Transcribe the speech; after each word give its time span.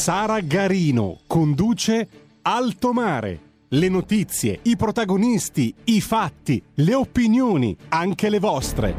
Sara 0.00 0.40
Garino 0.40 1.18
conduce 1.26 2.08
Alto 2.40 2.94
Mare. 2.94 3.40
Le 3.68 3.88
notizie, 3.90 4.60
i 4.62 4.74
protagonisti, 4.74 5.74
i 5.84 6.00
fatti, 6.00 6.64
le 6.76 6.94
opinioni, 6.94 7.76
anche 7.90 8.30
le 8.30 8.38
vostre. 8.38 8.94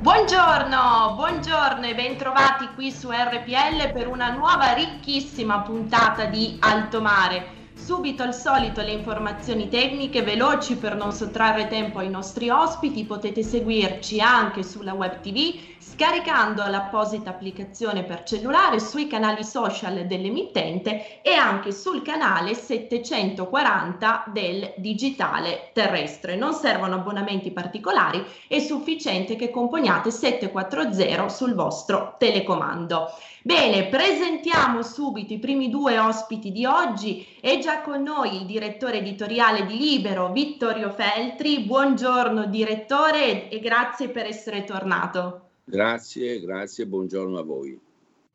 Buongiorno, 0.00 1.14
buongiorno 1.14 1.86
e 1.86 1.94
bentrovati 1.94 2.70
qui 2.74 2.90
su 2.90 3.08
RPL 3.08 3.92
per 3.92 4.08
una 4.08 4.32
nuova 4.32 4.72
ricchissima 4.72 5.60
puntata 5.60 6.24
di 6.24 6.56
Alto 6.58 7.00
Mare 7.00 7.57
Subito 7.88 8.22
al 8.22 8.34
solito 8.34 8.82
le 8.82 8.92
informazioni 8.92 9.70
tecniche 9.70 10.20
veloci 10.20 10.76
per 10.76 10.94
non 10.94 11.10
sottrarre 11.10 11.68
tempo 11.68 12.00
ai 12.00 12.10
nostri 12.10 12.50
ospiti, 12.50 13.06
potete 13.06 13.42
seguirci 13.42 14.20
anche 14.20 14.62
sulla 14.62 14.92
web 14.92 15.22
tv 15.22 15.77
scaricando 15.80 16.66
l'apposita 16.66 17.30
applicazione 17.30 18.04
per 18.04 18.22
cellulare 18.22 18.80
sui 18.80 19.06
canali 19.06 19.44
social 19.44 20.06
dell'emittente 20.06 21.22
e 21.22 21.32
anche 21.32 21.72
sul 21.72 22.02
canale 22.02 22.54
740 22.54 24.24
del 24.32 24.74
digitale 24.76 25.70
terrestre. 25.72 26.36
Non 26.36 26.52
servono 26.52 26.96
abbonamenti 26.96 27.50
particolari, 27.50 28.24
è 28.46 28.58
sufficiente 28.60 29.36
che 29.36 29.50
componiate 29.50 30.10
740 30.10 31.28
sul 31.28 31.54
vostro 31.54 32.14
telecomando. 32.18 33.10
Bene, 33.42 33.86
presentiamo 33.86 34.82
subito 34.82 35.32
i 35.32 35.38
primi 35.38 35.70
due 35.70 35.98
ospiti 35.98 36.52
di 36.52 36.66
oggi. 36.66 37.26
È 37.40 37.58
già 37.58 37.80
con 37.80 38.02
noi 38.02 38.36
il 38.36 38.46
direttore 38.46 38.98
editoriale 38.98 39.64
di 39.64 39.78
Libero, 39.78 40.30
Vittorio 40.32 40.90
Feltri. 40.90 41.60
Buongiorno 41.60 42.46
direttore 42.46 43.48
e 43.48 43.58
grazie 43.60 44.08
per 44.08 44.26
essere 44.26 44.64
tornato. 44.64 45.47
Grazie, 45.68 46.40
grazie, 46.40 46.86
buongiorno 46.86 47.38
a 47.38 47.42
voi. 47.42 47.78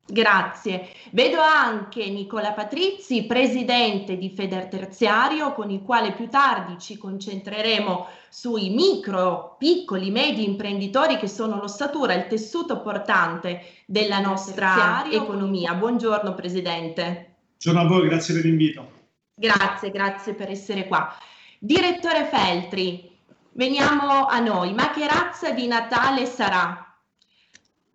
Grazie. 0.06 0.90
Vedo 1.12 1.40
anche 1.40 2.08
Nicola 2.10 2.52
Patrizi, 2.52 3.26
presidente 3.26 4.18
di 4.18 4.30
Federterziario, 4.36 5.54
con 5.54 5.72
il 5.72 5.82
quale 5.82 6.12
più 6.14 6.30
tardi 6.30 6.78
ci 6.78 6.98
concentreremo 6.98 8.08
sui 8.30 8.70
micro, 8.70 9.56
piccoli, 9.58 10.12
medi 10.12 10.46
imprenditori 10.46 11.18
che 11.18 11.28
sono 11.28 11.60
l'ossatura, 11.60 12.14
il 12.14 12.28
tessuto 12.28 12.82
portante 12.82 13.62
della 13.88 14.20
nostra 14.20 15.10
economia. 15.10 15.74
Buongiorno 15.74 16.36
Presidente. 16.36 17.38
Buongiorno 17.64 17.80
a 17.80 17.98
voi, 17.98 18.08
grazie 18.10 18.36
per 18.36 18.44
l'invito. 18.44 18.92
Grazie, 19.34 19.90
grazie 19.90 20.34
per 20.36 20.52
essere 20.52 20.86
qua. 20.86 21.16
Direttore 21.58 22.26
Feltri, 22.26 23.10
veniamo 23.54 24.28
a 24.28 24.38
noi. 24.40 24.74
Ma 24.74 24.92
che 24.92 25.08
razza 25.08 25.50
di 25.52 25.66
Natale 25.66 26.26
sarà? 26.26 26.93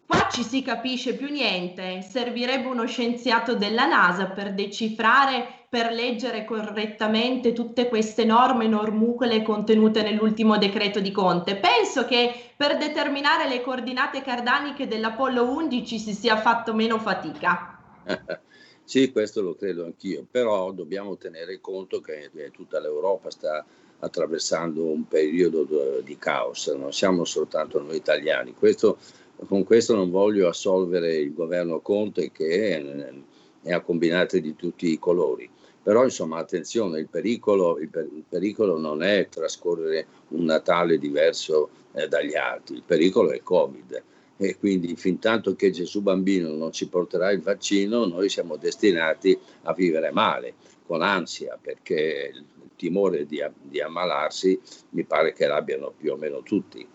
Qua 0.08 0.26
ci 0.30 0.42
si 0.42 0.62
capisce 0.62 1.14
più 1.16 1.28
niente, 1.28 2.00
servirebbe 2.00 2.66
uno 2.66 2.86
scienziato 2.86 3.54
della 3.54 3.84
NASA 3.84 4.28
per 4.28 4.54
decifrare, 4.54 5.66
per 5.68 5.92
leggere 5.92 6.46
correttamente 6.46 7.52
tutte 7.52 7.88
queste 7.88 8.24
norme 8.24 8.66
normucole 8.68 9.42
contenute 9.42 10.00
nell'ultimo 10.00 10.56
decreto 10.56 11.00
di 11.00 11.12
Conte. 11.12 11.56
Penso 11.56 12.06
che 12.06 12.32
per 12.56 12.78
determinare 12.78 13.50
le 13.50 13.60
coordinate 13.60 14.22
cardaniche 14.22 14.88
dell'Apollo 14.88 15.46
11 15.46 15.98
si 15.98 16.14
sia 16.14 16.38
fatto 16.38 16.72
meno 16.72 16.98
fatica. 16.98 17.78
sì, 18.84 19.12
questo 19.12 19.42
lo 19.42 19.56
credo 19.56 19.84
anch'io, 19.84 20.24
però 20.30 20.72
dobbiamo 20.72 21.18
tenere 21.18 21.60
conto 21.60 22.00
che 22.00 22.30
tutta 22.50 22.80
l'Europa 22.80 23.28
sta 23.28 23.62
attraversando 23.98 24.86
un 24.86 25.06
periodo 25.06 26.00
di 26.02 26.16
caos, 26.16 26.68
non 26.68 26.94
siamo 26.94 27.26
soltanto 27.26 27.82
noi 27.82 27.96
italiani. 27.96 28.54
Questo 28.54 28.96
con 29.46 29.64
questo 29.64 29.94
non 29.94 30.10
voglio 30.10 30.48
assolvere 30.48 31.16
il 31.16 31.32
governo 31.32 31.80
Conte 31.80 32.32
che 32.32 33.24
ne 33.60 33.72
ha 33.72 33.80
combinate 33.80 34.40
di 34.40 34.56
tutti 34.56 34.90
i 34.90 34.98
colori. 34.98 35.48
Però 35.82 36.04
insomma 36.04 36.38
attenzione, 36.38 36.98
il 36.98 37.08
pericolo, 37.08 37.78
il, 37.78 37.88
per, 37.88 38.04
il 38.04 38.24
pericolo 38.28 38.78
non 38.78 39.02
è 39.02 39.28
trascorrere 39.28 40.06
un 40.28 40.44
Natale 40.44 40.98
diverso 40.98 41.70
eh, 41.92 42.08
dagli 42.08 42.34
altri, 42.34 42.76
il 42.76 42.82
pericolo 42.84 43.30
è 43.30 43.36
il 43.36 43.42
Covid 43.42 44.02
e 44.40 44.56
quindi 44.56 44.94
fin 44.94 45.18
tanto 45.18 45.56
che 45.56 45.70
Gesù 45.70 46.00
bambino 46.00 46.52
non 46.52 46.70
ci 46.70 46.88
porterà 46.88 47.32
il 47.32 47.40
vaccino 47.40 48.06
noi 48.06 48.28
siamo 48.28 48.56
destinati 48.56 49.36
a 49.62 49.72
vivere 49.74 50.12
male, 50.12 50.54
con 50.86 51.02
ansia, 51.02 51.58
perché 51.60 52.30
il 52.32 52.44
timore 52.76 53.26
di, 53.26 53.44
di 53.62 53.80
ammalarsi 53.80 54.58
mi 54.90 55.04
pare 55.04 55.32
che 55.32 55.46
l'abbiano 55.46 55.92
più 55.96 56.12
o 56.12 56.16
meno 56.16 56.42
tutti. 56.42 56.86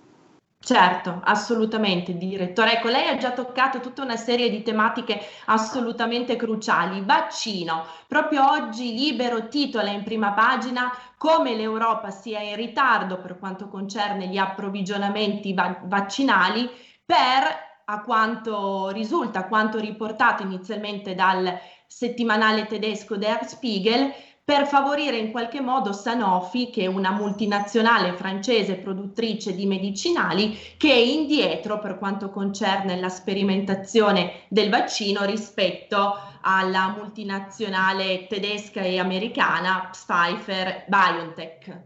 Certo, 0.66 1.20
assolutamente, 1.26 2.16
direttore. 2.18 2.74
Ecco, 2.78 2.88
lei 2.88 3.10
ha 3.10 3.18
già 3.18 3.32
toccato 3.32 3.82
tutta 3.82 4.02
una 4.02 4.16
serie 4.16 4.50
di 4.50 4.62
tematiche 4.64 5.20
assolutamente 5.48 6.38
cruciali. 6.38 7.02
Vaccino. 7.04 7.86
Proprio 8.08 8.50
oggi 8.50 8.94
Libero 8.94 9.50
titola 9.50 9.90
in 9.92 10.04
prima 10.04 10.32
pagina 10.32 10.90
come 11.18 11.54
l'Europa 11.56 12.12
sia 12.12 12.40
in 12.40 12.56
ritardo 12.56 13.20
per 13.20 13.38
quanto 13.40 13.68
concerne 13.68 14.28
gli 14.28 14.38
approvvigionamenti 14.38 15.54
va- 15.54 15.82
vaccinali 15.84 16.70
per 17.06 17.72
a 17.86 18.02
quanto 18.02 18.88
risulta, 18.92 19.40
a 19.40 19.48
quanto 19.48 19.80
riportato 19.80 20.44
inizialmente 20.44 21.14
dal 21.14 21.60
settimanale 21.86 22.66
tedesco 22.68 23.18
Der 23.18 23.46
Spiegel, 23.46 24.14
per 24.46 24.68
favorire 24.68 25.16
in 25.18 25.32
qualche 25.32 25.62
modo 25.62 25.94
Sanofi, 25.94 26.70
che 26.70 26.84
è 26.84 26.88
una 26.88 27.12
multinazionale 27.12 28.14
francese 28.14 28.76
produttrice 28.76 29.56
di 29.56 29.66
medicinali, 29.66 30.58
che 30.76 30.92
è 30.92 30.98
indietro 30.98 31.80
per 31.80 31.98
quanto 31.98 32.30
concerne 32.30 33.00
la 33.00 33.08
sperimentazione 33.08 34.42
del 34.50 34.70
vaccino 34.70 35.24
rispetto 35.24 36.16
alla 36.42 36.94
multinazionale 36.98 38.28
tedesca 38.28 38.82
e 38.82 39.00
americana 39.00 39.90
Pfizer 39.90 40.84
BioNTech. 40.88 41.82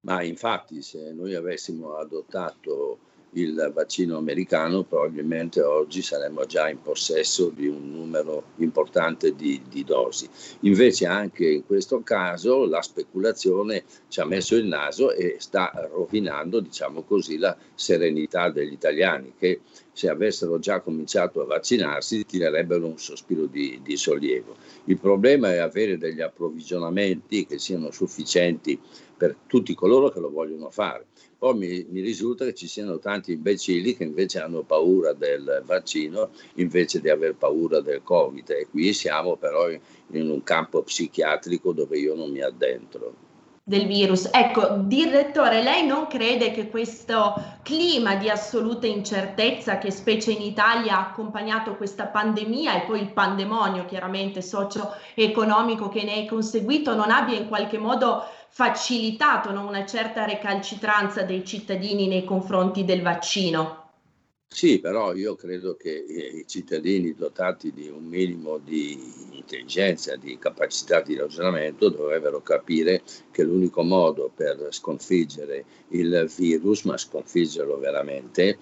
Ma 0.00 0.22
infatti 0.22 0.82
se 0.82 1.12
noi 1.12 1.34
avessimo 1.34 1.94
adottato 1.94 2.98
il 3.34 3.70
vaccino 3.72 4.18
americano, 4.18 4.82
probabilmente 4.82 5.62
oggi 5.62 6.02
saremmo 6.02 6.44
già 6.44 6.68
in 6.68 6.82
possesso 6.82 7.48
di 7.48 7.66
un 7.66 7.90
numero 7.90 8.44
importante 8.56 9.34
di, 9.34 9.62
di, 9.68 9.84
dosi. 9.84 10.28
Invece 10.60 11.06
anche 11.06 11.46
in 11.46 11.64
questo 11.64 12.02
caso 12.02 12.66
la 12.66 12.82
speculazione 12.82 13.84
ci 14.08 14.20
ha 14.20 14.26
messo 14.26 14.56
il 14.56 14.66
naso 14.66 15.12
e 15.12 15.36
sta 15.38 15.72
rovinando, 15.90 16.60
diciamo 16.60 17.02
così, 17.02 17.38
la 17.38 17.56
serenità 17.74 18.50
degli 18.50 18.72
italiani 18.72 19.32
che 19.38 19.60
se 19.92 20.08
avessero 20.08 20.58
già 20.58 20.80
cominciato 20.80 21.40
a 21.40 21.46
vaccinarsi 21.46 22.26
tirerebbero 22.26 22.86
un 22.86 22.98
sospiro 22.98 23.46
di, 23.46 23.80
di 23.82 23.96
sollievo. 23.96 24.56
Il 24.84 24.98
problema 24.98 25.52
è 25.52 25.58
avere 25.58 25.96
degli 25.96 26.20
approvvigionamenti 26.20 27.46
che 27.46 27.58
siano 27.58 27.90
sufficienti 27.90 28.78
per 29.16 29.36
tutti 29.46 29.74
coloro 29.74 30.10
che 30.10 30.20
lo 30.20 30.30
vogliono 30.30 30.68
fare 30.70 31.06
poi 31.42 31.56
mi, 31.56 31.86
mi, 31.90 32.00
risulta 32.02 32.44
che 32.44 32.54
ci 32.54 32.68
siano 32.68 33.00
tanti 33.00 33.32
imbecilli 33.32 33.96
che 33.96 34.04
invece 34.04 34.38
hanno 34.38 34.62
paura 34.62 35.12
del 35.12 35.64
vaccino 35.66 36.30
invece 36.54 37.00
di 37.00 37.10
aver 37.10 37.34
paura 37.34 37.80
del 37.80 38.04
Covid 38.04 38.48
e 38.50 38.68
qui 38.70 38.92
siamo 38.92 39.34
però 39.34 39.68
in 39.68 40.30
un 40.30 40.42
campo 40.44 40.82
psichiatrico 40.82 41.72
dove 41.72 41.98
io 41.98 42.14
non 42.14 42.30
mi 42.30 42.42
addentro 42.42 43.30
del 43.64 43.86
virus. 43.86 44.28
Ecco, 44.32 44.74
direttore, 44.78 45.62
lei 45.62 45.86
non 45.86 46.08
crede 46.08 46.50
che 46.50 46.68
questo 46.68 47.34
clima 47.62 48.16
di 48.16 48.28
assoluta 48.28 48.88
incertezza 48.88 49.78
che 49.78 49.92
specie 49.92 50.32
in 50.32 50.42
Italia 50.42 50.96
ha 50.96 51.08
accompagnato 51.10 51.76
questa 51.76 52.06
pandemia 52.06 52.82
e 52.82 52.86
poi 52.86 53.00
il 53.00 53.12
pandemonio 53.12 53.84
chiaramente 53.84 54.42
socio-economico 54.42 55.88
che 55.88 56.02
ne 56.02 56.22
è 56.22 56.24
conseguito 56.26 56.94
non 56.96 57.10
abbia 57.10 57.36
in 57.36 57.46
qualche 57.46 57.78
modo 57.78 58.24
facilitato 58.54 59.50
no, 59.50 59.66
una 59.66 59.86
certa 59.86 60.26
recalcitranza 60.26 61.22
dei 61.22 61.42
cittadini 61.42 62.06
nei 62.06 62.24
confronti 62.24 62.84
del 62.84 63.00
vaccino? 63.00 63.80
Sì, 64.46 64.78
però 64.78 65.14
io 65.14 65.34
credo 65.34 65.76
che 65.76 65.88
i 65.88 66.44
cittadini 66.46 67.14
dotati 67.14 67.72
di 67.72 67.88
un 67.88 68.04
minimo 68.04 68.58
di 68.58 68.98
intelligenza, 69.30 70.16
di 70.16 70.36
capacità 70.38 71.00
di 71.00 71.16
ragionamento 71.16 71.88
dovrebbero 71.88 72.42
capire 72.42 73.02
che 73.30 73.44
l'unico 73.44 73.82
modo 73.82 74.30
per 74.34 74.66
sconfiggere 74.68 75.64
il 75.88 76.30
virus, 76.36 76.82
ma 76.82 76.98
sconfiggerlo 76.98 77.78
veramente, 77.78 78.58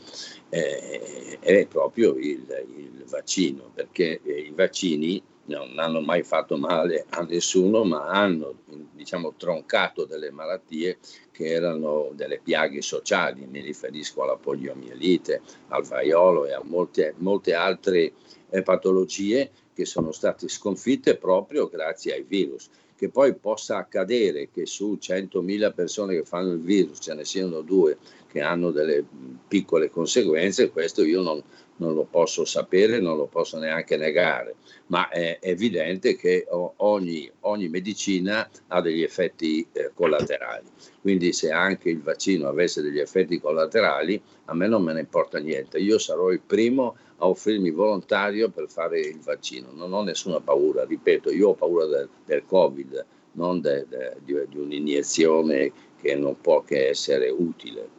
eh, 0.51 1.39
è 1.41 1.67
proprio 1.67 2.15
il, 2.15 2.47
il 2.77 3.05
vaccino, 3.09 3.73
perché 3.75 4.21
eh, 4.23 4.43
i 4.43 4.53
vaccini 4.55 5.21
non 5.45 5.79
hanno 5.79 6.01
mai 6.01 6.23
fatto 6.23 6.57
male 6.57 7.07
a 7.11 7.23
nessuno, 7.23 7.85
ma 7.85 8.07
hanno 8.07 8.55
diciamo, 8.93 9.35
troncato 9.37 10.05
delle 10.05 10.31
malattie 10.31 10.99
che 11.33 11.47
erano 11.47 12.11
delle 12.15 12.41
piaghe 12.43 12.83
sociali, 12.83 13.47
mi 13.47 13.61
riferisco 13.61 14.23
alla 14.23 14.37
poliomielite, 14.37 15.41
al 15.69 15.85
vaiolo 15.85 16.47
e 16.47 16.53
a 16.53 16.63
molte, 16.63 17.15
molte 17.19 17.55
altre 17.55 18.13
eh, 18.51 18.63
patologie 18.63 19.51
che 19.73 19.85
sono 19.85 20.13
state 20.13 20.49
sconfitte 20.49 21.17
proprio 21.17 21.69
grazie 21.69 22.15
ai 22.15 22.25
virus. 22.27 22.69
Che 22.95 23.09
poi 23.09 23.35
possa 23.35 23.79
accadere 23.79 24.51
che 24.51 24.67
su 24.67 24.99
100.000 25.01 25.73
persone 25.73 26.15
che 26.17 26.25
fanno 26.25 26.53
il 26.53 26.61
virus 26.61 26.99
ce 27.01 27.15
ne 27.15 27.25
siano 27.25 27.63
due 27.63 27.97
che 28.31 28.43
hanno 28.43 28.71
delle 28.71 29.03
piccole 29.49 29.89
conseguenze, 29.91 30.71
questo 30.71 31.03
io 31.03 31.23
non, 31.23 31.43
non 31.81 31.95
lo 31.95 32.05
posso 32.05 32.45
sapere, 32.45 33.01
non 33.01 33.17
lo 33.17 33.27
posso 33.27 33.59
neanche 33.59 33.97
negare, 33.97 34.55
ma 34.87 35.09
è 35.09 35.39
evidente 35.41 36.15
che 36.15 36.47
ogni, 36.51 37.31
ogni 37.41 37.69
medicina 37.69 38.49
ha 38.69 38.81
degli 38.81 39.03
effetti 39.03 39.67
eh, 39.73 39.91
collaterali. 39.95 40.69
Quindi 41.01 41.33
se 41.33 41.51
anche 41.51 41.89
il 41.89 42.03
vaccino 42.03 42.49
avesse 42.49 42.83
degli 42.83 42.99
effetti 42.99 43.41
collaterali, 43.41 44.21
a 44.47 44.55
me 44.55 44.69
non 44.69 44.83
me 44.83 44.93
ne 44.93 45.01
importa 45.01 45.39
niente. 45.39 45.79
Io 45.79 45.99
sarò 45.99 46.31
il 46.31 46.41
primo 46.41 46.97
a 47.19 47.27
offrirmi 47.27 47.71
volontario 47.71 48.51
per 48.51 48.69
fare 48.69 49.01
il 49.01 49.21
vaccino. 49.21 49.69
Non 49.73 49.93
ho 49.93 50.03
nessuna 50.03 50.41
paura, 50.41 50.85
ripeto, 50.85 51.31
io 51.31 51.51
ho 51.51 51.55
paura 51.55 51.87
del, 51.87 52.09
del 52.27 52.45
Covid, 52.47 53.07
non 53.33 53.61
de, 53.61 53.87
de, 53.89 54.17
di, 54.23 54.35
di 54.49 54.59
un'iniezione 54.59 55.73
che 56.01 56.15
non 56.15 56.39
può 56.41 56.63
che 56.63 56.89
essere 56.89 57.31
utile. 57.31 57.99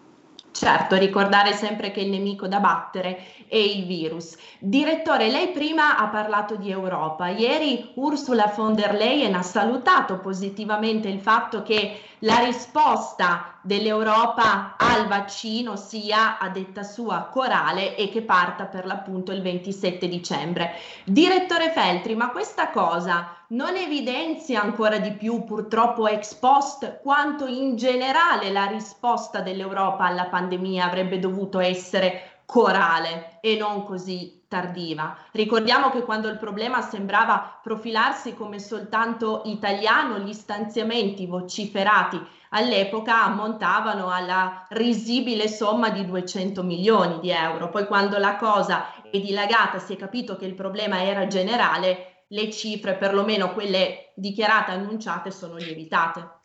Certo, 0.52 0.98
ricordare 0.98 1.54
sempre 1.54 1.92
che 1.92 2.02
il 2.02 2.10
nemico 2.10 2.48
da 2.48 2.60
battere 2.60 3.18
è 3.52 3.58
il 3.58 3.86
virus. 3.86 4.38
Direttore, 4.60 5.30
lei 5.30 5.50
prima 5.50 5.98
ha 5.98 6.08
parlato 6.08 6.56
di 6.56 6.72
Europa. 6.72 7.28
Ieri 7.28 7.92
Ursula 7.96 8.50
von 8.56 8.76
der 8.76 8.94
Leyen 8.94 9.36
ha 9.36 9.42
salutato 9.42 10.20
positivamente 10.20 11.10
il 11.10 11.20
fatto 11.20 11.62
che 11.62 12.00
la 12.20 12.38
risposta 12.38 13.60
dell'Europa 13.62 14.76
al 14.78 15.06
vaccino 15.08 15.76
sia, 15.76 16.38
a 16.38 16.48
detta 16.48 16.84
sua, 16.84 17.28
corale 17.30 17.98
e 17.98 18.08
che 18.10 18.22
parta 18.22 18.68
per 18.68 18.86
l'appunto 18.86 19.34
il 19.34 19.42
27 19.42 20.08
dicembre. 20.08 20.76
Direttore 21.04 21.72
Feltri, 21.72 22.16
ma 22.16 22.30
questa 22.30 22.70
cosa 22.70 23.36
non 23.48 23.76
evidenzia 23.76 24.62
ancora 24.62 24.98
di 24.98 25.12
più, 25.12 25.44
purtroppo 25.44 26.08
ex 26.08 26.36
post, 26.36 27.02
quanto 27.02 27.48
in 27.48 27.76
generale 27.76 28.50
la 28.50 28.66
risposta 28.66 29.42
dell'Europa 29.42 30.06
alla 30.06 30.28
pandemia 30.28 30.86
avrebbe 30.86 31.20
dovuto 31.20 31.60
essere 31.60 32.31
corale 32.52 33.38
e 33.40 33.56
non 33.56 33.86
così 33.86 34.44
tardiva. 34.50 35.16
Ricordiamo 35.32 35.90
che 35.90 36.02
quando 36.02 36.28
il 36.28 36.38
problema 36.38 36.82
sembrava 36.82 37.62
profilarsi 37.64 38.34
come 38.34 38.60
soltanto 38.60 39.44
italiano, 39.46 40.18
gli 40.18 40.34
stanziamenti 40.34 41.26
vociferati 41.28 42.22
all'epoca 42.50 43.24
ammontavano 43.24 44.10
alla 44.10 44.66
risibile 44.72 45.48
somma 45.48 45.92
di 45.92 46.06
200 46.06 46.62
milioni 46.62 47.22
di 47.22 47.30
euro. 47.30 47.70
Poi 47.70 47.86
quando 47.86 48.18
la 48.18 48.36
cosa 48.36 49.02
è 49.02 49.18
dilagata, 49.18 49.80
si 49.80 49.94
è 49.94 49.96
capito 49.96 50.36
che 50.36 50.44
il 50.44 50.54
problema 50.54 51.02
era 51.04 51.28
generale, 51.28 52.26
le 52.28 52.52
cifre, 52.52 52.96
perlomeno 52.96 53.54
quelle 53.54 54.12
dichiarate, 54.14 54.72
annunciate, 54.72 55.32
sono 55.32 55.56
lievitate. 55.56 56.41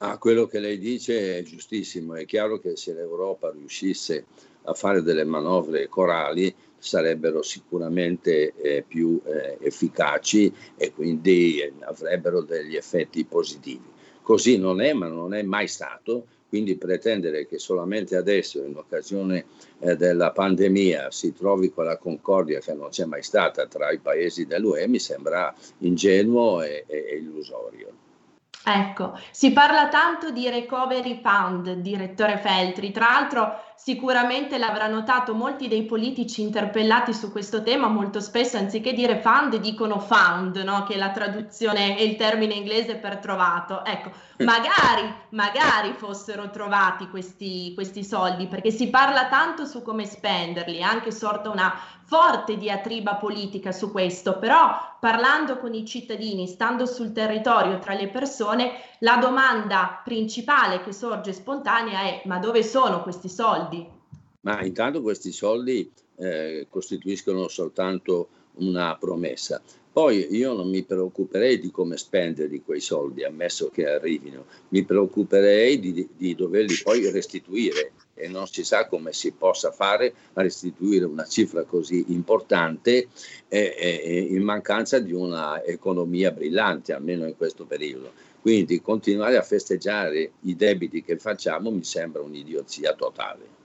Ah, 0.00 0.18
quello 0.18 0.44
che 0.44 0.58
lei 0.58 0.78
dice 0.78 1.38
è 1.38 1.42
giustissimo, 1.42 2.16
è 2.16 2.26
chiaro 2.26 2.58
che 2.58 2.76
se 2.76 2.92
l'Europa 2.92 3.50
riuscisse 3.50 4.26
a 4.64 4.74
fare 4.74 5.00
delle 5.00 5.24
manovre 5.24 5.88
corali 5.88 6.54
sarebbero 6.76 7.40
sicuramente 7.40 8.52
eh, 8.56 8.84
più 8.86 9.18
eh, 9.24 9.56
efficaci 9.58 10.52
e 10.76 10.92
quindi 10.92 11.60
eh, 11.60 11.72
avrebbero 11.80 12.42
degli 12.42 12.76
effetti 12.76 13.24
positivi. 13.24 13.86
Così 14.20 14.58
non 14.58 14.82
è, 14.82 14.92
ma 14.92 15.08
non 15.08 15.32
è 15.32 15.42
mai 15.42 15.66
stato, 15.66 16.26
quindi 16.46 16.76
pretendere 16.76 17.46
che 17.46 17.58
solamente 17.58 18.16
adesso, 18.16 18.62
in 18.62 18.76
occasione 18.76 19.46
eh, 19.78 19.96
della 19.96 20.30
pandemia, 20.30 21.10
si 21.10 21.32
trovi 21.32 21.70
quella 21.70 21.96
concordia 21.96 22.60
che 22.60 22.74
non 22.74 22.90
c'è 22.90 23.06
mai 23.06 23.22
stata 23.22 23.66
tra 23.66 23.90
i 23.92 23.98
paesi 23.98 24.44
dell'UE 24.44 24.86
mi 24.88 24.98
sembra 24.98 25.54
ingenuo 25.78 26.60
e, 26.60 26.84
e, 26.86 27.06
e 27.08 27.16
illusorio. 27.16 27.95
Ecco, 28.68 29.16
si 29.30 29.52
parla 29.52 29.86
tanto 29.86 30.32
di 30.32 30.48
recovery 30.50 31.20
fund, 31.22 31.70
direttore 31.74 32.36
Feltri, 32.38 32.90
tra 32.90 33.06
l'altro 33.10 33.62
sicuramente 33.76 34.58
l'avrà 34.58 34.88
notato 34.88 35.34
molti 35.34 35.68
dei 35.68 35.84
politici 35.84 36.42
interpellati 36.42 37.12
su 37.12 37.30
questo 37.30 37.62
tema, 37.62 37.88
molto 37.88 38.20
spesso 38.20 38.56
anziché 38.56 38.92
dire 38.92 39.20
fund 39.20 39.56
dicono 39.56 40.00
found, 40.00 40.56
no? 40.56 40.84
che 40.84 40.94
è 40.94 40.96
la 40.96 41.10
traduzione 41.10 41.96
è 41.96 42.00
il 42.00 42.16
termine 42.16 42.54
inglese 42.54 42.96
per 42.96 43.18
trovato. 43.18 43.84
Ecco, 43.84 44.10
magari, 44.38 45.14
magari 45.30 45.92
fossero 45.92 46.50
trovati 46.50 47.08
questi, 47.08 47.72
questi 47.74 48.02
soldi, 48.02 48.46
perché 48.46 48.70
si 48.70 48.88
parla 48.88 49.26
tanto 49.26 49.66
su 49.66 49.82
come 49.82 50.04
spenderli, 50.04 50.78
è 50.78 50.82
anche 50.82 51.12
sorta 51.12 51.50
una 51.50 51.72
forte 52.06 52.56
diatriba 52.56 53.16
politica 53.16 53.72
su 53.72 53.90
questo, 53.90 54.38
però 54.38 54.96
parlando 55.00 55.58
con 55.58 55.74
i 55.74 55.84
cittadini, 55.84 56.46
stando 56.46 56.86
sul 56.86 57.12
territorio 57.12 57.78
tra 57.80 57.94
le 57.94 58.08
persone, 58.08 58.72
la 59.00 59.16
domanda 59.16 60.00
principale 60.04 60.82
che 60.82 60.92
sorge 60.92 61.32
spontanea 61.32 62.02
è 62.02 62.22
ma 62.24 62.38
dove 62.38 62.62
sono 62.62 63.02
questi 63.02 63.28
soldi? 63.28 63.75
Ma 64.46 64.62
intanto 64.62 65.02
questi 65.02 65.32
soldi 65.32 65.90
eh, 66.18 66.68
costituiscono 66.70 67.48
soltanto 67.48 68.28
una 68.58 68.96
promessa. 68.96 69.60
Poi 69.92 70.36
io 70.36 70.52
non 70.52 70.68
mi 70.68 70.84
preoccuperei 70.84 71.58
di 71.58 71.72
come 71.72 71.96
spendere 71.96 72.60
quei 72.62 72.80
soldi, 72.80 73.24
ammesso 73.24 73.70
che 73.70 73.88
arrivino, 73.88 74.44
mi 74.68 74.84
preoccuperei 74.84 75.80
di, 75.80 76.08
di 76.16 76.34
doverli 76.36 76.76
poi 76.84 77.10
restituire 77.10 77.92
e 78.14 78.28
non 78.28 78.46
si 78.46 78.62
sa 78.62 78.86
come 78.86 79.12
si 79.12 79.32
possa 79.32 79.72
fare 79.72 80.14
a 80.34 80.42
restituire 80.42 81.06
una 81.06 81.24
cifra 81.24 81.64
così 81.64 82.04
importante 82.12 83.08
eh, 83.48 83.74
eh, 83.76 84.26
in 84.30 84.42
mancanza 84.42 85.00
di 85.00 85.12
una 85.12 85.64
economia 85.64 86.30
brillante, 86.30 86.92
almeno 86.92 87.26
in 87.26 87.36
questo 87.36 87.64
periodo. 87.64 88.12
Quindi 88.40 88.80
continuare 88.80 89.38
a 89.38 89.42
festeggiare 89.42 90.32
i 90.42 90.54
debiti 90.54 91.02
che 91.02 91.16
facciamo 91.18 91.72
mi 91.72 91.82
sembra 91.82 92.22
un'idiozia 92.22 92.94
totale. 92.94 93.56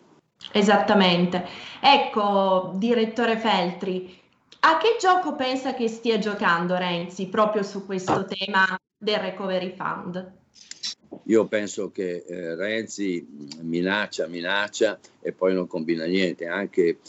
Esattamente. 0.52 1.46
Ecco, 1.80 2.74
direttore 2.76 3.38
Feltri, 3.38 4.20
a 4.62 4.78
che 4.78 4.98
gioco 5.00 5.36
pensa 5.36 5.74
che 5.74 5.88
stia 5.88 6.20
giocando 6.20 6.76
Renzi 6.76 7.28
proprio 7.28 7.64
su 7.64 7.86
questo 7.86 8.26
tema 8.26 8.78
del 8.98 9.18
recovery 9.18 9.74
fund? 9.76 10.40
Io 11.26 11.48
penso 11.48 11.92
che 11.92 12.24
eh, 12.28 12.56
Renzi 12.56 13.26
minaccia, 13.62 14.28
minaccia 14.28 15.00
e 15.20 15.32
poi 15.32 15.54
non 15.54 15.68
combina 15.68 16.06
niente, 16.06 16.46
anche 16.46 17.00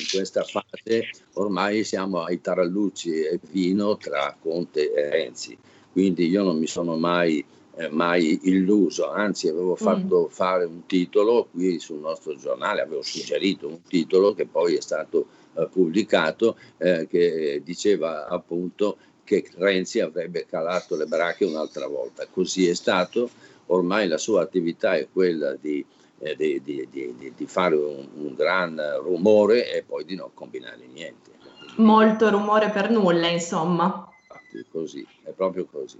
in 0.00 0.06
questa 0.10 0.42
fase 0.42 1.08
ormai 1.34 1.84
siamo 1.84 2.22
ai 2.22 2.40
tarallucci 2.40 3.22
e 3.22 3.40
vino 3.50 3.96
tra 3.96 4.36
Conte 4.40 4.92
e 4.92 5.08
Renzi, 5.08 5.56
quindi 5.92 6.28
io 6.28 6.42
non 6.42 6.58
mi 6.58 6.66
sono 6.66 6.96
mai, 6.96 7.44
eh, 7.76 7.88
mai 7.88 8.38
illuso, 8.42 9.10
anzi 9.10 9.48
avevo 9.48 9.76
fatto 9.76 10.26
mm. 10.28 10.32
fare 10.32 10.64
un 10.64 10.86
titolo 10.86 11.48
qui 11.50 11.78
sul 11.78 11.98
nostro 11.98 12.36
giornale, 12.36 12.82
avevo 12.82 13.02
suggerito 13.02 13.66
un 13.66 13.82
titolo 13.82 14.34
che 14.34 14.46
poi 14.46 14.74
è 14.74 14.80
stato 14.80 15.26
eh, 15.54 15.66
pubblicato 15.70 16.56
eh, 16.78 17.06
che 17.08 17.62
diceva 17.64 18.26
appunto 18.26 18.96
che 19.24 19.48
Renzi 19.56 20.00
avrebbe 20.00 20.46
calato 20.46 20.96
le 20.96 21.06
bracche 21.06 21.44
un'altra 21.44 21.86
volta. 21.86 22.26
Così 22.30 22.68
è 22.68 22.74
stato, 22.74 23.30
ormai 23.66 24.08
la 24.08 24.18
sua 24.18 24.42
attività 24.42 24.94
è 24.94 25.08
quella 25.10 25.54
di, 25.54 25.84
eh, 26.18 26.36
di, 26.36 26.60
di, 26.62 27.32
di 27.34 27.46
fare 27.46 27.74
un, 27.74 28.06
un, 28.14 28.34
gran 28.34 28.80
rumore 29.00 29.72
e 29.72 29.82
poi 29.82 30.04
di 30.04 30.16
non 30.16 30.30
combinare 30.34 30.86
niente. 30.92 31.30
Molto 31.76 32.28
rumore 32.28 32.70
per 32.70 32.90
nulla, 32.90 33.28
insomma. 33.28 34.06
Così, 34.70 35.06
è 35.22 35.30
proprio 35.30 35.64
così. 35.64 35.98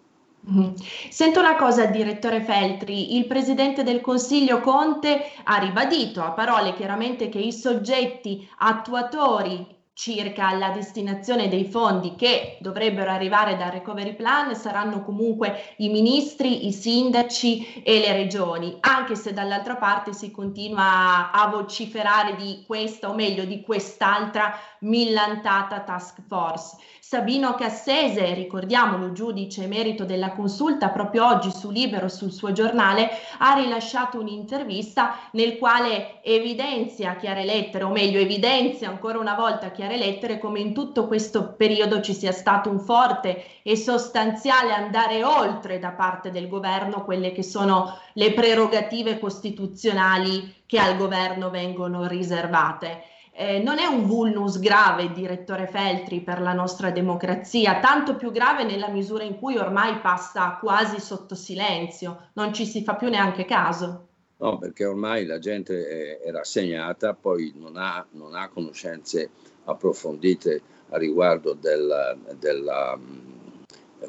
Mm-hmm. 0.50 0.75
Sento 1.11 1.38
una 1.38 1.54
cosa, 1.54 1.87
direttore 1.87 2.42
Feltri, 2.42 3.16
il 3.16 3.26
presidente 3.26 3.84
del 3.84 4.00
Consiglio 4.00 4.61
Conte 4.61 5.30
ha 5.44 5.58
ribadito 5.58 6.22
a 6.22 6.32
parole 6.32 6.75
chiaramente 6.75 7.28
che 7.28 7.38
i 7.38 7.52
soggetti 7.52 8.49
attuatori 8.58 9.64
circa 9.94 10.52
la 10.54 10.70
destinazione 10.70 11.49
dei 11.49 11.64
fondi 11.66 12.14
che 12.14 12.56
dovrebbero 12.61 13.11
arrivare 13.11 13.56
dal 13.56 13.70
recovery 13.70 14.14
plan 14.14 14.54
saranno 14.54 15.02
comunque 15.02 15.75
i 15.78 15.90
ministri, 15.90 16.66
i 16.66 16.72
sindaci 16.72 17.82
e 17.82 17.99
le 17.99 18.12
regioni, 18.12 18.76
anche 18.80 19.14
se 19.14 19.32
dall'altra 19.32 19.76
parte 19.76 20.12
si 20.12 20.30
continua 20.30 21.30
a 21.30 21.46
vociferare 21.49 22.37
di 22.37 22.64
questa 22.66 23.11
o 23.11 23.14
meglio 23.14 23.44
di 23.44 23.61
quest'altra 23.61 24.58
millantata 24.80 25.80
task 25.80 26.22
force. 26.26 26.76
Sabino 27.12 27.54
Cassese, 27.54 28.32
ricordiamolo, 28.32 29.12
giudice 29.12 29.64
emerito 29.64 30.06
della 30.06 30.32
consulta, 30.32 30.88
proprio 30.88 31.26
oggi 31.26 31.50
su 31.50 31.70
Libero, 31.70 32.08
sul 32.08 32.32
suo 32.32 32.52
giornale, 32.52 33.11
ha 33.38 33.52
rilasciato 33.52 34.18
un'intervista 34.18 35.28
nel 35.32 35.58
quale 35.58 36.22
evidenzia 36.22 37.16
chiare 37.16 37.44
lettere, 37.44 37.84
o 37.84 37.90
meglio 37.90 38.18
evidenzia 38.18 38.88
ancora 38.88 39.18
una 39.18 39.34
volta 39.34 39.66
a 39.66 39.70
chiare 39.82 39.96
lettere 39.96 40.38
come 40.38 40.60
in 40.60 40.72
tutto 40.72 41.08
questo 41.08 41.54
periodo 41.54 42.00
ci 42.00 42.14
sia 42.14 42.30
stato 42.30 42.70
un 42.70 42.78
forte 42.78 43.42
e 43.64 43.74
sostanziale 43.74 44.72
andare 44.72 45.24
oltre 45.24 45.80
da 45.80 45.90
parte 45.90 46.30
del 46.30 46.46
governo 46.46 47.02
quelle 47.04 47.32
che 47.32 47.42
sono 47.42 47.98
le 48.12 48.32
prerogative 48.32 49.18
costituzionali 49.18 50.62
che 50.66 50.78
al 50.78 50.96
governo 50.96 51.50
vengono 51.50 52.06
riservate. 52.06 53.02
Eh, 53.34 53.58
non 53.58 53.78
è 53.78 53.86
un 53.86 54.06
vulnus 54.06 54.60
grave, 54.60 55.10
direttore 55.10 55.66
Feltri, 55.66 56.20
per 56.20 56.40
la 56.40 56.52
nostra 56.52 56.92
democrazia, 56.92 57.80
tanto 57.80 58.14
più 58.14 58.30
grave 58.30 58.62
nella 58.62 58.88
misura 58.88 59.24
in 59.24 59.36
cui 59.36 59.56
ormai 59.56 59.98
passa 59.98 60.58
quasi 60.60 61.00
sotto 61.00 61.34
silenzio, 61.34 62.28
non 62.34 62.52
ci 62.52 62.66
si 62.66 62.84
fa 62.84 62.94
più 62.94 63.08
neanche 63.08 63.44
caso. 63.46 64.06
No, 64.36 64.58
perché 64.58 64.84
ormai 64.84 65.24
la 65.24 65.38
gente 65.38 66.18
è, 66.20 66.20
è 66.20 66.30
rassegnata, 66.30 67.14
poi 67.14 67.52
non 67.56 67.76
ha, 67.76 68.04
non 68.12 68.34
ha, 68.34 68.48
conoscenze 68.48 69.30
approfondite 69.64 70.62
a 70.90 70.99
riguardo 70.99 71.54
della, 71.54 72.16
della 72.38 72.97
mh, 72.97 73.33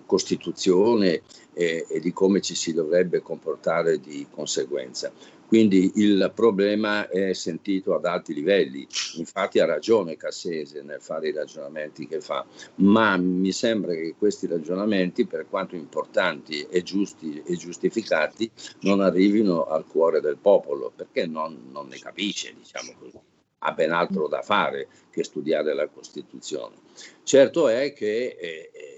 Costituzione 0.06 1.22
e, 1.54 1.86
e 1.88 2.00
di 2.00 2.12
come 2.12 2.42
ci 2.42 2.56
si 2.56 2.74
dovrebbe 2.74 3.22
comportare 3.22 4.00
di 4.00 4.26
conseguenza. 4.30 5.12
Quindi 5.46 5.92
il 5.96 6.32
problema 6.34 7.08
è 7.10 7.34
sentito 7.34 7.94
ad 7.94 8.06
alti 8.06 8.34
livelli, 8.34 8.88
infatti 9.18 9.60
ha 9.60 9.66
ragione 9.66 10.18
Cassese 10.18 10.82
nel 10.82 11.00
fare 11.00 11.28
i 11.28 11.32
ragionamenti 11.32 12.08
che 12.08 12.22
fa, 12.22 12.44
ma 12.76 13.16
mi 13.18 13.52
sembra 13.52 13.94
che 13.94 14.16
questi 14.18 14.48
ragionamenti, 14.48 15.28
per 15.28 15.46
quanto 15.48 15.76
importanti 15.76 16.66
e 16.68 16.82
giusti 16.82 17.44
e 17.46 17.56
giustificati, 17.56 18.50
non 18.82 19.02
arrivino 19.02 19.66
al 19.66 19.86
cuore 19.86 20.22
del 20.22 20.38
popolo, 20.38 20.92
perché 20.96 21.28
non, 21.28 21.70
non 21.72 21.88
ne 21.88 22.00
capisce, 22.00 22.56
diciamo 22.58 22.94
così 22.98 23.20
ha 23.64 23.72
ben 23.72 23.92
altro 23.92 24.28
da 24.28 24.42
fare 24.42 24.88
che 25.10 25.24
studiare 25.24 25.74
la 25.74 25.88
Costituzione. 25.88 26.76
Certo 27.24 27.68
è 27.68 27.94
che 27.94 28.38
eh, 28.40 28.72
eh 28.74 28.98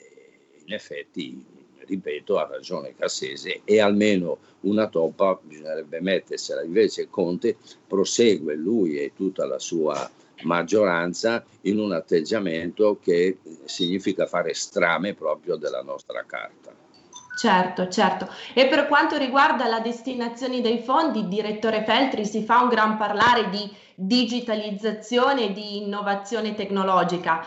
in 0.66 0.74
effetti 0.74 1.46
ripeto, 1.86 2.38
ha 2.38 2.48
ragione 2.48 2.96
Cassese 2.96 3.62
e 3.64 3.80
almeno 3.80 4.40
una 4.62 4.88
toppa 4.88 5.40
bisognerebbe 5.42 6.02
mettersela. 6.02 6.64
Invece 6.64 7.10
Conte 7.10 7.58
prosegue 7.88 8.56
lui 8.56 8.98
e 8.98 9.14
tutta 9.16 9.46
la 9.46 9.60
sua 9.60 10.10
maggioranza 10.42 11.44
in 11.62 11.80
un 11.80 11.94
atteggiamento 11.94 13.00
che 13.02 13.38
significa 13.66 14.26
fare 14.26 14.54
strame 14.54 15.14
proprio 15.14 15.56
della 15.56 15.82
nostra 15.82 16.24
carta. 16.26 16.74
Certo, 17.38 17.90
certo. 17.90 18.30
E 18.54 18.68
per 18.68 18.88
quanto 18.88 19.18
riguarda 19.18 19.68
la 19.68 19.82
destinazione 19.82 20.62
dei 20.62 20.80
fondi, 20.80 21.28
direttore 21.28 21.84
Feltri, 21.84 22.26
si 22.26 22.44
fa 22.44 22.62
un 22.62 22.70
gran 22.70 22.98
parlare 22.98 23.50
di 23.50 23.70
digitalizzazione 23.96 25.46
e 25.46 25.54
di 25.54 25.78
innovazione 25.78 26.54
tecnologica 26.54 27.46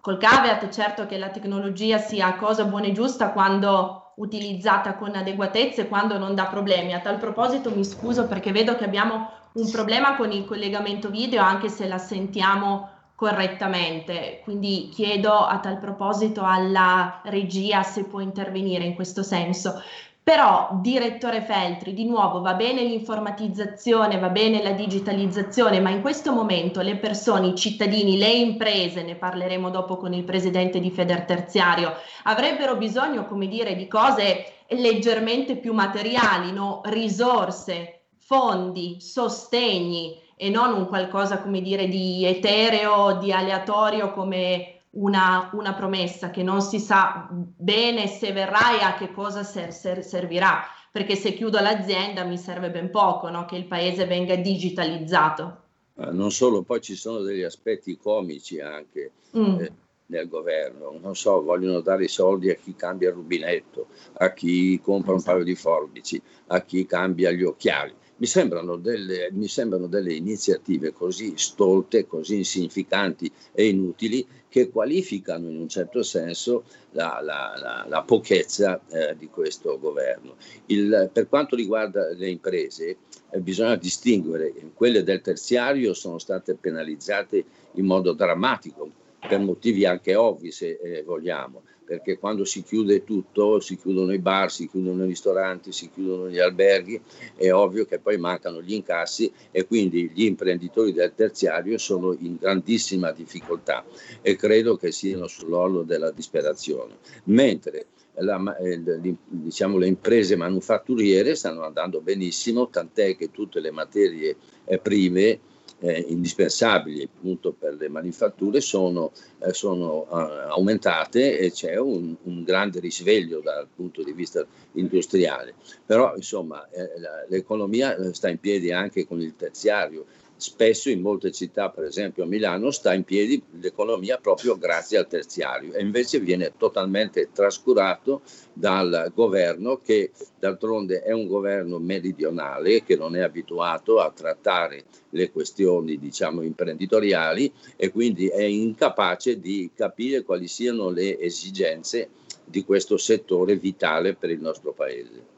col 0.00 0.16
caveat 0.16 0.68
certo 0.70 1.06
che 1.06 1.18
la 1.18 1.28
tecnologia 1.28 1.98
sia 1.98 2.34
cosa 2.36 2.64
buona 2.64 2.86
e 2.86 2.92
giusta 2.92 3.32
quando 3.32 4.12
utilizzata 4.16 4.94
con 4.94 5.14
adeguatezza 5.14 5.82
e 5.82 5.88
quando 5.88 6.18
non 6.18 6.34
dà 6.34 6.46
problemi. 6.46 6.94
A 6.94 7.00
tal 7.00 7.18
proposito 7.18 7.70
mi 7.70 7.84
scuso 7.84 8.26
perché 8.26 8.52
vedo 8.52 8.76
che 8.76 8.84
abbiamo 8.84 9.30
un 9.52 9.70
problema 9.70 10.16
con 10.16 10.32
il 10.32 10.44
collegamento 10.44 11.10
video 11.10 11.42
anche 11.42 11.68
se 11.68 11.86
la 11.86 11.98
sentiamo 11.98 12.88
correttamente, 13.14 14.40
quindi 14.44 14.88
chiedo 14.90 15.34
a 15.34 15.58
tal 15.58 15.78
proposito 15.78 16.42
alla 16.42 17.20
regia 17.24 17.82
se 17.82 18.04
può 18.04 18.20
intervenire 18.20 18.84
in 18.84 18.94
questo 18.94 19.22
senso. 19.22 19.82
Però, 20.22 20.78
direttore 20.80 21.42
Feltri, 21.42 21.94
di 21.94 22.04
nuovo 22.04 22.40
va 22.40 22.54
bene 22.54 22.82
l'informatizzazione, 22.82 24.18
va 24.18 24.28
bene 24.28 24.62
la 24.62 24.72
digitalizzazione, 24.72 25.80
ma 25.80 25.90
in 25.90 26.02
questo 26.02 26.32
momento 26.32 26.82
le 26.82 26.96
persone, 26.96 27.48
i 27.48 27.54
cittadini, 27.56 28.16
le 28.16 28.30
imprese, 28.30 29.02
ne 29.02 29.16
parleremo 29.16 29.70
dopo 29.70 29.96
con 29.96 30.12
il 30.12 30.24
presidente 30.24 30.78
di 30.78 30.90
Federterziario, 30.90 31.94
avrebbero 32.24 32.76
bisogno, 32.76 33.26
come 33.26 33.48
dire, 33.48 33.74
di 33.74 33.88
cose 33.88 34.52
leggermente 34.68 35.56
più 35.56 35.72
materiali, 35.72 36.52
no? 36.52 36.82
risorse, 36.84 38.02
fondi, 38.18 39.00
sostegni 39.00 40.16
e 40.36 40.48
non 40.48 40.72
un 40.74 40.86
qualcosa, 40.86 41.40
come 41.40 41.60
dire, 41.60 41.88
di 41.88 42.24
etereo, 42.24 43.18
di 43.18 43.32
aleatorio 43.32 44.12
come 44.12 44.79
una, 44.92 45.50
una, 45.52 45.74
promessa 45.74 46.30
che 46.30 46.42
non 46.42 46.62
si 46.62 46.80
sa 46.80 47.28
bene 47.30 48.08
se 48.08 48.32
verrà 48.32 48.78
e 48.78 48.82
a 48.82 48.94
che 48.94 49.12
cosa 49.12 49.42
ser, 49.44 49.72
ser, 49.72 50.04
servirà, 50.04 50.62
perché 50.90 51.14
se 51.14 51.34
chiudo 51.34 51.60
l'azienda 51.60 52.24
mi 52.24 52.36
serve 52.36 52.70
ben 52.70 52.90
poco 52.90 53.28
no? 53.30 53.44
che 53.44 53.56
il 53.56 53.66
paese 53.66 54.06
venga 54.06 54.34
digitalizzato. 54.34 55.62
Eh, 55.96 56.10
non 56.10 56.32
solo, 56.32 56.62
poi 56.62 56.80
ci 56.80 56.96
sono 56.96 57.20
degli 57.20 57.42
aspetti 57.42 57.96
comici 57.96 58.60
anche 58.60 59.12
mm. 59.36 59.60
eh, 59.60 59.72
nel 60.06 60.28
governo, 60.28 60.98
non 61.00 61.14
so, 61.14 61.40
vogliono 61.42 61.80
dare 61.80 62.04
i 62.04 62.08
soldi 62.08 62.50
a 62.50 62.54
chi 62.54 62.74
cambia 62.74 63.10
il 63.10 63.14
rubinetto, 63.14 63.86
a 64.14 64.32
chi 64.32 64.80
compra 64.80 65.12
un 65.12 65.22
paio 65.22 65.44
di 65.44 65.54
forbici, 65.54 66.20
a 66.48 66.62
chi 66.62 66.84
cambia 66.84 67.30
gli 67.30 67.44
occhiali 67.44 67.94
mi 68.20 68.26
sembrano, 68.26 68.76
delle, 68.76 69.30
mi 69.32 69.48
sembrano 69.48 69.86
delle 69.86 70.12
iniziative 70.12 70.92
così 70.92 71.32
stolte, 71.36 72.06
così 72.06 72.36
insignificanti 72.36 73.30
e 73.52 73.68
inutili 73.68 74.26
che 74.48 74.68
qualificano 74.68 75.48
in 75.48 75.56
un 75.56 75.68
certo 75.68 76.02
senso 76.02 76.64
la, 76.90 77.20
la, 77.22 77.54
la, 77.56 77.86
la 77.88 78.02
pochezza 78.02 78.80
eh, 78.88 79.16
di 79.16 79.28
questo 79.28 79.78
governo. 79.78 80.36
Il, 80.66 81.08
per 81.10 81.28
quanto 81.28 81.56
riguarda 81.56 82.12
le 82.12 82.28
imprese, 82.28 82.96
eh, 83.30 83.40
bisogna 83.40 83.76
distinguere, 83.76 84.52
quelle 84.74 85.02
del 85.02 85.22
terziario 85.22 85.94
sono 85.94 86.18
state 86.18 86.54
penalizzate 86.56 87.44
in 87.74 87.86
modo 87.86 88.12
drammatico, 88.12 88.90
per 89.26 89.38
motivi 89.38 89.84
anche 89.84 90.14
ovvi 90.14 90.50
se 90.50 90.78
eh, 90.82 91.02
vogliamo, 91.02 91.62
perché 91.84 92.18
quando 92.18 92.44
si 92.44 92.62
chiude 92.62 93.04
tutto, 93.04 93.58
si 93.58 93.76
chiudono 93.76 94.12
i 94.12 94.18
bar, 94.18 94.50
si 94.50 94.68
chiudono 94.68 95.04
i 95.04 95.08
ristoranti, 95.08 95.72
si 95.72 95.90
chiudono 95.90 96.30
gli 96.30 96.38
alberghi, 96.38 97.00
è 97.34 97.52
ovvio 97.52 97.84
che 97.84 97.98
poi 97.98 98.16
mancano 98.16 98.62
gli 98.62 98.74
incassi 98.74 99.30
e 99.50 99.66
quindi 99.66 100.10
gli 100.14 100.24
imprenditori 100.24 100.92
del 100.92 101.12
terziario 101.14 101.78
sono 101.78 102.16
in 102.18 102.36
grandissima 102.38 103.10
difficoltà 103.10 103.84
e 104.22 104.36
credo 104.36 104.76
che 104.76 104.92
siano 104.92 105.26
sull'orlo 105.26 105.82
della 105.82 106.12
disperazione. 106.12 106.98
Mentre 107.24 107.86
la, 108.14 108.56
eh, 108.58 108.80
diciamo, 109.26 109.76
le 109.76 109.86
imprese 109.86 110.36
manufatturiere 110.36 111.34
stanno 111.34 111.62
andando 111.62 112.00
benissimo, 112.00 112.68
tant'è 112.68 113.16
che 113.16 113.30
tutte 113.30 113.60
le 113.60 113.70
materie 113.70 114.36
eh, 114.64 114.78
prime 114.78 115.40
eh, 115.80 116.04
indispensabili 116.08 117.02
appunto 117.02 117.52
per 117.52 117.74
le 117.74 117.88
manifatture 117.88 118.60
sono, 118.60 119.12
eh, 119.38 119.52
sono 119.52 120.06
uh, 120.08 120.14
aumentate 120.50 121.38
e 121.38 121.50
c'è 121.50 121.76
un, 121.76 122.14
un, 122.24 122.42
grande 122.42 122.80
risveglio 122.80 123.40
dal 123.40 123.66
punto 123.74 124.02
di 124.02 124.12
vista 124.12 124.44
industriale. 124.72 125.54
Però 125.84 126.14
insomma 126.14 126.68
eh, 126.70 126.88
l'economia 127.28 127.96
eh, 127.96 128.12
sta 128.14 128.28
in 128.28 128.38
piedi 128.38 128.72
anche 128.72 129.06
con 129.06 129.20
il 129.20 129.34
terziario 129.36 130.04
spesso 130.40 130.88
in 130.88 131.00
molte 131.00 131.30
città, 131.30 131.70
per 131.70 131.84
esempio 131.84 132.24
a 132.24 132.26
Milano, 132.26 132.70
sta 132.70 132.94
in 132.94 133.04
piedi 133.04 133.42
l'economia 133.60 134.16
proprio 134.16 134.56
grazie 134.56 134.98
al 134.98 135.06
terziario 135.06 135.74
e 135.74 135.82
invece 135.82 136.18
viene 136.18 136.52
totalmente 136.56 137.28
trascurato 137.32 138.22
dal 138.52 139.12
governo 139.14 139.76
che 139.78 140.10
d'altronde 140.38 141.02
è 141.02 141.12
un 141.12 141.26
governo 141.26 141.78
meridionale 141.78 142.82
che 142.82 142.96
non 142.96 143.14
è 143.14 143.20
abituato 143.20 144.00
a 144.00 144.10
trattare 144.10 144.84
le 145.10 145.30
questioni 145.30 145.98
diciamo 145.98 146.42
imprenditoriali 146.42 147.52
e 147.76 147.90
quindi 147.90 148.28
è 148.28 148.42
incapace 148.42 149.38
di 149.38 149.70
capire 149.74 150.22
quali 150.22 150.48
siano 150.48 150.88
le 150.88 151.18
esigenze 151.18 152.08
di 152.44 152.64
questo 152.64 152.96
settore 152.96 153.56
vitale 153.56 154.14
per 154.14 154.30
il 154.30 154.40
nostro 154.40 154.72
Paese. 154.72 155.29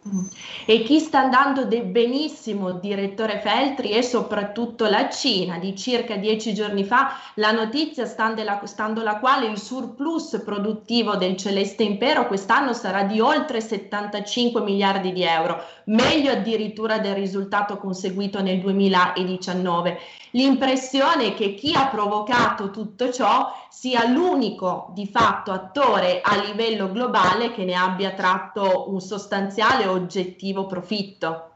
E 0.64 0.82
chi 0.82 0.98
sta 0.98 1.20
andando 1.20 1.64
benissimo, 1.66 2.72
direttore 2.72 3.38
Feltri, 3.38 3.90
è 3.90 4.02
soprattutto 4.02 4.88
la 4.88 5.08
Cina. 5.08 5.58
Di 5.58 5.76
circa 5.76 6.16
dieci 6.16 6.52
giorni 6.54 6.82
fa 6.84 7.12
la 7.36 7.52
notizia 7.52 8.04
stando 8.04 8.42
la, 8.42 8.60
stando 8.64 9.04
la 9.04 9.18
quale 9.20 9.46
il 9.46 9.58
surplus 9.58 10.42
produttivo 10.44 11.14
del 11.14 11.36
Celeste 11.36 11.84
Impero 11.84 12.26
quest'anno 12.26 12.72
sarà 12.72 13.04
di 13.04 13.20
oltre 13.20 13.60
75 13.60 14.60
miliardi 14.62 15.12
di 15.12 15.22
euro, 15.22 15.62
meglio 15.84 16.32
addirittura 16.32 16.98
del 16.98 17.14
risultato 17.14 17.76
conseguito 17.76 18.42
nel 18.42 18.58
2019. 18.58 19.98
L'impressione 20.34 21.26
è 21.26 21.34
che 21.34 21.54
chi 21.54 21.74
ha 21.74 21.88
provocato 21.88 22.70
tutto 22.70 23.12
ciò 23.12 23.52
sia 23.68 24.06
l'unico 24.06 24.90
di 24.94 25.06
fatto 25.06 25.52
attore 25.52 26.20
a 26.22 26.36
livello 26.36 26.90
globale 26.90 27.52
che 27.52 27.64
ne 27.64 27.74
abbia 27.74 28.12
tratto 28.12 28.90
un 28.90 29.00
sostanziale 29.00 29.86
oggettivo 29.92 30.66
profitto. 30.66 31.52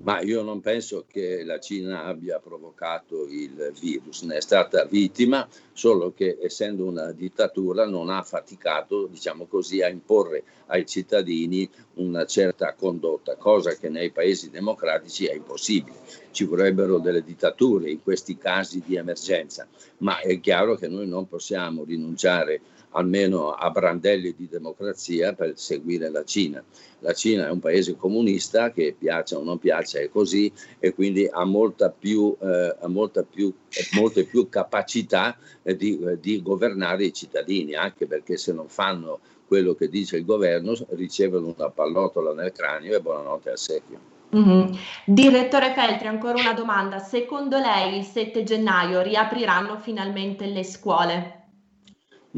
Ma 0.00 0.20
io 0.20 0.42
non 0.42 0.60
penso 0.60 1.06
che 1.08 1.42
la 1.42 1.58
Cina 1.58 2.04
abbia 2.04 2.38
provocato 2.38 3.26
il 3.26 3.72
virus, 3.80 4.22
ne 4.22 4.36
è 4.36 4.40
stata 4.40 4.84
vittima, 4.84 5.48
solo 5.72 6.12
che 6.12 6.38
essendo 6.40 6.84
una 6.84 7.10
dittatura 7.10 7.84
non 7.84 8.08
ha 8.08 8.22
faticato, 8.22 9.06
diciamo 9.06 9.46
così, 9.46 9.82
a 9.82 9.88
imporre 9.88 10.44
ai 10.66 10.86
cittadini 10.86 11.68
una 11.94 12.26
certa 12.26 12.74
condotta, 12.74 13.34
cosa 13.34 13.74
che 13.74 13.88
nei 13.88 14.12
paesi 14.12 14.50
democratici 14.50 15.26
è 15.26 15.34
impossibile. 15.34 15.96
Ci 16.30 16.44
vorrebbero 16.44 17.00
delle 17.00 17.24
dittature 17.24 17.90
in 17.90 18.00
questi 18.00 18.38
casi 18.38 18.80
di 18.86 18.94
emergenza, 18.94 19.66
ma 19.98 20.20
è 20.20 20.38
chiaro 20.38 20.76
che 20.76 20.86
noi 20.86 21.08
non 21.08 21.26
possiamo 21.26 21.82
rinunciare 21.82 22.60
almeno 22.90 23.52
a 23.52 23.70
brandelli 23.70 24.34
di 24.36 24.48
democrazia 24.48 25.32
per 25.34 25.52
seguire 25.56 26.10
la 26.10 26.24
Cina. 26.24 26.62
La 27.00 27.12
Cina 27.12 27.46
è 27.46 27.50
un 27.50 27.60
paese 27.60 27.96
comunista 27.96 28.70
che 28.70 28.94
piaccia 28.98 29.38
o 29.38 29.44
non 29.44 29.58
piaccia 29.58 30.00
è 30.00 30.08
così 30.08 30.52
e 30.78 30.94
quindi 30.94 31.28
ha, 31.30 31.44
molta 31.44 31.90
più, 31.90 32.36
eh, 32.40 32.76
ha 32.80 32.88
molta 32.88 33.22
più, 33.22 33.52
molte 33.94 34.24
più 34.24 34.48
capacità 34.48 35.36
eh, 35.62 35.76
di, 35.76 36.00
eh, 36.00 36.18
di 36.18 36.42
governare 36.42 37.04
i 37.04 37.12
cittadini, 37.12 37.74
anche 37.74 38.06
perché 38.06 38.36
se 38.36 38.52
non 38.52 38.68
fanno 38.68 39.20
quello 39.46 39.74
che 39.74 39.88
dice 39.88 40.16
il 40.16 40.24
governo 40.24 40.74
ricevono 40.90 41.54
una 41.56 41.70
pallottola 41.70 42.34
nel 42.34 42.52
cranio 42.52 42.96
e 42.96 43.00
buonanotte 43.00 43.50
al 43.50 43.58
secchio. 43.58 44.16
Mm-hmm. 44.36 44.72
Direttore 45.06 45.72
Feltri, 45.72 46.06
ancora 46.06 46.38
una 46.38 46.52
domanda. 46.52 46.98
Secondo 46.98 47.58
lei 47.58 47.96
il 47.96 48.04
7 48.04 48.42
gennaio 48.42 49.00
riapriranno 49.00 49.78
finalmente 49.78 50.46
le 50.46 50.64
scuole? 50.64 51.47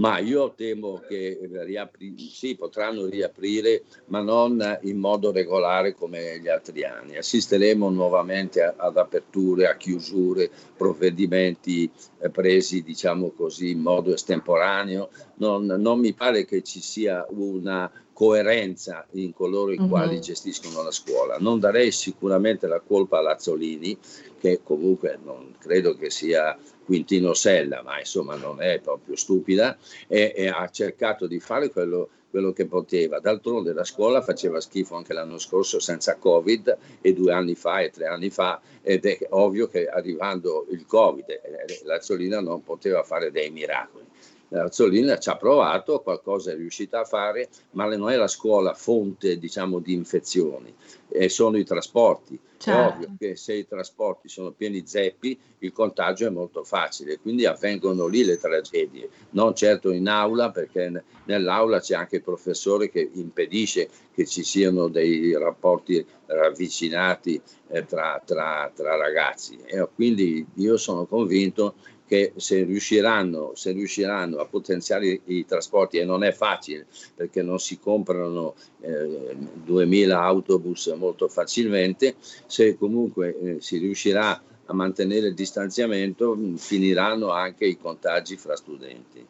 Ma 0.00 0.18
io 0.18 0.54
temo 0.56 1.02
che 1.06 1.38
riapri- 1.42 2.14
sì, 2.16 2.56
potranno 2.56 3.04
riaprire, 3.04 3.82
ma 4.06 4.22
non 4.22 4.78
in 4.82 4.96
modo 4.96 5.30
regolare 5.30 5.94
come 5.94 6.40
gli 6.40 6.48
altri 6.48 6.84
anni. 6.84 7.18
Assisteremo 7.18 7.90
nuovamente 7.90 8.62
ad 8.62 8.96
aperture, 8.96 9.68
a 9.68 9.76
chiusure, 9.76 10.50
provvedimenti 10.74 11.90
eh, 12.18 12.30
presi, 12.30 12.82
diciamo 12.82 13.32
così, 13.32 13.70
in 13.72 13.80
modo 13.80 14.14
estemporaneo. 14.14 15.10
Non, 15.34 15.66
non 15.66 16.00
mi 16.00 16.14
pare 16.14 16.46
che 16.46 16.62
ci 16.62 16.80
sia 16.80 17.26
una 17.28 17.90
coerenza 18.20 19.06
in 19.12 19.34
coloro 19.34 19.72
i 19.72 19.78
uh-huh. 19.78 19.88
quali 19.88 20.20
gestiscono 20.20 20.82
la 20.82 20.90
scuola. 20.90 21.36
Non 21.38 21.58
darei 21.60 21.92
sicuramente 21.92 22.66
la 22.66 22.80
colpa 22.80 23.18
a 23.18 23.22
Lazzolini, 23.22 23.98
che 24.38 24.60
comunque 24.62 25.18
non 25.22 25.54
credo 25.58 25.94
che 25.94 26.08
sia 26.08 26.58
Quintino 26.90 27.34
Sella, 27.34 27.82
ma 27.84 28.00
insomma 28.00 28.34
non 28.34 28.60
è 28.60 28.80
proprio 28.80 29.14
stupida, 29.14 29.78
e, 30.08 30.32
e 30.34 30.48
ha 30.48 30.68
cercato 30.70 31.28
di 31.28 31.38
fare 31.38 31.70
quello, 31.70 32.08
quello, 32.28 32.52
che 32.52 32.66
poteva. 32.66 33.20
D'altronde 33.20 33.72
la 33.72 33.84
scuola 33.84 34.20
faceva 34.22 34.60
schifo 34.60 34.96
anche 34.96 35.12
l'anno 35.12 35.38
scorso 35.38 35.78
senza 35.78 36.16
Covid 36.16 36.76
e 37.00 37.12
due 37.12 37.32
anni 37.32 37.54
fa 37.54 37.78
e 37.78 37.90
tre 37.90 38.06
anni 38.06 38.28
fa 38.30 38.60
ed 38.82 39.06
è 39.06 39.18
ovvio 39.30 39.68
che 39.68 39.86
arrivando 39.86 40.66
il 40.70 40.84
Covid 40.84 41.28
eh, 41.28 41.80
Lazzolina 41.84 42.40
non 42.40 42.64
poteva 42.64 43.04
fare 43.04 43.30
dei 43.30 43.52
miracoli. 43.52 44.06
Azzolina 44.52 45.18
ci 45.18 45.28
ha 45.28 45.36
provato, 45.36 46.00
qualcosa 46.00 46.50
è 46.50 46.56
riuscita 46.56 47.00
a 47.00 47.04
fare, 47.04 47.48
ma 47.72 47.86
non 47.86 48.10
è 48.10 48.16
la 48.16 48.26
scuola 48.26 48.74
fonte 48.74 49.38
diciamo, 49.38 49.78
di 49.78 49.92
infezioni, 49.92 50.74
e 51.08 51.28
sono 51.28 51.56
i 51.56 51.64
trasporti. 51.64 52.38
Certo. 52.60 52.78
È 52.78 52.94
ovvio 52.94 53.16
che 53.18 53.36
se 53.36 53.54
i 53.54 53.66
trasporti 53.66 54.28
sono 54.28 54.50
pieni 54.50 54.82
zeppi, 54.84 55.38
il 55.60 55.72
contagio 55.72 56.26
è 56.26 56.30
molto 56.30 56.62
facile, 56.62 57.18
quindi 57.18 57.46
avvengono 57.46 58.06
lì 58.06 58.24
le 58.24 58.36
tragedie, 58.38 59.08
non 59.30 59.54
certo 59.54 59.90
in 59.92 60.08
aula, 60.08 60.50
perché 60.50 61.02
nell'aula 61.24 61.80
c'è 61.80 61.94
anche 61.94 62.16
il 62.16 62.22
professore 62.22 62.90
che 62.90 63.08
impedisce 63.14 63.88
che 64.12 64.26
ci 64.26 64.42
siano 64.42 64.88
dei 64.88 65.32
rapporti 65.38 66.04
ravvicinati 66.26 67.40
eh, 67.68 67.86
tra, 67.86 68.20
tra, 68.24 68.70
tra, 68.74 68.96
ragazzi. 68.96 69.58
E 69.64 69.88
quindi 69.94 70.44
io 70.56 70.76
sono 70.76 71.06
convinto 71.06 71.76
che 72.10 72.32
se 72.34 72.64
riusciranno, 72.64 73.52
se 73.54 73.70
riusciranno, 73.70 74.38
a 74.38 74.44
potenziare 74.44 75.20
i 75.26 75.46
trasporti, 75.46 75.98
e 75.98 76.04
non 76.04 76.24
è 76.24 76.32
facile 76.32 76.88
perché 77.14 77.40
non 77.40 77.60
si 77.60 77.78
comprano 77.78 78.56
eh, 78.80 79.36
2000 79.62 80.20
autobus 80.20 80.88
molto 80.98 81.28
facilmente, 81.28 82.16
se 82.46 82.76
comunque 82.76 83.38
eh, 83.38 83.56
si 83.60 83.78
riuscirà 83.78 84.42
a 84.64 84.72
mantenere 84.74 85.28
il 85.28 85.34
distanziamento, 85.34 86.36
finiranno 86.56 87.30
anche 87.30 87.66
i 87.66 87.78
contagi 87.78 88.36
fra 88.36 88.56
studenti. 88.56 89.24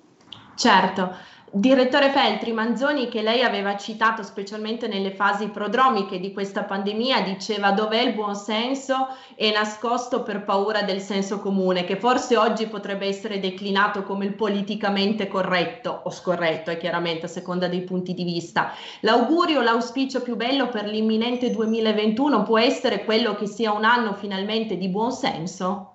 Certo, 0.56 1.14
Direttore 1.52 2.10
Feltri, 2.10 2.52
Manzoni, 2.52 3.08
che 3.08 3.22
lei 3.22 3.42
aveva 3.42 3.76
citato 3.76 4.22
specialmente 4.22 4.86
nelle 4.86 5.10
fasi 5.10 5.48
prodromiche 5.48 6.20
di 6.20 6.32
questa 6.32 6.62
pandemia, 6.62 7.22
diceva 7.22 7.72
dov'è 7.72 8.02
il 8.02 8.14
buon 8.14 8.36
senso 8.36 9.08
è 9.34 9.50
nascosto 9.50 10.22
per 10.22 10.44
paura 10.44 10.82
del 10.82 11.00
senso 11.00 11.40
comune, 11.40 11.82
che 11.82 11.96
forse 11.96 12.36
oggi 12.36 12.68
potrebbe 12.68 13.08
essere 13.08 13.40
declinato 13.40 14.04
come 14.04 14.26
il 14.26 14.34
politicamente 14.34 15.26
corretto 15.26 16.02
o 16.04 16.10
scorretto, 16.10 16.70
e 16.70 16.76
chiaramente 16.76 17.26
a 17.26 17.28
seconda 17.28 17.66
dei 17.66 17.82
punti 17.82 18.14
di 18.14 18.22
vista. 18.22 18.72
L'augurio, 19.00 19.60
l'auspicio 19.60 20.22
più 20.22 20.36
bello 20.36 20.68
per 20.68 20.84
l'imminente 20.84 21.50
2021 21.50 22.44
può 22.44 22.60
essere 22.60 23.04
quello 23.04 23.34
che 23.34 23.48
sia 23.48 23.72
un 23.72 23.82
anno 23.82 24.14
finalmente 24.14 24.76
di 24.76 24.88
buon 24.88 25.10
senso? 25.10 25.89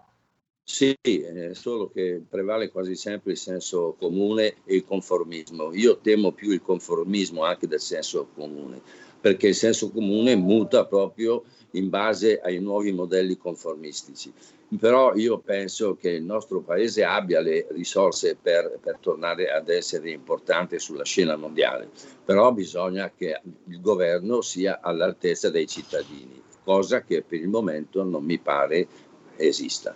Sì, 0.68 0.96
eh, 1.02 1.54
solo 1.54 1.90
che 1.92 2.22
prevale 2.28 2.72
quasi 2.72 2.96
sempre 2.96 3.34
il 3.34 3.38
senso 3.38 3.96
comune 4.00 4.56
e 4.66 4.76
il 4.76 4.84
conformismo. 4.84 5.72
Io 5.74 6.00
temo 6.00 6.32
più 6.32 6.50
il 6.52 6.62
conformismo 6.62 7.44
anche 7.44 7.68
del 7.68 7.80
senso 7.80 8.28
comune, 8.34 8.82
perché 9.22 9.50
il 9.50 9.56
senso 9.56 9.92
comune 9.92 10.36
muta 10.36 10.86
proprio 10.86 11.44
in 11.72 11.90
base 11.90 12.40
ai 12.40 12.60
nuovi 12.60 12.92
modelli 12.92 13.38
conformistici. 13.38 14.34
Però 14.80 15.14
io 15.14 15.38
penso 15.38 15.96
che 15.96 16.10
il 16.10 16.24
nostro 16.24 16.62
Paese 16.62 17.04
abbia 17.04 17.42
le 17.42 17.68
risorse 17.70 18.36
per, 18.36 18.80
per 18.82 18.98
tornare 19.00 19.52
ad 19.52 19.70
essere 19.70 20.10
importante 20.10 20.80
sulla 20.80 21.06
scena 21.06 21.36
mondiale, 21.36 21.92
però 22.26 22.52
bisogna 22.52 23.12
che 23.16 23.40
il 23.68 23.82
governo 23.82 24.42
sia 24.42 24.80
all'altezza 24.82 25.52
dei 25.52 25.68
cittadini, 25.68 26.42
cosa 26.64 27.04
che 27.04 27.22
per 27.22 27.40
il 27.40 27.50
momento 27.50 28.04
non 28.04 28.24
mi 28.24 28.40
pare 28.40 28.88
esista. 29.36 29.96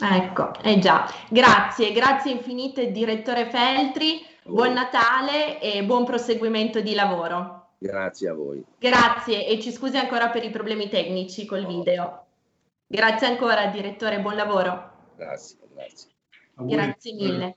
Ecco, 0.00 0.52
eh 0.62 0.78
già. 0.78 1.08
Grazie, 1.28 1.92
grazie 1.92 2.32
infinite 2.32 2.90
direttore 2.90 3.48
Feltri, 3.50 4.24
buon 4.44 4.72
Natale 4.72 5.60
e 5.60 5.84
buon 5.84 6.04
proseguimento 6.04 6.80
di 6.80 6.94
lavoro. 6.94 7.74
Grazie 7.78 8.28
a 8.28 8.34
voi. 8.34 8.64
Grazie 8.78 9.46
e 9.46 9.60
ci 9.60 9.72
scusi 9.72 9.96
ancora 9.98 10.30
per 10.30 10.44
i 10.44 10.50
problemi 10.50 10.88
tecnici 10.88 11.44
col 11.44 11.66
video. 11.66 12.26
Grazie 12.86 13.26
ancora 13.26 13.66
direttore, 13.66 14.20
buon 14.20 14.36
lavoro. 14.36 14.90
Grazie, 15.16 15.58
grazie. 15.74 16.10
Grazie 16.54 17.14
mille. 17.14 17.56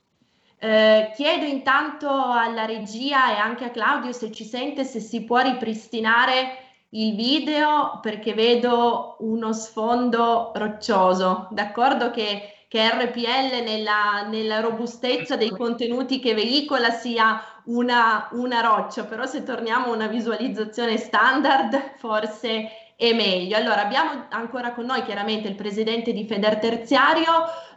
Eh, 0.58 1.12
chiedo 1.14 1.44
intanto 1.44 2.08
alla 2.08 2.64
regia 2.64 3.34
e 3.34 3.38
anche 3.38 3.64
a 3.64 3.70
Claudio 3.70 4.12
se 4.12 4.32
ci 4.32 4.44
sente 4.44 4.84
se 4.84 5.00
si 5.00 5.22
può 5.24 5.40
ripristinare 5.40 6.65
il 6.96 7.14
video 7.14 7.98
perché 8.00 8.32
vedo 8.32 9.16
uno 9.20 9.52
sfondo 9.52 10.52
roccioso, 10.54 11.48
d'accordo 11.50 12.10
che, 12.10 12.64
che 12.68 12.88
RPL 12.88 13.62
nella, 13.62 14.26
nella, 14.28 14.60
robustezza 14.60 15.36
dei 15.36 15.50
contenuti 15.50 16.20
che 16.20 16.32
veicola 16.32 16.90
sia 16.90 17.38
una, 17.64 18.28
una 18.32 18.60
roccia, 18.60 19.04
però 19.04 19.26
se 19.26 19.42
torniamo 19.42 19.86
a 19.86 19.94
una 19.94 20.06
visualizzazione 20.06 20.96
standard 20.96 21.96
forse 21.98 22.70
è 22.96 23.12
meglio. 23.12 23.56
Allora 23.56 23.82
abbiamo 23.82 24.24
ancora 24.30 24.72
con 24.72 24.86
noi 24.86 25.02
chiaramente 25.02 25.48
il 25.48 25.54
presidente 25.54 26.12
di 26.12 26.24
Feder 26.26 26.58
Terziario, 26.58 27.30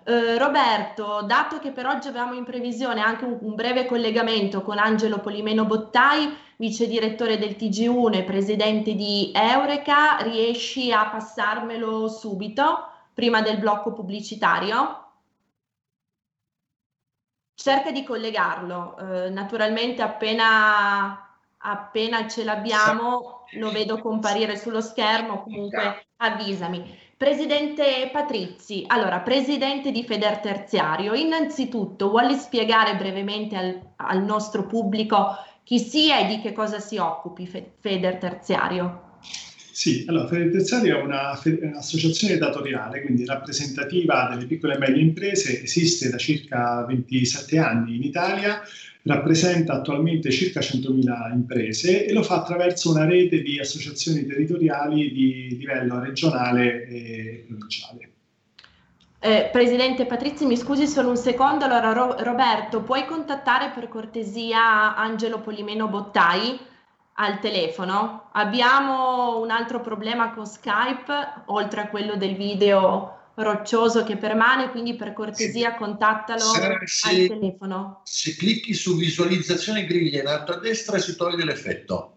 eh, 0.09 0.37
Roberto, 0.39 1.21
dato 1.21 1.59
che 1.59 1.71
per 1.71 1.85
oggi 1.85 2.07
avevamo 2.07 2.33
in 2.33 2.43
previsione 2.43 2.99
anche 3.01 3.25
un, 3.25 3.37
un 3.41 3.53
breve 3.53 3.85
collegamento 3.85 4.63
con 4.63 4.79
Angelo 4.79 5.19
Polimeno 5.19 5.65
Bottai, 5.65 6.35
vice 6.57 6.87
direttore 6.87 7.37
del 7.37 7.51
TG1 7.51 8.15
e 8.15 8.23
presidente 8.23 8.95
di 8.95 9.31
Eureka, 9.33 10.17
riesci 10.21 10.91
a 10.91 11.09
passarmelo 11.09 12.07
subito, 12.07 12.87
prima 13.13 13.41
del 13.41 13.59
blocco 13.59 13.93
pubblicitario? 13.93 15.05
Cerca 17.53 17.91
di 17.91 18.03
collegarlo, 18.03 18.97
eh, 18.97 19.29
naturalmente 19.29 20.01
appena 20.01 21.23
appena 21.61 22.25
ce 22.25 22.45
l'abbiamo 22.45 23.43
lo 23.53 23.71
vedo 23.71 23.99
comparire 23.99 24.57
sullo 24.57 24.81
schermo, 24.81 25.43
comunque 25.43 26.07
avvisami. 26.17 27.08
Presidente 27.19 28.09
Patrizzi, 28.13 28.85
allora, 28.87 29.19
presidente 29.19 29.91
di 29.91 30.05
Federterziario, 30.05 31.13
innanzitutto 31.15 32.07
vuole 32.07 32.37
spiegare 32.37 32.95
brevemente 32.95 33.57
al, 33.57 33.77
al 33.97 34.23
nostro 34.23 34.65
pubblico 34.65 35.35
chi 35.65 35.79
sia 35.79 36.19
e 36.21 36.27
di 36.27 36.39
che 36.39 36.53
cosa 36.53 36.79
si 36.79 36.95
occupi 36.95 37.45
Federterziario? 37.45 39.17
Sì, 39.21 40.05
allora 40.07 40.27
Federterziario 40.27 40.97
è 40.97 41.01
una, 41.01 41.37
un'associazione 41.43 42.37
datoriale, 42.37 43.01
quindi 43.01 43.25
rappresentativa 43.25 44.29
delle 44.29 44.45
piccole 44.45 44.75
e 44.75 44.77
medie 44.77 45.01
imprese, 45.01 45.61
esiste 45.61 46.09
da 46.09 46.17
circa 46.17 46.85
27 46.85 47.57
anni 47.57 47.97
in 47.97 48.03
Italia, 48.03 48.61
rappresenta 49.03 49.73
attualmente 49.73 50.29
circa 50.31 50.59
100.000 50.59 51.33
imprese 51.33 52.05
e 52.05 52.13
lo 52.13 52.23
fa 52.23 52.35
attraverso 52.35 52.91
una 52.91 53.05
rete 53.05 53.41
di 53.41 53.59
associazioni 53.59 54.25
territoriali 54.25 55.11
di 55.11 55.57
livello 55.57 55.99
regionale 55.99 56.85
e 56.87 57.45
provinciale. 57.47 58.11
Eh, 59.21 59.49
Presidente 59.51 60.05
Patrizzi, 60.05 60.45
mi 60.45 60.55
scusi 60.55 60.87
solo 60.87 61.09
un 61.09 61.17
secondo. 61.17 61.65
Allora, 61.65 61.91
Ro- 61.91 62.15
Roberto, 62.19 62.81
puoi 62.81 63.05
contattare 63.05 63.71
per 63.73 63.89
cortesia 63.89 64.95
Angelo 64.95 65.39
Polimeno 65.41 65.87
Bottai 65.87 66.57
al 67.15 67.39
telefono? 67.39 68.29
Abbiamo 68.31 69.39
un 69.39 69.51
altro 69.51 69.81
problema 69.81 70.31
con 70.31 70.45
Skype, 70.45 71.43
oltre 71.47 71.81
a 71.81 71.89
quello 71.89 72.15
del 72.15 72.35
video 72.35 73.18
roccioso 73.39 74.03
che 74.03 74.17
permane, 74.17 74.69
quindi 74.69 74.95
per 74.95 75.13
cortesia 75.13 75.75
contattalo 75.75 76.39
se, 76.39 77.09
al 77.09 77.27
telefono. 77.27 78.01
Se 78.03 78.35
clicchi 78.35 78.73
su 78.73 78.95
visualizzazione 78.95 79.85
griglia 79.85 80.21
in 80.21 80.27
alto 80.27 80.53
a 80.53 80.59
destra 80.59 80.97
si 80.99 81.15
toglie 81.15 81.45
l'effetto. 81.45 82.15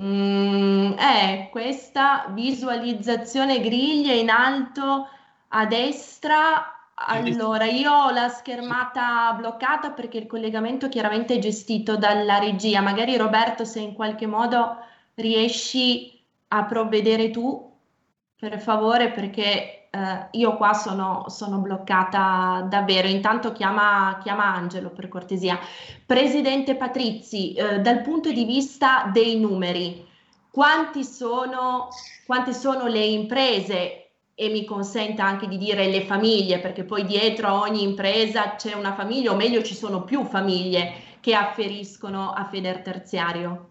Mm, 0.00 0.92
è 0.92 1.48
questa 1.50 2.30
visualizzazione 2.32 3.60
griglia 3.60 4.12
in 4.12 4.30
alto 4.30 5.08
a 5.48 5.66
destra. 5.66 6.72
Allora, 6.94 7.64
io 7.64 7.92
ho 7.92 8.10
la 8.10 8.28
schermata 8.28 9.32
bloccata 9.32 9.90
perché 9.90 10.18
il 10.18 10.26
collegamento 10.26 10.88
chiaramente 10.88 11.34
è 11.34 11.38
gestito 11.38 11.96
dalla 11.96 12.38
regia. 12.38 12.80
Magari 12.80 13.16
Roberto, 13.16 13.64
se 13.64 13.80
in 13.80 13.92
qualche 13.92 14.26
modo 14.26 14.78
riesci 15.14 16.24
a 16.48 16.64
provvedere 16.64 17.30
tu, 17.30 17.74
per 18.38 18.60
favore, 18.60 19.10
perché 19.10 19.85
eh, 19.96 20.28
io 20.32 20.56
qua 20.56 20.74
sono, 20.74 21.24
sono, 21.28 21.58
bloccata 21.58 22.66
davvero. 22.68 23.08
Intanto 23.08 23.52
chiama, 23.52 24.18
chiama, 24.22 24.54
Angelo 24.54 24.90
per 24.90 25.08
cortesia. 25.08 25.58
Presidente 26.04 26.76
Patrizzi, 26.76 27.54
eh, 27.54 27.80
dal 27.80 28.02
punto 28.02 28.30
di 28.30 28.44
vista 28.44 29.08
dei 29.10 29.40
numeri, 29.40 30.06
sono, 31.02 31.88
quante 32.26 32.52
sono 32.52 32.86
le 32.86 33.04
imprese 33.04 34.10
e 34.34 34.48
mi 34.50 34.64
consenta 34.64 35.24
anche 35.24 35.48
di 35.48 35.56
dire 35.56 35.86
le 35.86 36.02
famiglie, 36.02 36.58
perché 36.58 36.84
poi 36.84 37.04
dietro 37.06 37.48
a 37.48 37.60
ogni 37.60 37.82
impresa 37.82 38.54
c'è 38.56 38.74
una 38.74 38.92
famiglia, 38.92 39.32
o 39.32 39.36
meglio 39.36 39.62
ci 39.62 39.74
sono 39.74 40.04
più 40.04 40.24
famiglie 40.24 40.92
che 41.20 41.34
afferiscono 41.34 42.32
a 42.32 42.44
Feder 42.44 42.82
Terziario. 42.82 43.70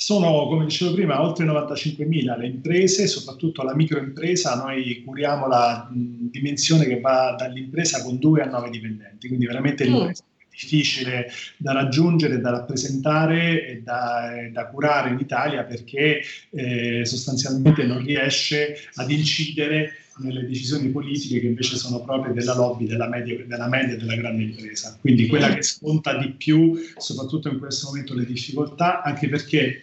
Sono, 0.00 0.46
come 0.46 0.64
dicevo 0.64 0.94
prima, 0.94 1.20
oltre 1.20 1.44
95.000 1.44 2.38
le 2.38 2.46
imprese, 2.46 3.08
soprattutto 3.08 3.64
la 3.64 3.74
microimpresa, 3.74 4.54
noi 4.54 5.02
curiamo 5.04 5.48
la 5.48 5.88
mh, 5.90 6.30
dimensione 6.30 6.84
che 6.84 7.00
va 7.00 7.34
dall'impresa 7.36 8.00
con 8.04 8.16
2 8.16 8.42
a 8.42 8.46
9 8.46 8.70
dipendenti, 8.70 9.26
quindi 9.26 9.46
veramente 9.46 9.84
mm. 9.84 9.92
l'impresa 9.92 10.22
è 10.22 10.44
difficile 10.50 11.28
da 11.56 11.72
raggiungere, 11.72 12.40
da 12.40 12.50
rappresentare 12.50 13.66
e 13.66 13.82
da, 13.82 14.30
da 14.52 14.68
curare 14.68 15.10
in 15.10 15.18
Italia 15.18 15.64
perché 15.64 16.20
eh, 16.50 17.04
sostanzialmente 17.04 17.82
non 17.82 17.98
riesce 17.98 18.76
ad 18.94 19.10
incidere 19.10 19.94
nelle 20.18 20.46
decisioni 20.46 20.88
politiche 20.88 21.40
che 21.40 21.46
invece 21.46 21.76
sono 21.76 22.02
proprie 22.02 22.32
della 22.32 22.54
lobby 22.54 22.86
della 22.86 23.08
media, 23.08 23.44
della 23.44 23.68
media 23.68 23.94
e 23.94 23.98
della 23.98 24.16
grande 24.16 24.42
impresa. 24.42 24.96
Quindi 25.00 25.26
quella 25.26 25.54
che 25.54 25.62
sconta 25.62 26.16
di 26.16 26.30
più, 26.32 26.78
soprattutto 26.96 27.48
in 27.48 27.58
questo 27.58 27.88
momento, 27.88 28.14
le 28.14 28.24
difficoltà, 28.24 29.02
anche 29.02 29.28
perché 29.28 29.82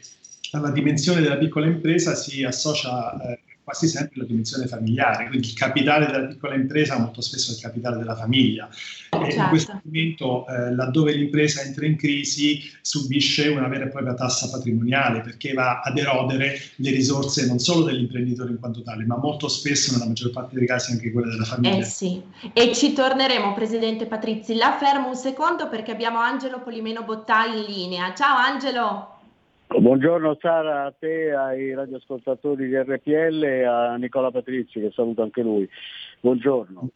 alla 0.52 0.72
dimensione 0.72 1.22
della 1.22 1.38
piccola 1.38 1.66
impresa 1.66 2.16
si 2.16 2.44
associa 2.44 3.32
eh, 3.32 3.40
quasi 3.76 3.88
sempre 3.88 4.22
la 4.22 4.26
dimensione 4.26 4.68
familiare, 4.68 5.28
quindi 5.28 5.48
il 5.48 5.54
capitale 5.54 6.06
della 6.06 6.26
piccola 6.26 6.56
impresa 6.56 6.98
molto 6.98 7.22
spesso 7.22 7.52
è 7.52 7.56
il 7.56 7.62
capitale 7.62 7.98
della 7.98 8.16
famiglia. 8.16 8.70
Certo. 8.72 9.26
E 9.26 9.36
in 9.36 9.48
questo 9.50 9.72
certo. 9.72 9.88
momento, 9.88 10.48
eh, 10.48 10.74
laddove 10.74 11.14
l'impresa 11.14 11.62
entra 11.62 11.86
in 11.86 11.98
crisi, 11.98 12.62
subisce 12.82 13.50
una 13.50 13.68
vera 13.68 13.86
e 13.86 13.90
propria 13.90 14.14
tassa 14.14 14.50
patrimoniale 14.50 15.22
perché 15.22 15.54
va 15.54 15.82
ad 15.82 15.98
erodere 15.98 16.58
le 16.78 16.92
risorse 16.92 17.46
non 17.46 17.60
solo 17.60 17.84
dell'imprenditore 17.84 18.52
in 18.52 18.60
quanto 18.60 18.82
tale, 18.82 19.06
ma 19.06 19.18
molto 19.18 19.48
spesso, 19.50 19.92
nella 19.92 20.06
maggior 20.06 20.32
parte 20.32 20.56
dei 20.56 20.66
casi, 20.66 20.94
anche 20.94 21.12
quelle 21.12 21.30
della 21.30 21.44
famiglia. 21.44 21.78
Eh 21.78 21.84
sì, 21.84 22.22
e 22.54 22.74
ci 22.74 22.94
torneremo, 22.94 23.54
Presidente 23.54 24.06
Patrizzi. 24.06 24.56
La 24.56 24.78
fermo 24.80 25.10
un 25.10 25.16
secondo 25.16 25.68
perché 25.68 25.92
abbiamo 25.92 26.20
Angelo 26.20 26.62
Polimeno 26.62 27.04
Bottai 27.04 27.60
in 27.60 27.66
linea. 27.66 28.14
Ciao 28.14 28.38
Angelo! 28.38 29.15
Buongiorno 29.68 30.38
Sara 30.40 30.86
a 30.86 30.94
te, 30.98 31.34
ai 31.34 31.74
radioascoltatori 31.74 32.68
di 32.68 32.78
RPL 32.78 33.44
e 33.44 33.64
a 33.66 33.96
Nicola 33.96 34.32
Patrizzi 34.32 34.80
che 34.80 34.92
saluto 34.94 35.24
anche 35.24 35.42
lui. 35.42 35.68
Buongiorno. 36.22 36.90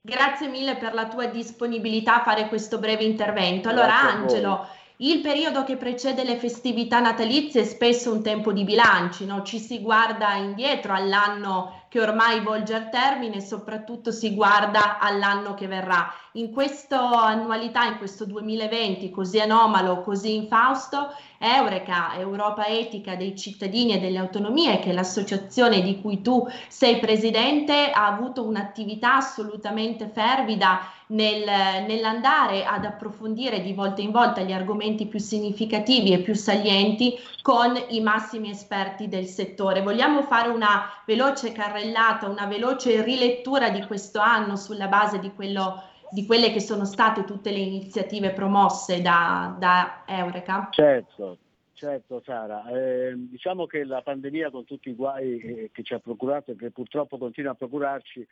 Grazie 0.00 0.48
mille 0.48 0.76
per 0.76 0.94
la 0.94 1.08
tua 1.08 1.26
disponibilità 1.26 2.20
a 2.20 2.22
fare 2.22 2.48
questo 2.48 2.78
breve 2.78 3.04
intervento. 3.04 3.68
Allora 3.68 4.00
Angelo, 4.00 4.66
il 5.00 5.20
periodo 5.20 5.62
che 5.62 5.76
precede 5.76 6.24
le 6.24 6.38
festività 6.38 6.98
natalizie 6.98 7.60
è 7.60 7.64
spesso 7.64 8.12
un 8.12 8.20
tempo 8.20 8.52
di 8.52 8.64
bilanci, 8.64 9.26
no? 9.26 9.44
ci 9.44 9.60
si 9.60 9.80
guarda 9.80 10.34
indietro 10.34 10.92
all'anno 10.92 11.82
che 11.88 12.00
ormai 12.00 12.40
volge 12.40 12.74
al 12.74 12.90
termine 12.90 13.36
e 13.36 13.40
soprattutto 13.40 14.10
si 14.10 14.34
guarda 14.34 14.98
all'anno 14.98 15.54
che 15.54 15.68
verrà. 15.68 16.12
In 16.32 16.50
questa 16.50 17.26
annualità, 17.26 17.84
in 17.84 17.96
questo 17.96 18.24
2020 18.26 19.08
così 19.10 19.38
anomalo, 19.38 20.02
così 20.02 20.34
infausto, 20.34 21.14
Eureka, 21.38 22.18
Europa 22.18 22.66
Etica 22.66 23.14
dei 23.14 23.36
cittadini 23.36 23.92
e 23.92 24.00
delle 24.00 24.18
autonomie, 24.18 24.80
che 24.80 24.90
è 24.90 24.92
l'associazione 24.92 25.80
di 25.80 26.00
cui 26.00 26.22
tu 26.22 26.44
sei 26.66 26.98
presidente, 26.98 27.92
ha 27.92 28.06
avuto 28.06 28.44
un'attività 28.44 29.14
assolutamente 29.16 30.10
fervida 30.12 30.80
nel, 31.08 31.84
nell'andare 31.86 32.64
ad 32.64 32.84
approfondire 32.84 33.60
di 33.60 33.72
volta 33.72 34.00
in 34.00 34.10
volta 34.10 34.42
gli 34.42 34.52
argomenti 34.52 35.06
più 35.06 35.18
significativi 35.18 36.12
e 36.12 36.20
più 36.20 36.34
salienti 36.34 37.14
con 37.42 37.74
i 37.88 38.00
massimi 38.00 38.50
esperti 38.50 39.08
del 39.08 39.24
settore. 39.24 39.82
Vogliamo 39.82 40.22
fare 40.22 40.48
una 40.48 40.90
veloce 41.06 41.52
carrellata, 41.52 42.28
una 42.28 42.46
veloce 42.46 43.02
rilettura 43.02 43.70
di 43.70 43.84
questo 43.86 44.20
anno 44.20 44.56
sulla 44.56 44.88
base 44.88 45.18
di 45.18 45.32
quello 45.32 45.82
di 46.10 46.24
quelle 46.24 46.50
che 46.50 46.60
sono 46.60 46.84
state 46.84 47.24
tutte 47.24 47.50
le 47.50 47.58
iniziative 47.58 48.30
promosse 48.30 49.02
da, 49.02 49.54
da 49.58 50.04
Eureka? 50.06 50.68
Certo, 50.70 51.36
certo 51.74 52.22
Sara. 52.24 52.66
Eh, 52.70 53.12
diciamo 53.14 53.66
che 53.66 53.84
la 53.84 54.00
pandemia 54.02 54.50
con 54.50 54.64
tutti 54.64 54.88
i 54.88 54.94
guai 54.94 55.38
eh, 55.38 55.70
che 55.72 55.82
ci 55.82 55.94
ha 55.94 55.98
procurato 55.98 56.52
e 56.52 56.56
che 56.56 56.70
purtroppo 56.70 57.18
continua 57.18 57.52
a 57.52 57.56
procurarci 57.56 58.26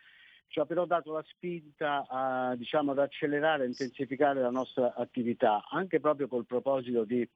ci 0.48 0.60
ha 0.60 0.64
però 0.64 0.86
dato 0.86 1.12
la 1.12 1.24
spinta 1.26 2.06
a, 2.08 2.54
diciamo, 2.56 2.92
ad 2.92 2.98
accelerare 2.98 3.64
e 3.64 3.68
intensificare 3.68 4.40
la 4.40 4.50
nostra 4.50 4.94
attività, 4.94 5.64
anche 5.68 6.00
proprio 6.00 6.28
col 6.28 6.46
proposito 6.46 7.04
di 7.04 7.28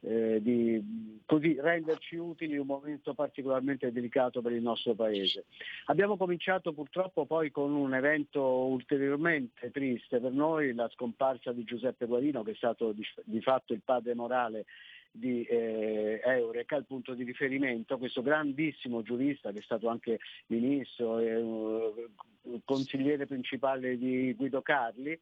eh, 0.00 0.38
di 0.40 1.20
così 1.26 1.56
renderci 1.60 2.16
utili 2.16 2.54
in 2.54 2.60
un 2.60 2.66
momento 2.66 3.14
particolarmente 3.14 3.90
delicato 3.90 4.40
per 4.40 4.52
il 4.52 4.62
nostro 4.62 4.94
Paese. 4.94 5.46
Abbiamo 5.86 6.16
cominciato 6.16 6.72
purtroppo 6.72 7.26
poi 7.26 7.50
con 7.50 7.72
un 7.72 7.94
evento 7.94 8.40
ulteriormente 8.42 9.70
triste 9.70 10.20
per 10.20 10.32
noi, 10.32 10.72
la 10.74 10.88
scomparsa 10.90 11.52
di 11.52 11.64
Giuseppe 11.64 12.06
Guarino 12.06 12.42
che 12.42 12.52
è 12.52 12.54
stato 12.54 12.92
di, 12.92 13.04
di 13.24 13.40
fatto 13.40 13.72
il 13.72 13.82
padre 13.84 14.14
morale 14.14 14.66
di 15.18 15.42
eh, 15.42 16.20
Eureka, 16.24 16.76
il 16.76 16.86
punto 16.86 17.14
di 17.14 17.24
riferimento, 17.24 17.98
questo 17.98 18.22
grandissimo 18.22 19.02
giurista 19.02 19.52
che 19.52 19.58
è 19.58 19.62
stato 19.62 19.88
anche 19.88 20.18
ministro 20.46 21.18
e 21.18 21.36
uh, 21.36 22.10
consigliere 22.64 23.26
principale 23.26 23.98
di 23.98 24.32
Guido 24.34 24.62
Carli, 24.62 25.18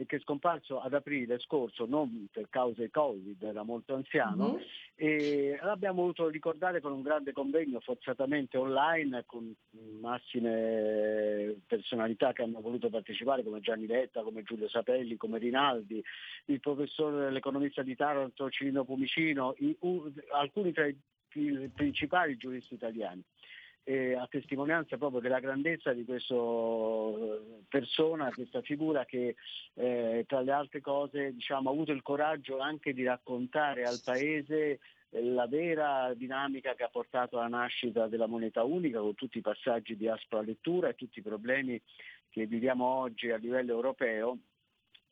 e 0.00 0.06
che 0.06 0.16
è 0.16 0.20
scomparso 0.20 0.80
ad 0.80 0.94
aprile 0.94 1.40
scorso, 1.40 1.84
non 1.84 2.28
per 2.30 2.48
cause 2.48 2.88
Covid, 2.88 3.42
era 3.42 3.64
molto 3.64 3.96
anziano, 3.96 4.52
mm-hmm. 4.52 4.62
e 4.94 5.58
l'abbiamo 5.60 6.02
voluto 6.02 6.28
ricordare 6.28 6.80
con 6.80 6.92
un 6.92 7.02
grande 7.02 7.32
convegno 7.32 7.80
forzatamente 7.80 8.56
online 8.56 9.24
con 9.26 9.52
massime 10.00 11.56
personalità 11.66 12.32
che 12.32 12.42
hanno 12.42 12.60
voluto 12.60 12.90
partecipare 12.90 13.42
come 13.42 13.58
Gianni 13.58 13.88
Letta, 13.88 14.22
come 14.22 14.44
Giulio 14.44 14.68
Sapelli, 14.68 15.16
come 15.16 15.38
Rinaldi, 15.38 16.00
il 16.44 16.60
professore, 16.60 17.32
l'economista 17.32 17.82
di 17.82 17.96
Taranto 17.96 18.48
Cirino 18.50 18.84
Pumicino, 18.84 19.54
i, 19.58 19.76
uh, 19.80 20.12
alcuni 20.30 20.72
tra 20.72 20.86
i 20.86 20.96
principali 21.74 22.36
giuristi 22.36 22.74
italiani. 22.74 23.22
Eh, 23.88 24.14
a 24.14 24.26
testimonianza 24.28 24.98
proprio 24.98 25.20
della 25.20 25.40
grandezza 25.40 25.94
di 25.94 26.04
questa 26.04 26.34
persona, 27.68 28.30
questa 28.34 28.60
figura 28.60 29.06
che 29.06 29.34
eh, 29.74 30.24
tra 30.28 30.42
le 30.42 30.52
altre 30.52 30.82
cose 30.82 31.32
diciamo, 31.32 31.70
ha 31.70 31.72
avuto 31.72 31.92
il 31.92 32.02
coraggio 32.02 32.58
anche 32.58 32.92
di 32.92 33.04
raccontare 33.04 33.84
al 33.84 33.98
Paese 34.04 34.80
la 35.10 35.46
vera 35.46 36.12
dinamica 36.14 36.74
che 36.74 36.82
ha 36.82 36.90
portato 36.90 37.38
alla 37.38 37.48
nascita 37.48 38.08
della 38.08 38.26
moneta 38.26 38.62
unica 38.62 39.00
con 39.00 39.14
tutti 39.14 39.38
i 39.38 39.42
passaggi 39.42 39.96
di 39.96 40.06
aspra 40.06 40.42
lettura 40.42 40.88
e 40.88 40.94
tutti 40.94 41.20
i 41.20 41.22
problemi 41.22 41.80
che 42.28 42.44
viviamo 42.44 42.84
oggi 42.84 43.30
a 43.30 43.38
livello 43.38 43.72
europeo 43.72 44.36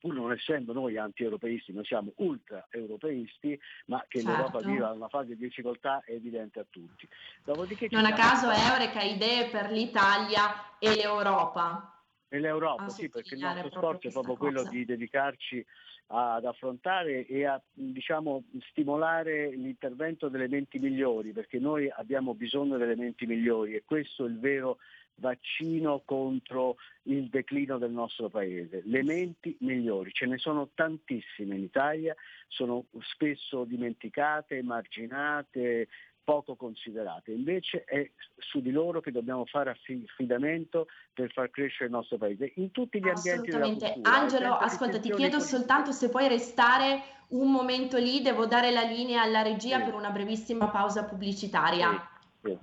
pur 0.07 0.15
non 0.15 0.33
essendo 0.33 0.73
noi 0.73 0.97
anti-europeisti, 0.97 1.73
noi 1.73 1.85
siamo 1.85 2.13
ultra-europeisti, 2.17 3.59
ma 3.87 4.05
che 4.07 4.21
certo. 4.21 4.37
l'Europa 4.37 4.61
viva 4.61 4.93
una 4.93 5.09
fase 5.09 5.35
di 5.35 5.37
difficoltà 5.37 6.03
è 6.05 6.13
evidente 6.13 6.61
a 6.61 6.67
tutti. 6.69 7.09
Dopodiché 7.45 7.89
non 7.91 8.05
a 8.05 8.13
caso 8.13 8.49
Eureka 8.51 9.03
idee 9.03 9.49
per 9.49 9.71
l'Italia 9.71 10.79
e 10.79 10.95
l'Europa. 10.95 12.03
E 12.29 12.39
l'Europa, 12.39 12.89
sì, 12.89 13.09
perché 13.09 13.35
il 13.35 13.41
nostro 13.41 13.71
sforzo 13.71 14.09
è 14.09 14.13
proprio 14.13 14.37
cosa. 14.37 14.51
quello 14.51 14.69
di 14.69 14.85
dedicarci 14.85 15.65
ad 16.09 16.45
affrontare 16.45 17.27
e 17.27 17.47
a 17.47 17.61
diciamo, 17.73 18.45
stimolare 18.71 19.51
l'intervento 19.51 20.29
delle 20.29 20.47
menti 20.47 20.79
migliori, 20.79 21.33
perché 21.33 21.59
noi 21.59 21.91
abbiamo 21.91 22.35
bisogno 22.35 22.77
delle 22.77 22.95
menti 22.95 23.27
migliori 23.27 23.75
e 23.75 23.83
questo 23.85 24.25
è 24.25 24.29
il 24.29 24.39
vero 24.39 24.79
vaccino 25.17 26.03
contro 26.05 26.77
il 27.05 27.29
declino 27.29 27.79
del 27.79 27.91
nostro 27.91 28.29
paese. 28.29 28.83
Le 28.85 29.03
menti 29.03 29.57
migliori, 29.61 30.13
ce 30.13 30.27
ne 30.27 30.39
sono 30.39 30.71
tantissime 30.75 31.57
in 31.57 31.63
Italia, 31.63 32.15
sono 32.49 32.85
spesso 33.01 33.65
dimenticate, 33.65 34.57
emarginate, 34.57 35.89
poco 36.27 36.57
considerate. 36.57 37.31
Invece 37.31 37.85
è 37.85 38.11
su 38.37 38.61
di 38.61 38.73
loro 38.73 39.01
che 39.01 39.13
dobbiamo 39.13 39.45
fare 39.47 39.71
affidamento 39.71 40.89
per 41.15 41.31
far 41.31 41.51
crescere 41.51 41.85
il 41.85 41.93
nostro 41.93 42.19
paese 42.19 42.53
in 42.57 42.73
tutti 42.73 42.99
gli 42.99 43.09
ambienti 43.09 43.51
della 43.51 43.67
cultura. 43.67 44.11
Angelo, 44.11 44.57
ascolta, 44.57 44.99
ti 44.99 45.13
chiedo 45.13 45.39
soltanto 45.39 45.93
se 45.93 46.11
puoi 46.11 46.27
restare 46.27 47.01
un 47.29 47.51
momento 47.51 47.97
lì, 47.97 48.23
devo 48.23 48.47
dare 48.47 48.73
la 48.73 48.83
linea 48.83 49.23
alla 49.23 49.43
regia 49.43 49.79
sì. 49.79 49.85
per 49.85 49.95
una 49.95 50.11
brevissima 50.11 50.69
pausa 50.69 51.05
pubblicitaria. 51.05 52.09
Sì. 52.43 52.59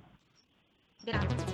Sì. 0.96 1.10
Grazie. 1.10 1.53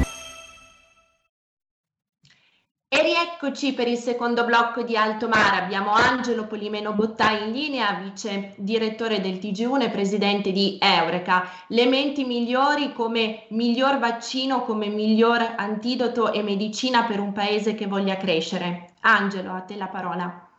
E 2.93 3.03
rieccoci 3.03 3.73
per 3.73 3.87
il 3.87 3.95
secondo 3.95 4.43
blocco 4.43 4.83
di 4.83 4.97
Alto 4.97 5.29
Mare. 5.29 5.63
Abbiamo 5.63 5.91
Angelo 5.91 6.45
Polimeno 6.45 6.91
Bottai 6.91 7.47
in 7.47 7.53
linea, 7.53 7.97
vice 8.03 8.53
direttore 8.57 9.21
del 9.21 9.35
TG1 9.35 9.83
e 9.83 9.89
presidente 9.89 10.51
di 10.51 10.77
Eureka. 10.77 11.43
Le 11.69 11.87
menti 11.87 12.25
migliori 12.25 12.91
come 12.91 13.45
miglior 13.51 13.97
vaccino, 13.97 14.63
come 14.63 14.89
miglior 14.89 15.39
antidoto 15.55 16.33
e 16.33 16.43
medicina 16.43 17.05
per 17.05 17.21
un 17.21 17.31
paese 17.31 17.75
che 17.75 17.87
voglia 17.87 18.17
crescere. 18.17 18.87
Angelo, 19.03 19.53
a 19.53 19.61
te 19.61 19.77
la 19.77 19.87
parola. 19.87 20.49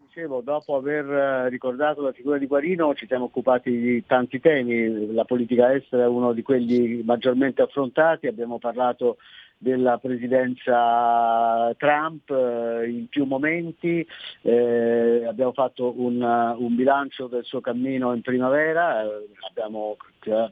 Dicevo, 0.00 0.40
dopo 0.40 0.74
aver 0.74 1.08
eh, 1.08 1.48
ricordato 1.50 2.02
la 2.02 2.10
figura 2.10 2.36
di 2.36 2.48
Guarino 2.48 2.94
ci 2.94 3.06
siamo 3.06 3.26
occupati 3.26 3.70
di 3.70 4.04
tanti 4.06 4.40
temi, 4.40 5.12
la 5.14 5.24
politica 5.24 5.72
estera 5.72 6.02
è 6.02 6.08
uno 6.08 6.32
di 6.32 6.42
quelli 6.42 7.04
maggiormente 7.04 7.62
affrontati, 7.62 8.26
abbiamo 8.26 8.58
parlato 8.58 9.18
della 9.58 9.98
presidenza 9.98 11.72
Trump 11.76 12.30
eh, 12.30 12.88
in 12.88 13.08
più 13.08 13.24
momenti, 13.24 14.06
eh, 14.42 15.24
abbiamo 15.26 15.52
fatto 15.52 15.94
un, 16.00 16.20
un, 16.20 16.74
bilancio 16.74 17.26
del 17.26 17.44
suo 17.44 17.60
cammino 17.60 18.12
in 18.14 18.20
primavera, 18.20 19.02
eh, 19.02 19.28
abbiamo 19.48 19.96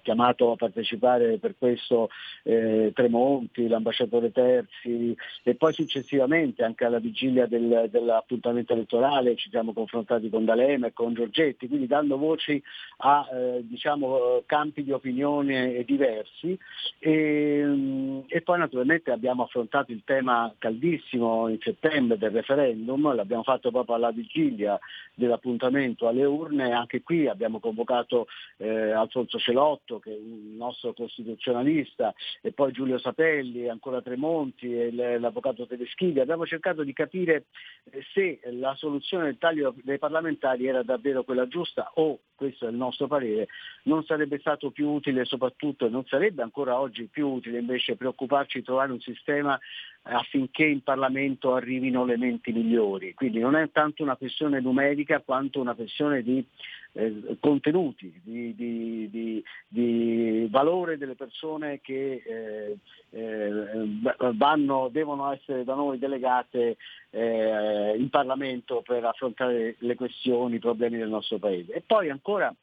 chiamato 0.03 0.53
a 0.53 0.57
partecipare 0.57 1.39
per 1.39 1.57
questo 1.59 2.09
eh, 2.45 2.93
Tremonti, 2.95 3.67
l'ambasciatore 3.67 4.31
Terzi 4.31 5.17
e 5.43 5.55
poi 5.57 5.73
successivamente 5.73 6.63
anche 6.63 6.85
alla 6.85 7.01
vigilia 7.01 7.47
del, 7.47 7.89
dell'appuntamento 7.91 8.73
elettorale 8.73 9.35
ci 9.35 9.51
siamo 9.51 9.73
confrontati 9.73 10.31
con 10.31 10.45
D'Alema 10.45 10.87
e 10.87 10.93
con 10.93 11.15
Giorgetti, 11.15 11.67
quindi 11.67 11.89
dando 11.89 12.17
voci 12.19 12.63
a 12.99 13.29
eh, 13.33 13.67
diciamo, 13.67 14.43
campi 14.47 14.85
di 14.85 14.93
opinione 14.93 15.83
diversi. 15.85 16.57
E, 16.99 18.23
e 18.29 18.41
poi 18.43 18.59
naturalmente 18.95 19.11
abbiamo 19.11 19.43
affrontato 19.45 19.93
il 19.93 20.03
tema 20.05 20.53
caldissimo 20.59 21.49
in 21.49 21.59
settembre 21.61 22.17
del 22.19 22.31
referendum, 22.31 23.15
l'abbiamo 23.15 23.43
fatto 23.43 23.71
proprio 23.71 23.97
alla 23.97 24.11
vigilia 24.11 24.79
dell'appuntamento 25.15 26.07
alle 26.07 26.25
urne, 26.25 26.73
anche 26.73 27.03
qui 27.03 27.27
abbiamo 27.27 27.59
convocato 27.61 28.27
eh, 28.59 28.91
Alfonso 28.91 29.39
Celò 29.39 29.65
Andreotto, 29.65 29.99
che 29.99 30.11
è 30.13 30.19
un 30.19 30.57
nostro 30.57 30.93
costituzionalista, 30.93 32.15
e 32.41 32.53
poi 32.53 32.73
Giulio 32.73 32.99
Sapelli, 32.99 33.69
ancora 33.69 34.03
Tremonti 34.03 34.79
e 34.79 34.91
l'avvocato 34.93 35.67
Tedeschini. 35.67 36.21
Abbiamo 36.21 36.47
cercato 36.47 36.83
di 36.83 36.93
capire 36.93 37.47
eh, 37.91 38.03
se 38.13 38.41
la 38.53 38.75
soluzione 38.77 39.25
del 39.25 39.39
taglio 39.39 39.75
dei 39.83 39.99
parlamentari 39.99 40.67
era 40.67 40.83
davvero 40.83 41.25
quella 41.25 41.49
giusta 41.49 41.91
o, 41.95 42.19
questo 42.35 42.67
è 42.67 42.71
il 42.71 42.77
nostro 42.77 43.07
parere, 43.07 43.49
non 43.85 44.05
sarebbe 44.05 44.39
stato 44.39 44.71
più 44.71 44.91
utile 44.91 45.25
soprattutto, 45.25 45.89
non 45.89 46.05
sarebbe 46.07 46.43
ancora 46.43 46.79
oggi 46.79 47.07
più 47.07 47.29
utile 47.29 47.59
invece 47.59 47.97
preoccuparci 47.97 48.59
di 48.59 48.65
trovare 48.65 48.84
un 48.93 49.01
sistema 49.01 49.59
affinché 50.07 50.67
in 50.67 50.83
Parlamento 50.83 51.55
arrivino 51.55 52.05
le 52.05 52.17
menti 52.17 52.53
migliori. 52.53 53.15
Quindi 53.15 53.39
non 53.39 53.57
è 53.57 53.71
tanto 53.71 54.03
una 54.03 54.17
questione 54.17 54.61
numerica 54.61 55.21
quanto 55.21 55.61
una 55.61 55.75
questione 55.75 56.23
di 56.23 56.45
eh, 56.93 57.37
contenuti, 57.41 58.21
di, 58.23 58.55
di, 58.55 59.09
di, 59.11 59.45
di, 59.67 60.47
valore 60.51 60.99
delle 60.99 61.15
persone 61.15 61.81
che 61.81 62.23
eh, 62.25 62.77
eh, 63.11 63.89
vanno, 64.35 64.89
devono 64.93 65.33
essere 65.33 65.65
da 65.65 65.75
noi 65.75 65.99
delegate 65.99 66.77
eh, 67.11 67.95
in 67.97 68.11
Parlamento 68.11 68.83
per 68.83 69.05
affrontare 69.05 69.77
le 69.79 69.95
questioni, 69.95 70.57
i 70.57 70.61
problemi 70.61 70.99
del 70.99 71.09
nostro 71.09 71.39
Paese. 71.39 71.73
E 71.73 71.81
poi 71.81 72.11
ancora 72.11 72.55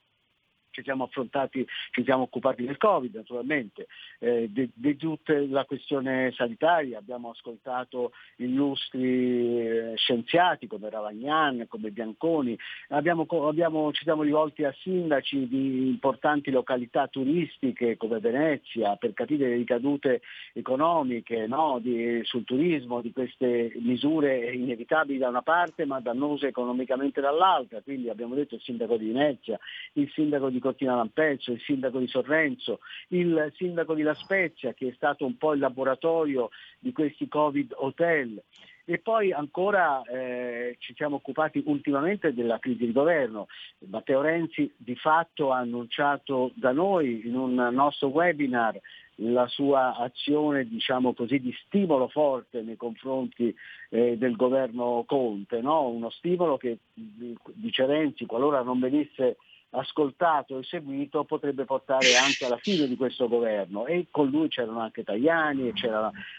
ci 0.71 0.81
siamo 0.84 1.03
affrontati, 1.03 1.65
ci 1.91 2.03
siamo 2.03 2.23
occupati 2.23 2.65
del 2.65 2.77
Covid 2.77 3.13
naturalmente, 3.13 3.88
eh, 4.19 4.49
di, 4.51 4.69
di, 4.73 4.95
tutta 4.95 5.34
la 5.47 5.65
questione 5.65 6.31
sanitaria, 6.31 6.97
abbiamo 6.97 7.29
ascoltato 7.29 8.13
illustri 8.38 9.60
eh, 9.60 9.93
scienziati 9.95 10.67
come 10.67 10.89
Ravagnan, 10.89 11.65
come 11.67 11.91
Bianconi, 11.91 12.57
abbiamo, 12.89 13.25
abbiamo, 13.47 13.91
ci 13.91 14.03
siamo 14.03 14.23
rivolti 14.23 14.63
a 14.63 14.73
sindaci 14.79 15.47
di 15.47 15.88
importanti 15.88 16.51
località 16.51 17.07
turistiche 17.07 17.97
come 17.97 18.19
Venezia 18.19 18.95
per 18.95 19.13
capire 19.13 19.49
le 19.49 19.55
ricadute 19.55 20.21
economiche 20.53 21.47
no, 21.47 21.79
di, 21.81 22.21
sul 22.23 22.45
turismo 22.45 23.01
di 23.01 23.12
queste 23.12 23.73
misure 23.79 24.53
inevitabili 24.53 25.17
da 25.19 25.27
una 25.27 25.41
parte 25.41 25.86
ma 25.86 25.99
dannose 25.99 26.47
economicamente 26.47 27.19
dall'altra, 27.19 27.81
quindi 27.81 28.10
abbiamo 28.10 28.36
detto 28.36 28.55
il 28.55 28.62
sindaco 28.62 28.95
di 28.97 29.12
Venezia, 29.12 29.60
il 29.93 30.10
sindaco 30.13 30.49
di 30.49 30.60
Cortina 30.62 30.95
Lampezzo, 30.95 31.52
il 31.52 31.60
sindaco 31.60 32.00
di 32.00 32.08
Sorrenzo, 32.08 32.80
il 33.10 33.52
sindaco 33.56 33.93
di 33.93 34.02
La 34.02 34.13
Spezia 34.15 34.74
che 34.74 34.88
è 34.88 34.93
stato 34.95 35.26
un 35.26 35.38
po' 35.38 35.54
il 35.54 35.60
laboratorio 35.60 36.50
di 36.80 36.93
questi 36.93 37.28
Covid 37.28 37.74
hotel. 37.78 38.41
E 38.84 38.97
poi 38.97 39.32
ancora 39.32 40.02
eh, 40.04 40.76
ci 40.80 40.93
siamo 40.95 41.17
occupati 41.17 41.62
ultimamente 41.65 42.34
della 42.34 42.60
crisi 42.60 42.86
di 42.86 42.91
governo. 42.91 43.47
Matteo 43.88 44.21
Renzi 44.21 44.74
di 44.76 44.95
fatto 44.95 45.52
ha 45.52 45.60
annunciato 45.60 46.52
da 46.56 46.71
noi 46.71 47.26
in 47.26 47.36
un 47.36 47.54
nostro 47.71 48.08
webinar 48.08 48.80
la 49.15 49.47
sua 49.47 49.95
azione 49.97 50.67
diciamo 50.67 51.13
così, 51.13 51.39
di 51.39 51.54
stimolo 51.65 52.08
forte 52.08 52.62
nei 52.62 52.76
confronti 52.76 53.56
eh, 53.89 54.17
del 54.17 54.36
governo 54.36 55.04
Conte, 55.08 55.62
no? 55.62 55.88
uno 55.88 56.10
stimolo 56.10 56.58
che 56.58 56.80
dice 56.93 57.86
Renzi 57.86 58.26
qualora 58.26 58.62
non 58.62 58.80
venisse 58.80 59.38
ascoltato 59.71 60.57
e 60.57 60.63
seguito 60.63 61.23
potrebbe 61.23 61.65
portare 61.65 62.15
anche 62.15 62.45
alla 62.45 62.57
fine 62.57 62.88
di 62.88 62.95
questo 62.95 63.27
governo. 63.27 63.86
E 63.86 64.07
con 64.10 64.29
lui 64.29 64.47
c'erano 64.47 64.79
anche 64.79 65.03
Tajani 65.03 65.69
e, 65.69 65.73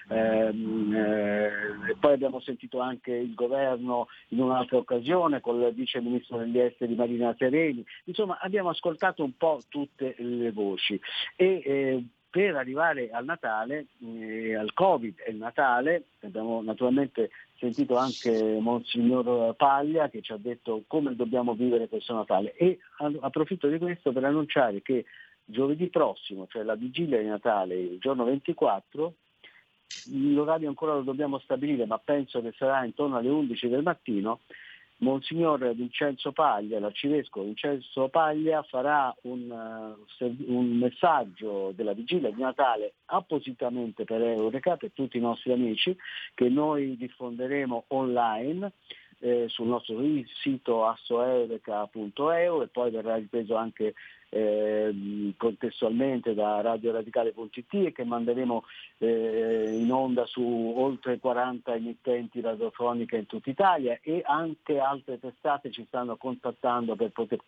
ehm, 0.09 0.95
eh, 0.95 1.97
poi 1.99 2.13
abbiamo 2.13 2.41
sentito 2.41 2.81
anche 2.81 3.13
il 3.13 3.35
governo 3.35 4.09
in 4.29 4.41
un'altra 4.41 4.79
occasione 4.79 5.41
con 5.41 5.61
il 5.61 5.73
vice 5.73 6.01
ministro 6.01 6.39
degli 6.39 6.59
esteri 6.59 6.95
Marina 6.95 7.35
Sereni, 7.39 7.85
insomma 8.05 8.39
abbiamo 8.41 8.71
ascoltato 8.71 9.23
un 9.23 9.37
po' 9.37 9.61
tutte 9.69 10.15
le 10.19 10.53
voci. 10.53 11.01
E 11.37 11.63
eh, 11.65 12.05
per 12.33 12.57
arrivare 12.57 13.11
al 13.11 13.27
Natale, 13.27 13.89
eh, 14.03 14.55
al 14.55 14.73
Covid 14.73 15.21
e 15.27 15.33
il 15.33 15.37
Natale, 15.37 16.05
abbiamo 16.23 16.63
naturalmente 16.63 17.31
sentito 17.63 17.97
anche 17.97 18.59
Monsignor 18.61 19.55
Paglia 19.55 20.09
che 20.09 20.21
ci 20.21 20.33
ha 20.33 20.37
detto 20.37 20.83
come 20.89 21.15
dobbiamo 21.15 21.55
vivere 21.55 21.89
questo 21.89 22.13
Natale. 22.13 22.55
E 22.57 22.81
approfitto 23.21 23.69
di 23.69 23.79
questo 23.79 24.11
per 24.11 24.25
annunciare 24.25 24.83
che 24.83 25.05
giovedì 25.45 25.89
prossimo, 25.89 26.49
cioè 26.49 26.65
la 26.65 26.75
vigilia 26.75 27.21
di 27.21 27.27
Natale, 27.27 27.79
il 27.79 27.99
giorno 28.01 28.25
24, 28.25 29.15
l'orario 30.11 30.69
ancora 30.69 30.95
lo 30.95 31.03
dobbiamo 31.03 31.39
stabilire, 31.39 31.87
ma 31.87 31.99
penso 31.99 32.43
che 32.43 32.53
sarà 32.57 32.85
intorno 32.85 33.17
alle 33.17 33.29
11 33.29 33.69
del 33.69 33.83
mattino, 33.83 34.41
Monsignor 35.03 35.75
Vincenzo 35.75 36.31
Paglia, 36.31 36.79
l'arcivescovo 36.79 37.47
Vincenzo 37.47 38.09
Paglia 38.09 38.63
farà 38.63 39.15
un, 39.23 39.51
uh, 39.51 40.37
un, 40.47 40.67
messaggio 40.79 41.73
della 41.75 41.93
vigilia 41.93 42.31
di 42.31 42.41
Natale 42.41 42.95
appositamente 43.07 44.05
per 44.05 44.23
Eureka, 44.23 44.77
per 44.77 44.93
tutti 44.93 45.17
i 45.17 45.21
nostri 45.21 45.53
amici, 45.53 45.97
che 46.35 46.49
noi 46.49 46.97
diffonderemo 46.97 47.85
online 47.89 48.73
eh, 49.23 49.47
sul 49.49 49.69
nostro 49.69 49.97
sito 50.41 50.85
assoeureka.eu 50.85 52.63
e 52.63 52.67
poi 52.67 52.91
verrà 52.91 53.15
ripreso 53.15 53.55
anche 53.55 53.95
eh, 54.31 55.33
contestualmente 55.37 56.35
da 56.35 56.61
radioradicale.it 56.61 57.75
e 57.75 57.93
che 57.93 58.05
manderemo 58.05 58.65
eh, 58.99 59.79
in 59.79 59.93
onda 59.93 60.27
su 60.27 60.43
oltre 60.43 61.21
40 61.21 61.75
emittenti 61.75 62.41
radiofoniche 62.41 63.17
in 63.17 63.27
tutta 63.27 63.51
Italia 63.51 63.99
e 64.03 64.23
anche 64.25 64.81
altre 64.81 65.21
testate 65.21 65.71
ci 65.71 65.85
stanno 65.87 66.17
contattando 66.17 66.97
per 66.97 67.11
poter 67.11 67.39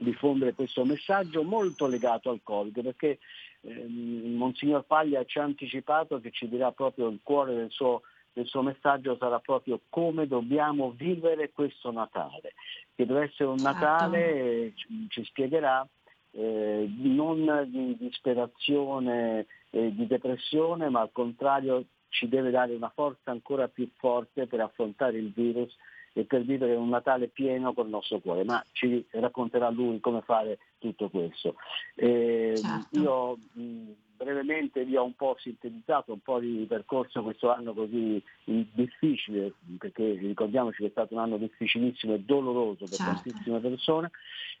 diffondere 0.00 0.54
questo 0.54 0.84
messaggio 0.84 1.44
molto 1.44 1.86
legato 1.86 2.30
al 2.30 2.40
Covid 2.42 2.82
perché 2.82 3.18
eh, 3.60 3.86
Monsignor 3.86 4.84
Paglia 4.84 5.24
ci 5.24 5.38
ha 5.38 5.44
anticipato 5.44 6.20
che 6.20 6.32
ci 6.32 6.48
dirà 6.48 6.72
proprio 6.72 7.08
il 7.08 7.20
cuore 7.22 7.54
del 7.54 7.70
suo 7.70 8.02
il 8.40 8.46
suo 8.46 8.62
messaggio 8.62 9.16
sarà 9.18 9.38
proprio 9.38 9.80
come 9.88 10.26
dobbiamo 10.26 10.92
vivere 10.96 11.50
questo 11.52 11.90
Natale, 11.90 12.54
che 12.94 13.06
deve 13.06 13.24
essere 13.24 13.48
un 13.48 13.58
certo. 13.58 13.78
Natale, 13.78 14.72
ci, 14.74 15.06
ci 15.08 15.24
spiegherà, 15.24 15.86
eh, 16.32 16.88
non 16.96 17.68
di 17.68 17.96
disperazione 17.98 19.46
e 19.70 19.94
di 19.94 20.06
depressione, 20.06 20.88
ma 20.88 21.00
al 21.00 21.10
contrario 21.12 21.84
ci 22.08 22.28
deve 22.28 22.50
dare 22.50 22.74
una 22.74 22.90
forza 22.94 23.30
ancora 23.30 23.68
più 23.68 23.88
forte 23.96 24.46
per 24.46 24.60
affrontare 24.60 25.18
il 25.18 25.32
virus 25.32 25.74
e 26.12 26.24
per 26.24 26.42
vivere 26.42 26.74
un 26.74 26.88
Natale 26.88 27.28
pieno 27.28 27.72
col 27.72 27.88
nostro 27.88 28.18
cuore, 28.18 28.44
ma 28.44 28.62
ci 28.72 29.04
racconterà 29.10 29.70
lui 29.70 30.00
come 30.00 30.22
fare 30.22 30.58
tutto 30.78 31.08
questo. 31.08 31.54
Eh, 31.94 32.54
certo. 32.56 32.98
Io 32.98 33.38
mh, 33.52 33.92
brevemente 34.22 34.84
vi 34.84 34.96
ho 34.96 35.04
un 35.04 35.14
po' 35.14 35.34
sintetizzato 35.38 36.12
un 36.12 36.20
po' 36.20 36.38
di 36.38 36.66
percorso 36.68 37.22
questo 37.22 37.50
anno 37.50 37.72
così 37.72 38.22
difficile, 38.44 39.54
perché 39.78 40.12
ricordiamoci 40.12 40.82
che 40.82 40.88
è 40.88 40.90
stato 40.90 41.14
un 41.14 41.20
anno 41.20 41.38
difficilissimo 41.38 42.14
e 42.14 42.20
doloroso 42.20 42.86
per 42.86 42.98
certo. 42.98 43.22
tantissime 43.22 43.60
persone, 43.60 44.10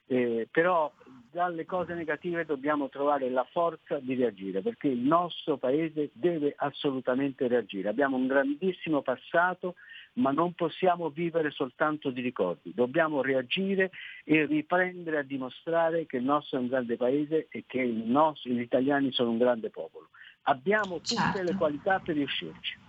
eh, 0.06 0.48
però 0.50 0.90
dalle 1.30 1.66
cose 1.66 1.92
negative 1.92 2.46
dobbiamo 2.46 2.88
trovare 2.88 3.28
la 3.28 3.46
forza 3.50 3.98
di 3.98 4.14
reagire, 4.14 4.62
perché 4.62 4.88
il 4.88 5.00
nostro 5.00 5.58
Paese 5.58 6.08
deve 6.12 6.54
assolutamente 6.56 7.46
reagire. 7.46 7.90
Abbiamo 7.90 8.16
un 8.16 8.26
grandissimo 8.26 9.02
passato 9.02 9.74
ma 10.14 10.32
non 10.32 10.52
possiamo 10.54 11.08
vivere 11.10 11.50
soltanto 11.50 12.10
di 12.10 12.20
ricordi, 12.20 12.72
dobbiamo 12.74 13.22
reagire 13.22 13.90
e 14.24 14.44
riprendere 14.46 15.18
a 15.18 15.22
dimostrare 15.22 16.06
che 16.06 16.16
il 16.16 16.24
nostro 16.24 16.58
è 16.58 16.60
un 16.60 16.68
grande 16.68 16.96
paese 16.96 17.46
e 17.50 17.64
che 17.66 17.82
nostro, 17.82 18.50
gli 18.50 18.60
italiani 18.60 19.12
sono 19.12 19.30
un 19.30 19.38
grande 19.38 19.70
popolo. 19.70 20.08
Abbiamo 20.42 20.96
tutte 20.96 21.14
certo. 21.14 21.42
le 21.42 21.54
qualità 21.54 22.00
per 22.00 22.14
riuscirci. 22.14 22.88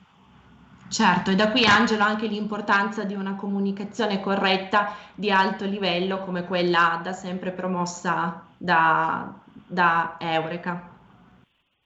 Certo, 0.90 1.32
e 1.32 1.36
da 1.36 1.52
qui 1.52 1.64
Angelo 1.64 2.04
anche 2.04 2.28
l'importanza 2.28 3.06
di 3.06 3.14
una 3.14 3.36
comunicazione 3.36 4.20
corretta 4.20 4.94
di 5.16 5.32
alto 5.32 5.66
livello 5.66 6.20
come 6.20 6.44
quella 6.44 7.00
da 7.02 7.14
sempre 7.14 7.52
promossa 7.52 8.46
da, 8.58 9.34
da 9.66 10.18
Eureka. 10.20 10.90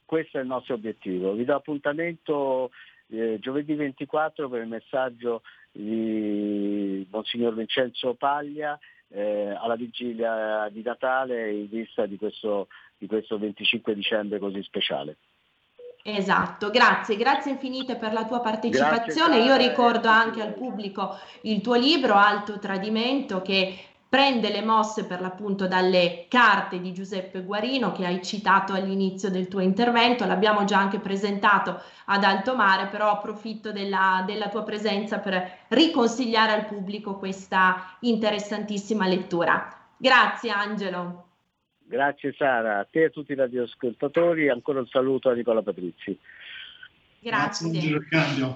Questo 0.03 0.39
è 0.39 0.41
il 0.41 0.47
nostro 0.47 0.73
obiettivo. 0.73 1.33
Vi 1.33 1.45
do 1.45 1.55
appuntamento 1.55 2.71
eh, 3.09 3.37
giovedì 3.39 3.73
24 3.75 4.49
per 4.49 4.61
il 4.61 4.67
messaggio 4.67 5.41
di 5.71 7.05
Monsignor 7.09 7.53
Vincenzo 7.53 8.13
Paglia 8.13 8.79
eh, 9.09 9.55
alla 9.59 9.75
vigilia 9.75 10.69
di 10.71 10.81
Natale 10.81 11.51
in 11.51 11.69
vista 11.69 12.05
di 12.05 12.17
questo, 12.17 12.67
di 12.97 13.07
questo 13.07 13.37
25 13.37 13.93
dicembre 13.93 14.39
così 14.39 14.61
speciale. 14.63 15.17
Esatto, 16.07 16.69
grazie, 16.69 17.17
grazie 17.17 17.53
infinite 17.53 17.95
per 17.95 18.13
la 18.13 18.25
tua 18.25 18.39
partecipazione. 18.39 19.37
Grazie, 19.37 19.43
Io 19.43 19.55
ricordo 19.57 20.07
anche 20.07 20.41
al 20.41 20.53
pubblico 20.53 21.17
il 21.41 21.61
tuo 21.61 21.73
libro 21.73 22.13
Alto 22.13 22.59
Tradimento 22.59 23.41
che 23.41 23.75
prende 24.15 24.49
le 24.49 24.61
mosse 24.61 25.05
per 25.05 25.19
l'appunto 25.19 25.67
dalle 25.67 26.27
carte 26.29 26.79
di 26.79 26.93
Giuseppe 26.93 27.41
Guarino 27.41 27.91
che 27.91 28.05
hai 28.05 28.23
citato 28.23 28.71
all'inizio 28.71 29.29
del 29.29 29.49
tuo 29.49 29.59
intervento, 29.59 30.25
l'abbiamo 30.25 30.63
già 30.63 30.77
anche 30.77 30.99
presentato 30.99 31.81
ad 32.05 32.23
alto 32.23 32.55
mare, 32.55 32.87
però 32.87 33.11
approfitto 33.11 33.73
della, 33.73 34.23
della 34.25 34.47
tua 34.47 34.63
presenza 34.63 35.19
per 35.19 35.65
riconsigliare 35.67 36.53
al 36.53 36.65
pubblico 36.65 37.17
questa 37.17 37.97
interessantissima 37.99 39.05
lettura. 39.05 39.67
Grazie 39.97 40.49
Angelo. 40.49 41.25
Grazie 41.83 42.33
Sara, 42.37 42.79
a 42.79 42.87
te 42.89 43.01
e 43.01 43.05
a 43.07 43.09
tutti 43.09 43.33
i 43.33 43.35
radioascoltatori, 43.35 44.47
ancora 44.47 44.79
un 44.79 44.87
saluto 44.87 45.29
a 45.29 45.33
Nicola 45.33 45.61
Patrizzi. 45.61 46.17
Grazie. 47.19 47.99
Grazie 48.09 48.55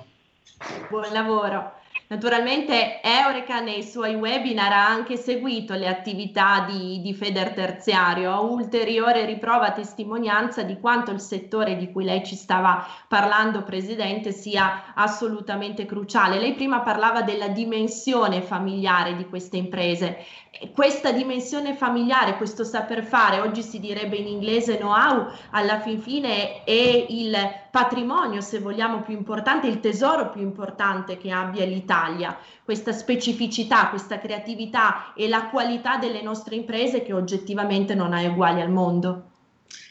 Buon 0.88 1.12
lavoro. 1.12 1.79
Naturalmente 2.12 3.02
Eureka 3.04 3.60
nei 3.60 3.84
suoi 3.84 4.16
webinar 4.16 4.72
ha 4.72 4.88
anche 4.88 5.16
seguito 5.16 5.76
le 5.76 5.88
attività 5.88 6.66
di, 6.68 7.00
di 7.02 7.14
Feder 7.14 7.54
Terziario, 7.54 8.52
ulteriore 8.52 9.26
riprova 9.26 9.74
testimonianza 9.74 10.64
di 10.64 10.80
quanto 10.80 11.12
il 11.12 11.20
settore 11.20 11.78
di 11.78 11.92
cui 11.92 12.06
lei 12.06 12.26
ci 12.26 12.36
stava 12.36 12.84
parlando, 13.08 13.62
Presidente, 13.62 14.32
sia 14.32 14.96
assolutamente 14.96 15.86
cruciale. 15.86 16.40
Lei 16.40 16.56
prima 16.56 16.80
parlava 16.80 17.22
della 17.22 17.50
dimensione 17.50 18.42
familiare 18.42 19.16
di 19.16 19.28
queste 19.28 19.58
imprese. 19.58 20.26
Questa 20.74 21.12
dimensione 21.12 21.76
familiare, 21.76 22.38
questo 22.38 22.64
saper 22.64 23.04
fare, 23.04 23.40
oggi 23.40 23.62
si 23.62 23.80
direbbe 23.80 24.16
in 24.16 24.26
inglese 24.26 24.78
know-how, 24.78 25.28
alla 25.52 25.80
fin 25.80 26.00
fine 26.00 26.64
è 26.64 27.06
il 27.08 27.38
patrimonio, 27.70 28.42
se 28.42 28.58
vogliamo, 28.58 29.02
più 29.02 29.16
importante, 29.16 29.68
il 29.68 29.80
tesoro 29.80 30.32
più 30.32 30.42
importante 30.42 31.18
che 31.18 31.30
abbia 31.30 31.66
l'Italia 31.66 31.98
l'Italia, 32.00 32.38
questa 32.64 32.94
specificità, 32.94 33.90
questa 33.90 34.20
creatività 34.20 35.14
e 35.14 35.28
la 35.28 35.50
qualità 35.50 35.98
delle 35.98 36.22
nostre 36.22 36.56
imprese 36.56 37.04
che 37.04 37.14
oggettivamente 37.14 37.96
non 37.96 38.14
ha 38.14 38.22
uguali 38.24 38.62
al 38.62 38.72
mondo. 38.72 39.24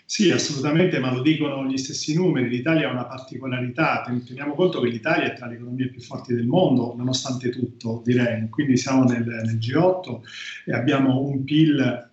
Sì, 0.05 0.31
assolutamente, 0.31 0.99
ma 1.01 1.13
lo 1.13 1.21
dicono 1.21 1.67
gli 1.67 1.77
stessi 1.77 2.15
numeri. 2.15 2.49
L'Italia 2.49 2.89
ha 2.89 2.93
una 2.93 3.05
particolarità, 3.05 4.03
teniamo 4.25 4.55
conto 4.55 4.81
che 4.81 4.89
l'Italia 4.89 5.27
è 5.27 5.35
tra 5.35 5.47
le 5.47 5.57
economie 5.57 5.89
più 5.89 6.01
forti 6.01 6.33
del 6.33 6.47
mondo, 6.47 6.95
nonostante 6.97 7.51
tutto, 7.51 8.01
direi. 8.03 8.49
Quindi 8.49 8.79
siamo 8.79 9.05
nel, 9.05 9.27
nel 9.27 9.59
G8 9.59 10.21
e 10.65 10.73
abbiamo 10.73 11.21
un 11.21 11.45
PIL 11.45 12.08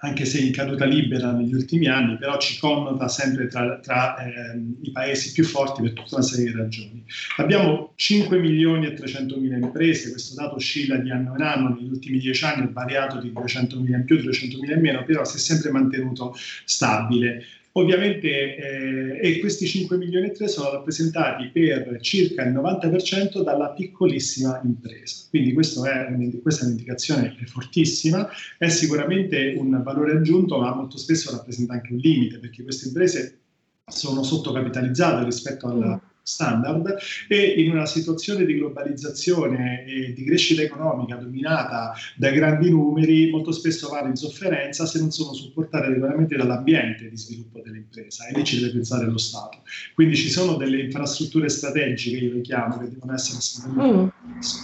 anche 0.00 0.24
se 0.24 0.38
in 0.40 0.52
caduta 0.52 0.84
libera 0.84 1.32
negli 1.32 1.54
ultimi 1.54 1.86
anni, 1.86 2.16
però 2.16 2.38
ci 2.38 2.58
connota 2.58 3.08
sempre 3.08 3.48
tra, 3.48 3.78
tra 3.80 4.16
eh, 4.18 4.60
i 4.82 4.90
paesi 4.92 5.32
più 5.32 5.44
forti 5.44 5.82
per 5.82 5.92
tutta 5.92 6.16
una 6.16 6.24
serie 6.24 6.52
di 6.52 6.56
ragioni. 6.56 7.04
Abbiamo 7.36 7.92
5 7.96 8.38
milioni 8.38 8.86
e 8.86 8.94
300 8.94 9.36
mila 9.38 9.56
imprese, 9.56 10.10
questo 10.10 10.40
dato 10.40 10.56
oscilla 10.56 10.96
di 10.96 11.10
anno 11.10 11.34
in 11.34 11.42
anno, 11.42 11.74
negli 11.74 11.90
ultimi 11.90 12.18
10 12.18 12.44
anni 12.44 12.66
è 12.66 12.70
variato 12.70 13.18
di 13.18 13.32
200 13.32 13.80
mila 13.80 13.96
in 13.96 14.04
più, 14.04 14.20
200 14.20 14.58
mila 14.60 14.74
in 14.74 14.80
meno, 14.80 15.04
però 15.04 15.24
si 15.24 15.36
è 15.36 15.40
sempre 15.40 15.70
mantenuto 15.70 16.34
stabile. 16.64 17.44
Ovviamente 17.78 18.56
eh, 18.56 19.20
e 19.20 19.38
questi 19.38 19.66
5 19.66 19.96
milioni 19.96 20.26
e 20.26 20.32
3 20.32 20.48
sono 20.48 20.72
rappresentati 20.72 21.48
per 21.52 21.98
circa 22.00 22.42
il 22.42 22.52
90% 22.52 23.42
dalla 23.42 23.70
piccolissima 23.70 24.60
impresa. 24.64 25.26
Quindi 25.30 25.52
è 25.52 25.52
questa 25.52 26.64
è 26.64 26.66
un'indicazione 26.66 27.36
fortissima, 27.46 28.28
è 28.58 28.68
sicuramente 28.68 29.54
un 29.56 29.80
valore 29.84 30.12
aggiunto, 30.12 30.58
ma 30.58 30.74
molto 30.74 30.98
spesso 30.98 31.30
rappresenta 31.30 31.74
anche 31.74 31.92
un 31.92 31.98
limite, 31.98 32.38
perché 32.38 32.64
queste 32.64 32.88
imprese 32.88 33.38
sono 33.86 34.24
sottocapitalizzate 34.24 35.24
rispetto 35.24 35.68
alla 35.68 35.94
mm 35.94 36.07
standard 36.28 36.96
e 37.26 37.54
in 37.56 37.70
una 37.70 37.86
situazione 37.86 38.44
di 38.44 38.56
globalizzazione 38.56 39.84
e 39.86 40.12
di 40.12 40.24
crescita 40.24 40.60
economica 40.60 41.16
dominata 41.16 41.94
da 42.16 42.30
grandi 42.30 42.70
numeri 42.70 43.30
molto 43.30 43.50
spesso 43.50 43.88
vanno 43.88 44.08
in 44.08 44.16
sofferenza 44.16 44.84
se 44.84 44.98
non 44.98 45.10
sono 45.10 45.32
supportate 45.32 45.86
adeguatamente 45.86 46.36
dall'ambiente 46.36 47.08
di 47.08 47.16
sviluppo 47.16 47.60
dell'impresa 47.64 48.26
e 48.26 48.36
lì 48.36 48.44
ci 48.44 48.58
deve 48.58 48.72
pensare 48.72 49.06
lo 49.06 49.16
Stato. 49.16 49.62
Quindi 49.94 50.16
ci 50.16 50.28
sono 50.28 50.56
delle 50.56 50.82
infrastrutture 50.82 51.48
strategiche, 51.48 52.18
io 52.18 52.34
le 52.34 52.40
chiamo, 52.42 52.78
che 52.78 52.88
devono 52.88 53.14
essere 53.14 53.38
mm. 53.68 54.06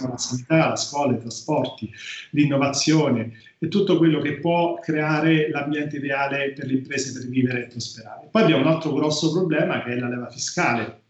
la 0.09 0.17
sanità, 0.17 0.69
la 0.69 0.75
scuola, 0.75 1.15
i 1.15 1.19
trasporti, 1.19 1.91
l'innovazione 2.31 3.31
e 3.57 3.67
tutto 3.67 3.97
quello 3.97 4.21
che 4.21 4.39
può 4.39 4.79
creare 4.79 5.49
l'ambiente 5.49 5.97
ideale 5.97 6.53
per 6.53 6.67
le 6.67 6.73
imprese 6.73 7.11
per 7.11 7.27
vivere 7.27 7.63
e 7.63 7.67
prosperare. 7.67 8.27
Poi 8.29 8.43
abbiamo 8.43 8.61
un 8.61 8.71
altro 8.71 8.93
grosso 8.93 9.31
problema 9.31 9.83
che 9.83 9.93
è 9.93 9.99
la 9.99 10.09
leva 10.09 10.29
fiscale 10.29 11.03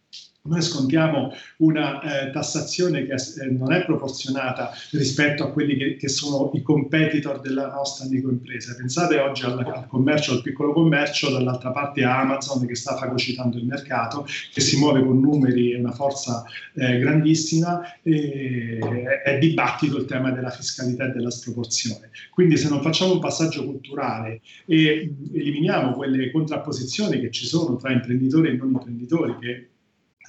noi 0.45 0.61
scontiamo 0.61 1.31
una 1.57 2.01
eh, 2.01 2.31
tassazione 2.31 3.05
che 3.05 3.13
eh, 3.13 3.49
non 3.49 3.73
è 3.73 3.83
proporzionata 3.83 4.71
rispetto 4.91 5.43
a 5.43 5.51
quelli 5.51 5.75
che, 5.75 5.95
che, 5.95 6.07
sono 6.07 6.51
i 6.53 6.61
competitor 6.61 7.41
della 7.41 7.67
nostra 7.67 8.07
microimpresa. 8.07 8.75
Pensate 8.75 9.17
oggi 9.19 9.43
al, 9.43 9.57
al, 9.57 9.87
commercio, 9.87 10.33
al 10.33 10.41
piccolo 10.41 10.73
commercio, 10.73 11.31
dall'altra 11.31 11.71
parte 11.71 12.03
a 12.03 12.19
Amazon 12.19 12.65
che 12.65 12.75
sta 12.75 12.95
fagocitando 12.95 13.57
il 13.57 13.65
mercato, 13.65 14.25
che 14.53 14.61
si 14.61 14.77
muove 14.77 15.03
con 15.03 15.19
numeri 15.19 15.73
e 15.73 15.79
una 15.79 15.91
forza 15.91 16.43
eh, 16.73 16.99
grandissima, 16.99 17.81
e 18.01 18.79
è 19.23 19.37
dibattito 19.39 19.97
il 19.97 20.05
tema 20.05 20.31
della 20.31 20.51
fiscalità 20.51 21.05
e 21.05 21.11
della 21.11 21.31
sproporzione. 21.31 22.11
Quindi 22.29 22.57
se 22.57 22.69
non 22.69 22.81
facciamo 22.81 23.13
un 23.13 23.19
passaggio 23.19 23.65
culturale 23.65 24.41
e 24.65 25.13
eliminiamo 25.33 25.93
quelle 25.93 26.31
contrapposizioni 26.31 27.19
che 27.19 27.31
ci 27.31 27.45
sono 27.45 27.75
tra 27.77 27.91
imprenditori 27.91 28.49
e 28.49 28.53
non 28.53 28.71
imprenditori, 28.71 29.37
che 29.39 29.69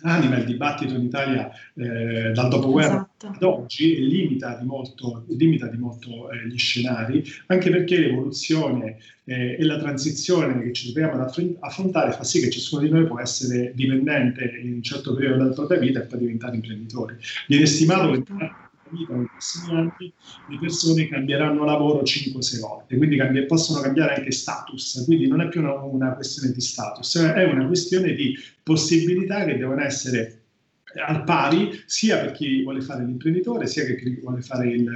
anima 0.02 0.36
il 0.36 0.44
dibattito 0.44 0.94
in 0.94 1.04
Italia 1.04 1.50
eh, 1.74 2.32
dal 2.32 2.48
dopoguerra 2.48 3.08
esatto. 3.16 3.34
ad 3.34 3.42
oggi 3.42 3.96
e 3.96 4.00
limita 4.00 4.54
di 4.54 4.66
molto, 4.66 5.24
limita 5.28 5.66
di 5.66 5.76
molto 5.76 6.30
eh, 6.30 6.46
gli 6.48 6.58
scenari, 6.58 7.24
anche 7.46 7.70
perché 7.70 7.98
l'evoluzione 7.98 8.98
eh, 9.24 9.56
e 9.58 9.64
la 9.64 9.78
transizione 9.78 10.62
che 10.62 10.72
ci 10.72 10.92
troviamo 10.92 11.20
ad 11.20 11.34
affrontare 11.60 12.12
fa 12.12 12.24
sì 12.24 12.40
che 12.40 12.50
ciascuno 12.50 12.82
di 12.82 12.90
noi 12.90 13.06
può 13.06 13.20
essere 13.20 13.72
dipendente 13.74 14.44
in 14.62 14.74
un 14.74 14.82
certo 14.82 15.14
periodo 15.14 15.42
della 15.42 15.54
propria 15.54 15.78
vita 15.78 16.00
e 16.00 16.06
poi 16.06 16.18
diventare 16.20 16.56
imprenditore. 16.56 17.18
Viene 17.46 17.66
stimato 17.66 18.10
che 18.12 18.22
certo 18.24 18.65
vita 18.90 19.14
nei 19.14 19.26
prossimi 19.26 19.76
anni 19.76 20.12
le 20.48 20.58
persone 20.60 21.08
cambieranno 21.08 21.64
lavoro 21.64 22.02
5-6 22.02 22.60
volte, 22.60 22.96
quindi 22.96 23.16
cambia, 23.16 23.44
possono 23.46 23.80
cambiare 23.80 24.14
anche 24.14 24.32
status, 24.32 25.02
quindi 25.04 25.26
non 25.26 25.40
è 25.40 25.48
più 25.48 25.60
una, 25.60 25.74
una 25.82 26.14
questione 26.14 26.52
di 26.52 26.60
status, 26.60 27.18
è 27.18 27.44
una 27.44 27.66
questione 27.66 28.12
di 28.14 28.34
possibilità 28.62 29.44
che 29.44 29.56
devono 29.56 29.82
essere 29.82 30.40
al 31.04 31.24
pari 31.24 31.82
sia 31.86 32.18
per 32.18 32.32
chi 32.32 32.62
vuole 32.62 32.80
fare 32.80 33.04
l'imprenditore 33.04 33.66
sia 33.66 33.84
per 33.84 33.96
chi 33.96 34.18
vuole 34.20 34.40
fare 34.40 34.68
il, 34.68 34.88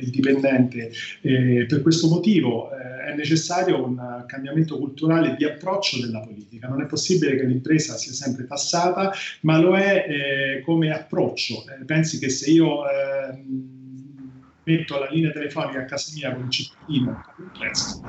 il 0.00 0.10
dipendente. 0.10 0.90
Eh, 1.20 1.66
per 1.68 1.82
questo 1.82 2.08
motivo 2.08 2.70
eh, 2.72 2.93
è 3.04 3.14
necessario 3.14 3.84
un 3.84 4.24
cambiamento 4.26 4.78
culturale 4.78 5.34
di 5.36 5.44
approccio 5.44 6.00
della 6.00 6.20
politica. 6.20 6.68
Non 6.68 6.82
è 6.82 6.86
possibile 6.86 7.36
che 7.36 7.44
l'impresa 7.44 7.96
sia 7.96 8.12
sempre 8.12 8.46
tassata, 8.46 9.12
ma 9.42 9.58
lo 9.58 9.76
è 9.76 10.06
eh, 10.08 10.62
come 10.62 10.90
approccio. 10.90 11.64
Eh, 11.68 11.84
pensi 11.84 12.18
che 12.18 12.28
se 12.28 12.50
io 12.50 12.84
ehm, 12.88 13.82
metto 14.64 14.98
la 14.98 15.08
linea 15.08 15.32
telefonica 15.32 15.80
a 15.80 15.84
casa 15.84 16.12
mia 16.14 16.34
con 16.34 16.44
il 16.44 16.50
cittadino, 16.50 17.22
un 17.36 17.50
prezzo. 17.58 18.02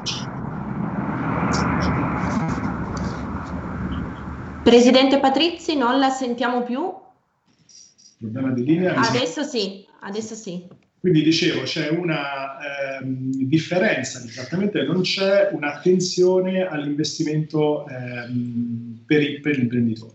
Presidente 4.64 5.20
Patrizzi, 5.20 5.76
non 5.76 6.00
la 6.00 6.10
sentiamo 6.10 6.64
più 6.64 7.04
problema 8.18 8.52
di 8.52 8.64
linea. 8.64 8.96
Adesso 8.96 9.44
sì, 9.44 9.86
adesso 10.02 10.36
sì. 10.36 10.68
Quindi 11.06 11.22
dicevo, 11.22 11.62
c'è 11.62 11.90
una 11.90 12.98
ehm, 12.98 13.30
differenza 13.46 14.20
di 14.22 14.30
trattamento 14.30 14.80
e 14.80 14.86
non 14.86 15.02
c'è 15.02 15.50
un'attenzione 15.52 16.66
all'investimento 16.66 17.88
ehm, 17.88 19.04
per, 19.06 19.22
i, 19.22 19.40
per 19.40 19.56
gli 19.56 19.62
imprenditori 19.62 20.15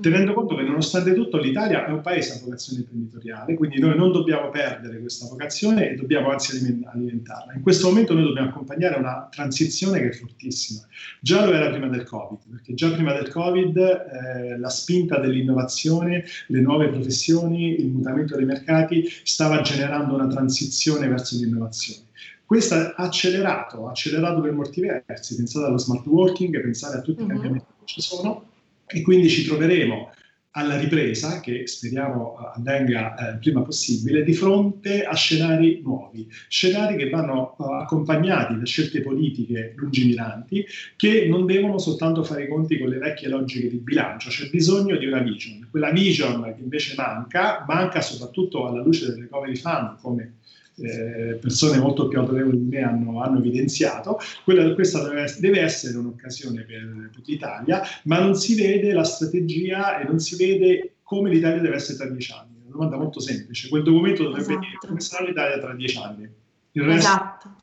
tenendo 0.00 0.32
conto 0.32 0.54
che 0.56 0.62
nonostante 0.62 1.14
tutto 1.14 1.38
l'Italia 1.38 1.86
è 1.86 1.90
un 1.90 2.00
paese 2.00 2.34
a 2.34 2.40
vocazione 2.42 2.80
imprenditoriale, 2.80 3.54
quindi 3.54 3.78
noi 3.78 3.96
non 3.96 4.12
dobbiamo 4.12 4.50
perdere 4.50 4.98
questa 5.00 5.26
vocazione 5.28 5.90
e 5.90 5.94
dobbiamo 5.94 6.30
anzi 6.30 6.56
alimentarla. 6.84 7.54
In 7.54 7.62
questo 7.62 7.88
momento 7.88 8.14
noi 8.14 8.24
dobbiamo 8.24 8.48
accompagnare 8.48 8.98
una 8.98 9.28
transizione 9.30 10.00
che 10.00 10.08
è 10.08 10.12
fortissima. 10.12 10.80
Già 11.20 11.44
lo 11.44 11.52
era 11.52 11.70
prima 11.70 11.88
del 11.88 12.04
Covid, 12.04 12.40
perché 12.50 12.74
già 12.74 12.90
prima 12.90 13.12
del 13.12 13.28
Covid 13.28 13.76
eh, 13.76 14.58
la 14.58 14.68
spinta 14.68 15.18
dell'innovazione, 15.18 16.24
le 16.48 16.60
nuove 16.60 16.88
professioni, 16.88 17.80
il 17.80 17.88
mutamento 17.88 18.36
dei 18.36 18.44
mercati 18.44 19.08
stava 19.22 19.60
generando 19.60 20.14
una 20.14 20.26
transizione 20.26 21.08
verso 21.08 21.36
l'innovazione. 21.36 22.02
Questo 22.44 22.74
ha 22.74 22.94
accelerato, 22.96 23.86
ha 23.86 23.90
accelerato 23.90 24.40
per 24.40 24.52
molti 24.52 24.80
versi, 24.80 25.34
pensate 25.34 25.66
allo 25.66 25.78
smart 25.78 26.04
working, 26.06 26.60
pensate 26.60 26.98
a 26.98 27.00
tutti 27.00 27.22
i 27.22 27.26
cambiamenti 27.26 27.64
che 27.78 27.86
ci 27.86 28.02
sono, 28.02 28.44
e 28.86 29.02
quindi 29.02 29.28
ci 29.28 29.44
troveremo 29.44 30.12
alla 30.56 30.78
ripresa, 30.78 31.40
che 31.40 31.66
speriamo 31.66 32.36
avvenga 32.36 33.16
eh, 33.16 33.32
il 33.32 33.38
prima 33.38 33.62
possibile, 33.62 34.22
di 34.22 34.34
fronte 34.34 35.04
a 35.04 35.14
scenari 35.14 35.80
nuovi, 35.82 36.28
scenari 36.48 36.96
che 36.96 37.10
vanno 37.10 37.56
uh, 37.58 37.72
accompagnati 37.72 38.56
da 38.56 38.64
scelte 38.64 39.00
politiche 39.00 39.72
lungimiranti 39.74 40.64
che 40.94 41.26
non 41.26 41.44
devono 41.44 41.78
soltanto 41.78 42.22
fare 42.22 42.44
i 42.44 42.48
conti 42.48 42.78
con 42.78 42.88
le 42.88 42.98
vecchie 42.98 43.28
logiche 43.28 43.68
di 43.68 43.78
bilancio, 43.78 44.28
c'è 44.28 44.48
bisogno 44.48 44.96
di 44.96 45.06
una 45.06 45.20
vision. 45.20 45.66
Quella 45.68 45.90
vision 45.90 46.42
che 46.54 46.62
invece 46.62 46.94
manca, 46.96 47.64
manca 47.66 48.00
soprattutto 48.00 48.68
alla 48.68 48.82
luce 48.82 49.06
del 49.06 49.22
recovery 49.22 49.56
fund, 49.56 49.98
come 50.00 50.34
eh, 50.76 51.38
persone 51.40 51.78
molto 51.78 52.08
più 52.08 52.18
autorevoli 52.18 52.58
di 52.58 52.64
me 52.64 52.82
hanno, 52.82 53.22
hanno 53.22 53.38
evidenziato, 53.38 54.18
quella, 54.42 54.72
questa 54.74 55.02
deve, 55.38 55.60
essere 55.60 55.96
un'occasione 55.98 56.62
per, 56.62 57.10
per 57.12 57.22
l'Italia, 57.24 57.82
ma 58.04 58.18
non 58.18 58.34
si 58.34 58.54
vede 58.54 58.92
la 58.92 59.04
strategia 59.04 59.98
e 60.00 60.04
non 60.04 60.18
si 60.18 60.36
vede 60.36 60.96
come 61.02 61.30
l'Italia 61.30 61.60
deve 61.60 61.76
essere 61.76 61.98
tra 61.98 62.08
dieci 62.08 62.32
anni. 62.32 62.56
È 62.56 62.66
una 62.66 62.72
domanda 62.72 62.96
molto 62.96 63.20
semplice. 63.20 63.68
Quel 63.68 63.82
documento 63.82 64.24
dovrebbe 64.24 64.52
esatto. 64.52 64.60
dire 64.60 64.78
come 64.80 65.00
sarà 65.00 65.24
l'Italia 65.24 65.58
tra 65.58 65.74
dieci 65.74 65.98
anni. 65.98 66.28
Resto... 66.72 66.92
Esatto. 66.92 67.56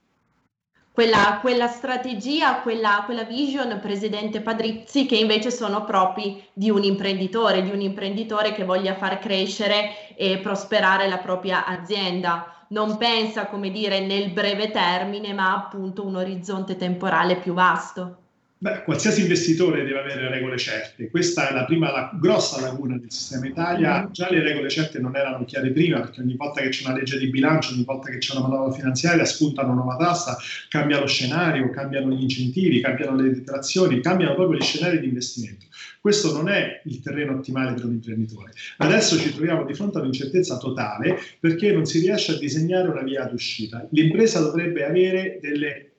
Quella, 0.93 1.39
quella, 1.41 1.67
strategia, 1.67 2.59
quella, 2.61 3.03
quella, 3.05 3.23
vision, 3.23 3.79
Presidente 3.81 4.41
Padrizzi, 4.41 5.05
che 5.05 5.15
invece 5.15 5.49
sono 5.49 5.85
propri 5.85 6.43
di 6.53 6.69
un 6.69 6.83
imprenditore, 6.83 7.63
di 7.63 7.71
un 7.71 7.79
imprenditore 7.81 8.53
che 8.53 8.65
voglia 8.65 8.95
far 8.95 9.17
crescere 9.19 10.15
e 10.15 10.39
prosperare 10.39 11.07
la 11.07 11.17
propria 11.17 11.65
azienda 11.65 12.60
non 12.71 12.97
pensa, 12.97 13.47
come 13.47 13.69
dire, 13.71 14.05
nel 14.05 14.31
breve 14.31 14.71
termine, 14.71 15.33
ma 15.33 15.53
appunto 15.55 16.05
un 16.05 16.15
orizzonte 16.17 16.75
temporale 16.75 17.37
più 17.39 17.53
vasto. 17.53 18.20
Beh, 18.63 18.83
qualsiasi 18.83 19.21
investitore 19.21 19.83
deve 19.83 19.97
avere 19.97 20.29
regole 20.29 20.55
certe. 20.55 21.09
Questa 21.09 21.49
è 21.49 21.51
la 21.51 21.65
prima 21.65 21.91
la 21.91 22.11
grossa 22.13 22.61
laguna 22.61 22.95
del 22.95 23.11
sistema 23.11 23.47
Italia. 23.47 24.01
Mm-hmm. 24.01 24.11
Già 24.11 24.29
le 24.29 24.43
regole 24.43 24.69
certe 24.69 24.99
non 24.99 25.15
erano 25.15 25.45
chiare 25.45 25.71
prima, 25.71 25.99
perché 25.99 26.21
ogni 26.21 26.35
volta 26.35 26.61
che 26.61 26.69
c'è 26.69 26.85
una 26.85 26.95
legge 26.95 27.17
di 27.17 27.31
bilancio, 27.31 27.73
ogni 27.73 27.83
volta 27.83 28.11
che 28.11 28.19
c'è 28.19 28.35
una 28.35 28.47
manovra 28.47 28.71
finanziaria, 28.71 29.25
spuntano 29.25 29.71
una 29.71 29.81
nuova 29.81 29.97
tassa, 29.97 30.37
cambia 30.69 30.99
lo 30.99 31.07
scenario, 31.07 31.71
cambiano 31.71 32.11
gli 32.11 32.21
incentivi, 32.21 32.81
cambiano 32.81 33.15
le 33.15 33.33
detrazioni, 33.33 33.99
cambiano 33.99 34.35
proprio 34.35 34.59
gli 34.59 34.63
scenari 34.63 34.99
di 34.99 35.07
investimento. 35.07 35.65
Questo 35.99 36.31
non 36.31 36.47
è 36.47 36.83
il 36.85 37.01
terreno 37.01 37.37
ottimale 37.37 37.73
per 37.73 37.85
un 37.85 37.93
imprenditore. 37.93 38.51
Adesso 38.77 39.17
ci 39.17 39.33
troviamo 39.33 39.65
di 39.65 39.73
fronte 39.73 39.97
a 39.97 40.01
un'incertezza 40.01 40.57
totale 40.57 41.17
perché 41.39 41.71
non 41.71 41.87
si 41.87 41.99
riesce 41.99 42.33
a 42.33 42.37
disegnare 42.37 42.89
una 42.89 43.01
via 43.01 43.23
d'uscita. 43.23 43.87
L'impresa 43.89 44.39
dovrebbe 44.39 44.85
avere 44.85 45.39
delle 45.41 45.90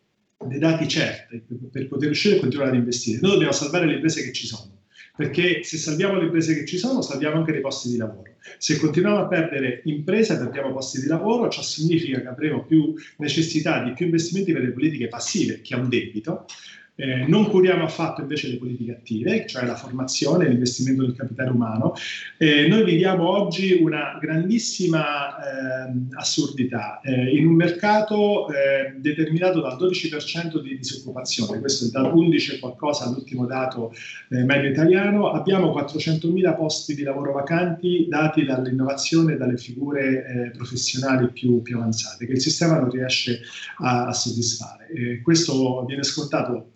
dei 0.47 0.59
dati 0.59 0.89
certi 0.89 1.43
per 1.71 1.89
poter 1.89 2.07
riuscire 2.07 2.37
a 2.37 2.41
continuare 2.41 2.71
ad 2.71 2.77
investire. 2.77 3.19
Noi 3.21 3.33
dobbiamo 3.33 3.53
salvare 3.53 3.87
le 3.87 3.95
imprese 3.95 4.23
che 4.23 4.33
ci 4.33 4.47
sono, 4.47 4.83
perché 5.17 5.63
se 5.63 5.77
salviamo 5.77 6.19
le 6.19 6.25
imprese 6.25 6.55
che 6.55 6.65
ci 6.65 6.79
sono, 6.79 7.03
salviamo 7.03 7.37
anche 7.37 7.53
dei 7.53 7.61
posti 7.61 7.91
di 7.91 7.97
lavoro. 7.97 8.37
Se 8.59 8.77
continuiamo 8.79 9.19
a 9.19 9.29
perdere 9.29 9.83
imprese, 9.85 10.37
perdiamo 10.37 10.73
posti 10.73 11.01
di 11.01 11.07
lavoro, 11.07 11.49
ciò 11.49 11.63
significa 11.63 12.21
che 12.21 12.29
avremo 12.29 12.65
più 12.65 12.95
necessità 13.19 13.83
di 13.83 13.93
più 13.93 14.07
investimenti 14.07 14.53
per 14.53 14.63
le 14.63 14.73
politiche 14.73 15.09
passive, 15.09 15.61
che 15.61 15.75
è 15.75 15.79
un 15.79 15.89
debito, 15.89 16.47
eh, 16.95 17.27
non 17.27 17.49
curiamo 17.49 17.85
affatto 17.85 18.21
invece 18.21 18.49
le 18.49 18.59
politiche 18.59 18.93
attive, 18.93 19.47
cioè 19.47 19.65
la 19.65 19.75
formazione, 19.75 20.49
l'investimento 20.49 21.03
del 21.03 21.17
capitale 21.17 21.51
umano. 21.51 21.95
Eh, 22.37 22.69
noi 22.69 22.85
viviamo 22.85 23.29
oggi 23.29 23.79
una 23.81 24.19
grandissima 24.21 25.37
eh, 25.37 25.93
assurdità 26.15 27.01
eh, 27.01 27.35
in 27.37 27.47
un 27.47 27.55
mercato 27.55 28.49
eh, 28.49 28.95
determinato 28.99 29.61
dal 29.61 29.77
12% 29.77 30.61
di 30.61 30.77
disoccupazione, 30.77 31.61
questo 31.61 31.87
è 31.87 31.89
da 31.89 32.03
11 32.03 32.59
qualcosa 32.59 33.09
l'ultimo 33.09 33.47
dato 33.47 33.93
eh, 34.31 34.45
medio 34.45 34.71
italiano, 34.71 35.31
abbiamo 35.31 35.73
400.000 35.73 36.55
posti 36.55 36.95
di 36.95 37.03
lavoro 37.03 37.33
vacanti 37.33 38.07
dati 38.09 38.45
dall'innovazione 38.45 39.35
e 39.35 39.37
dalle 39.37 39.57
figure 39.57 40.51
professionali 40.57 41.31
più, 41.33 41.63
più, 41.63 41.77
avanzate 41.77 42.27
che 42.27 42.33
il 42.33 42.41
sistema 42.41 42.79
non 42.79 42.91
riesce 42.91 43.41
a, 43.79 44.07
a 44.07 44.13
soddisfare. 44.13 45.21
questo 45.23 45.85
viene 45.87 46.03
scontato 46.03 46.73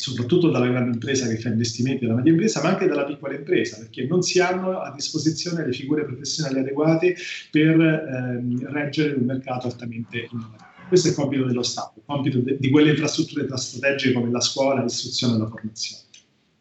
soprattutto 0.00 0.50
dalla 0.50 0.68
grande 0.68 0.92
impresa 0.92 1.28
che 1.28 1.38
fa 1.38 1.48
investimenti, 1.48 2.06
dalla 2.06 2.16
media 2.16 2.32
impresa, 2.32 2.62
ma 2.62 2.70
anche 2.70 2.86
dalla 2.86 3.04
piccola 3.04 3.34
impresa, 3.34 3.76
perché 3.78 4.06
non 4.06 4.22
si 4.22 4.40
hanno 4.40 4.80
a 4.80 4.92
disposizione 4.94 5.66
le 5.66 5.72
figure 5.72 6.04
professionali 6.04 6.60
adeguate 6.60 7.14
per 7.50 7.78
ehm, 7.78 8.70
reggere 8.70 9.14
un 9.14 9.24
mercato 9.24 9.66
altamente 9.66 10.28
innovativo. 10.30 10.68
Questo 10.88 11.08
è 11.08 11.10
il 11.10 11.16
compito 11.16 11.44
dello 11.44 11.62
Stato, 11.62 11.98
il 11.98 12.02
compito 12.06 12.38
de- 12.38 12.56
di 12.58 12.70
quelle 12.70 12.90
infrastrutture 12.90 13.46
strategiche 13.56 14.12
come 14.12 14.30
la 14.30 14.40
scuola, 14.40 14.82
l'istruzione 14.82 15.36
e 15.36 15.38
la 15.38 15.46
formazione. 15.46 16.02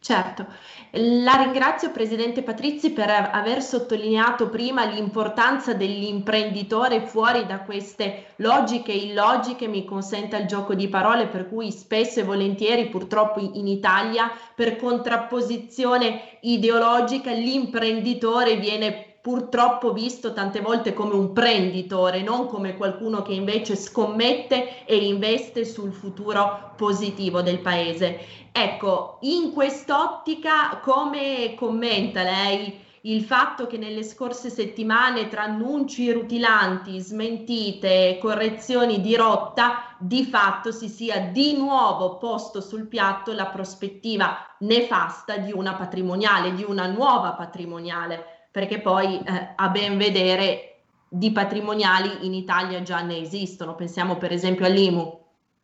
Certo, 0.10 0.48
la 0.94 1.36
ringrazio 1.36 1.92
Presidente 1.92 2.42
Patrizi 2.42 2.94
per 2.94 3.12
aver 3.12 3.62
sottolineato 3.62 4.50
prima 4.50 4.84
l'importanza 4.86 5.76
dell'imprenditore 5.76 7.06
fuori 7.06 7.46
da 7.46 7.60
queste 7.60 8.34
logiche 8.38 8.92
illogiche, 8.92 9.68
mi 9.68 9.86
consenta 9.86 10.38
il 10.38 10.48
gioco 10.48 10.74
di 10.74 10.88
parole, 10.88 11.28
per 11.28 11.48
cui 11.48 11.70
spesso 11.70 12.22
e 12.22 12.24
volentieri 12.24 12.90
purtroppo 12.90 13.40
in 13.40 13.68
Italia 13.68 14.32
per 14.56 14.78
contrapposizione 14.78 16.40
ideologica 16.42 17.30
l'imprenditore 17.32 18.56
viene 18.56 19.09
purtroppo 19.22 19.92
visto 19.92 20.32
tante 20.34 20.62
volte 20.62 20.94
come 20.94 21.14
un 21.14 21.34
prenditore, 21.34 22.22
non 22.22 22.48
come 22.48 22.78
qualcuno 22.78 23.22
che 23.22 23.34
invece 23.34 23.76
scommette 23.76 24.86
e 24.86 24.96
investe 25.06 25.66
sul 25.66 25.92
futuro 25.92 26.74
positivo 26.78 27.42
del 27.42 27.60
paese. 27.60 28.20
Ecco, 28.52 29.18
in 29.22 29.52
quest'ottica 29.52 30.80
come 30.82 31.54
commenta 31.56 32.24
lei 32.24 32.88
il 33.04 33.24
fatto 33.24 33.66
che 33.66 33.78
nelle 33.78 34.04
scorse 34.04 34.50
settimane 34.50 35.30
tra 35.30 35.44
annunci 35.44 36.12
rutilanti, 36.12 37.00
smentite, 37.00 38.18
correzioni 38.20 39.00
di 39.00 39.16
rotta, 39.16 39.96
di 40.00 40.26
fatto 40.26 40.72
si 40.72 40.90
sia 40.90 41.20
di 41.32 41.56
nuovo 41.56 42.18
posto 42.18 42.60
sul 42.60 42.88
piatto 42.88 43.32
la 43.32 43.46
prospettiva 43.46 44.38
nefasta 44.60 45.38
di 45.38 45.54
una 45.54 45.76
patrimoniale, 45.76 46.54
di 46.54 46.66
una 46.68 46.88
nuova 46.88 47.32
patrimoniale 47.34 48.39
perché 48.52 48.80
poi 48.80 49.20
eh, 49.20 49.54
a 49.56 49.70
ben 49.70 49.98
vedere 49.98 50.82
di 51.10 51.32
patrimoniali 51.32 52.26
in 52.26 52.34
Italia 52.34 52.82
già 52.84 53.02
ne 53.02 53.18
esistono, 53.18 53.76
pensiamo 53.76 54.18
per 54.18 54.32
esempio 54.32 54.66
all'IMU. 54.66 55.18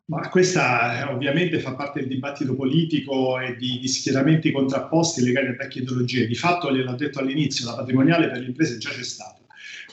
Ma 0.08 0.30
questa 0.30 1.00
eh, 1.00 1.12
ovviamente 1.12 1.60
fa 1.60 1.74
parte 1.74 2.00
del 2.00 2.10
dibattito 2.10 2.56
politico 2.56 3.40
e 3.40 3.56
di, 3.56 3.80
di 3.80 3.88
schieramenti 3.88 4.52
contrapposti 4.52 5.24
legati 5.24 5.48
a 5.48 5.56
vecchie 5.58 5.82
ideologie. 5.82 6.28
Di 6.28 6.36
fatto, 6.36 6.72
gliel'ho 6.72 6.96
detto 6.96 7.20
all'inizio, 7.20 7.66
la 7.66 7.76
patrimoniale 7.76 8.30
per 8.30 8.40
le 8.40 8.46
imprese 8.46 8.78
già 8.78 8.90
c'è 8.92 9.04
stata 9.04 9.45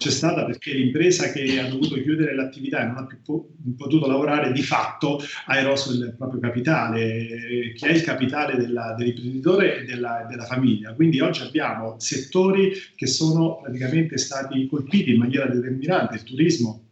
c'è 0.03 0.11
stata 0.11 0.44
perché 0.44 0.72
l'impresa 0.72 1.30
che 1.30 1.61
ha 1.61 1.68
dovuto 1.68 1.94
chiudere 1.94 2.34
l'attività 2.34 2.82
e 2.82 2.86
non 2.86 2.96
ha 2.96 3.07
più 3.07 3.22
po- 3.22 3.50
potuto 3.76 4.09
lavorare 4.09 4.50
di 4.50 4.62
fatto 4.62 5.20
ha 5.46 5.57
eroso 5.57 5.92
il 5.92 6.14
proprio 6.18 6.40
capitale, 6.40 7.72
che 7.76 7.86
è 7.86 7.92
il 7.92 8.03
capitale 8.03 8.57
della, 8.57 8.94
dell'imprenditore 8.98 9.78
e 9.78 9.84
della, 9.84 10.26
della, 10.28 10.44
famiglia. 10.44 10.92
Quindi 10.92 11.20
oggi 11.20 11.42
abbiamo 11.42 11.94
settori 11.98 12.72
che 12.96 13.07
sono 13.07 13.61
praticamente 13.62 14.18
stati 14.18 14.66
colpiti 14.66 15.12
in 15.12 15.18
maniera 15.18 15.46
determinante, 15.46 16.16
il 16.16 16.24
turismo, 16.24 16.88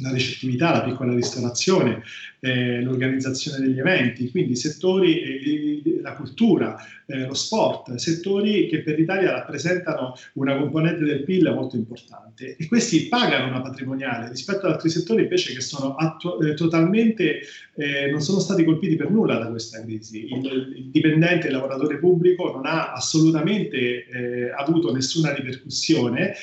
la 0.00 0.10
ricettività, 0.10 0.72
la 0.72 0.82
piccola 0.82 1.14
ristorazione, 1.14 2.02
eh, 2.40 2.80
l'organizzazione 2.82 3.58
degli 3.58 3.78
eventi, 3.78 4.30
quindi 4.30 4.56
settori, 4.56 5.20
eh, 5.20 6.00
la 6.00 6.12
cultura, 6.14 6.76
eh, 7.06 7.26
lo 7.26 7.34
sport, 7.34 7.94
settori 7.94 8.68
che 8.68 8.82
per 8.82 8.98
l'Italia 8.98 9.32
rappresentano 9.32 10.14
una 10.34 10.56
componente 10.56 11.04
del 11.04 11.24
PIL 11.24 11.52
molto 11.52 11.76
importante 11.76 12.56
e 12.56 12.68
questi 12.68 13.08
pagano 13.08 13.48
una 13.48 13.60
patrimoniale 13.60 14.28
rispetto 14.28 14.66
ad 14.66 14.72
altri 14.72 14.90
settori 14.90 15.22
invece 15.22 15.54
che 15.54 15.60
sono 15.60 15.94
attu- 15.96 16.42
eh, 16.42 16.54
totalmente, 16.54 17.40
eh, 17.74 18.10
non 18.10 18.20
sono 18.20 18.38
stati 18.38 18.64
colpiti 18.64 18.96
per 18.96 19.10
nulla 19.10 19.38
da 19.38 19.46
questa 19.48 19.82
crisi. 19.82 20.26
Il, 20.32 20.74
il 20.76 20.90
dipendente, 20.90 21.46
il 21.46 21.54
lavoratore 21.54 21.98
pubblico 21.98 22.52
non 22.52 22.66
ha 22.66 22.92
assolutamente 22.92 24.06
eh, 24.06 24.50
avuto 24.50 24.92
nessuna 24.92 25.32
ripercussione, 25.34 26.34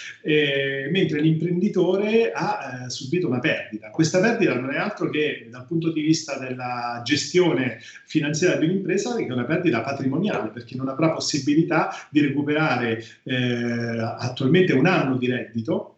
mentre 0.91 1.21
l'imprenditore 1.21 2.31
ha 2.33 2.85
subito 2.87 3.27
una 3.27 3.39
perdita. 3.39 3.89
Questa 3.89 4.19
perdita 4.19 4.59
non 4.59 4.71
è 4.71 4.77
altro 4.77 5.09
che 5.09 5.47
dal 5.49 5.65
punto 5.65 5.84
di 5.91 6.01
vista 6.01 6.37
della 6.37 7.01
gestione 7.03 7.79
finanziaria 8.05 8.59
di 8.59 8.65
un'impresa 8.65 9.15
che 9.15 9.25
è 9.25 9.31
una 9.31 9.45
perdita 9.45 9.81
patrimoniale 9.81 10.49
perché 10.49 10.75
non 10.75 10.89
avrà 10.89 11.11
possibilità 11.11 11.89
di 12.09 12.21
recuperare 12.21 13.03
eh, 13.23 13.99
attualmente 14.17 14.73
un 14.73 14.85
anno 14.85 15.17
di 15.17 15.27
reddito 15.27 15.91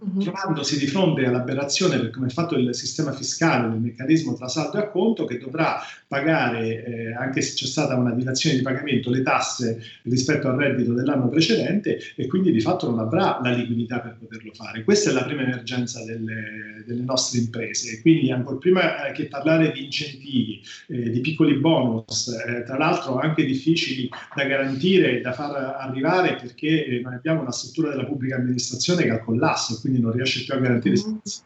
Uh-huh. 0.00 0.20
trovandosi 0.20 0.78
di 0.78 0.86
fronte 0.86 1.24
all'aberrazione 1.26 1.98
per 1.98 2.10
come 2.10 2.28
è 2.28 2.30
fatto 2.30 2.54
il 2.54 2.72
sistema 2.72 3.10
fiscale 3.10 3.68
del 3.68 3.80
meccanismo 3.80 4.32
tra 4.34 4.46
saldo 4.46 4.76
e 4.76 4.82
acconto 4.82 5.24
che 5.24 5.38
dovrà 5.38 5.80
pagare, 6.08 6.84
eh, 6.84 7.12
anche 7.12 7.42
se 7.42 7.54
c'è 7.54 7.66
stata 7.66 7.94
una 7.94 8.12
dilazione 8.12 8.56
di 8.56 8.62
pagamento, 8.62 9.10
le 9.10 9.22
tasse 9.22 9.80
rispetto 10.04 10.48
al 10.48 10.56
reddito 10.56 10.94
dell'anno 10.94 11.28
precedente 11.28 12.00
e 12.16 12.26
quindi 12.26 12.50
di 12.50 12.60
fatto 12.60 12.88
non 12.88 12.98
avrà 12.98 13.38
la 13.42 13.52
liquidità 13.52 14.00
per 14.00 14.16
poterlo 14.18 14.52
fare. 14.54 14.84
Questa 14.84 15.10
è 15.10 15.12
la 15.12 15.24
prima 15.24 15.42
emergenza 15.42 16.02
delle, 16.04 16.82
delle 16.86 17.02
nostre 17.02 17.40
imprese. 17.40 17.92
E 17.92 18.00
quindi 18.00 18.32
ancora 18.32 18.56
prima 18.56 19.06
eh, 19.06 19.12
che 19.12 19.26
parlare 19.26 19.70
di 19.72 19.84
incentivi, 19.84 20.62
eh, 20.88 21.10
di 21.10 21.20
piccoli 21.20 21.58
bonus, 21.58 22.28
eh, 22.28 22.62
tra 22.64 22.78
l'altro 22.78 23.18
anche 23.18 23.44
difficili 23.44 24.08
da 24.34 24.44
garantire 24.44 25.18
e 25.18 25.20
da 25.20 25.32
far 25.32 25.76
arrivare 25.78 26.36
perché 26.36 26.86
eh, 26.86 27.00
noi 27.00 27.14
abbiamo 27.14 27.42
una 27.42 27.52
struttura 27.52 27.90
della 27.90 28.06
pubblica 28.06 28.36
amministrazione 28.36 29.02
che 29.02 29.10
ha 29.10 29.22
collasso, 29.22 29.78
quindi 29.80 30.00
non 30.00 30.12
riesce 30.12 30.44
più 30.44 30.54
a 30.54 30.58
garantire 30.58 30.94
i 30.94 30.98
servizi. 30.98 31.42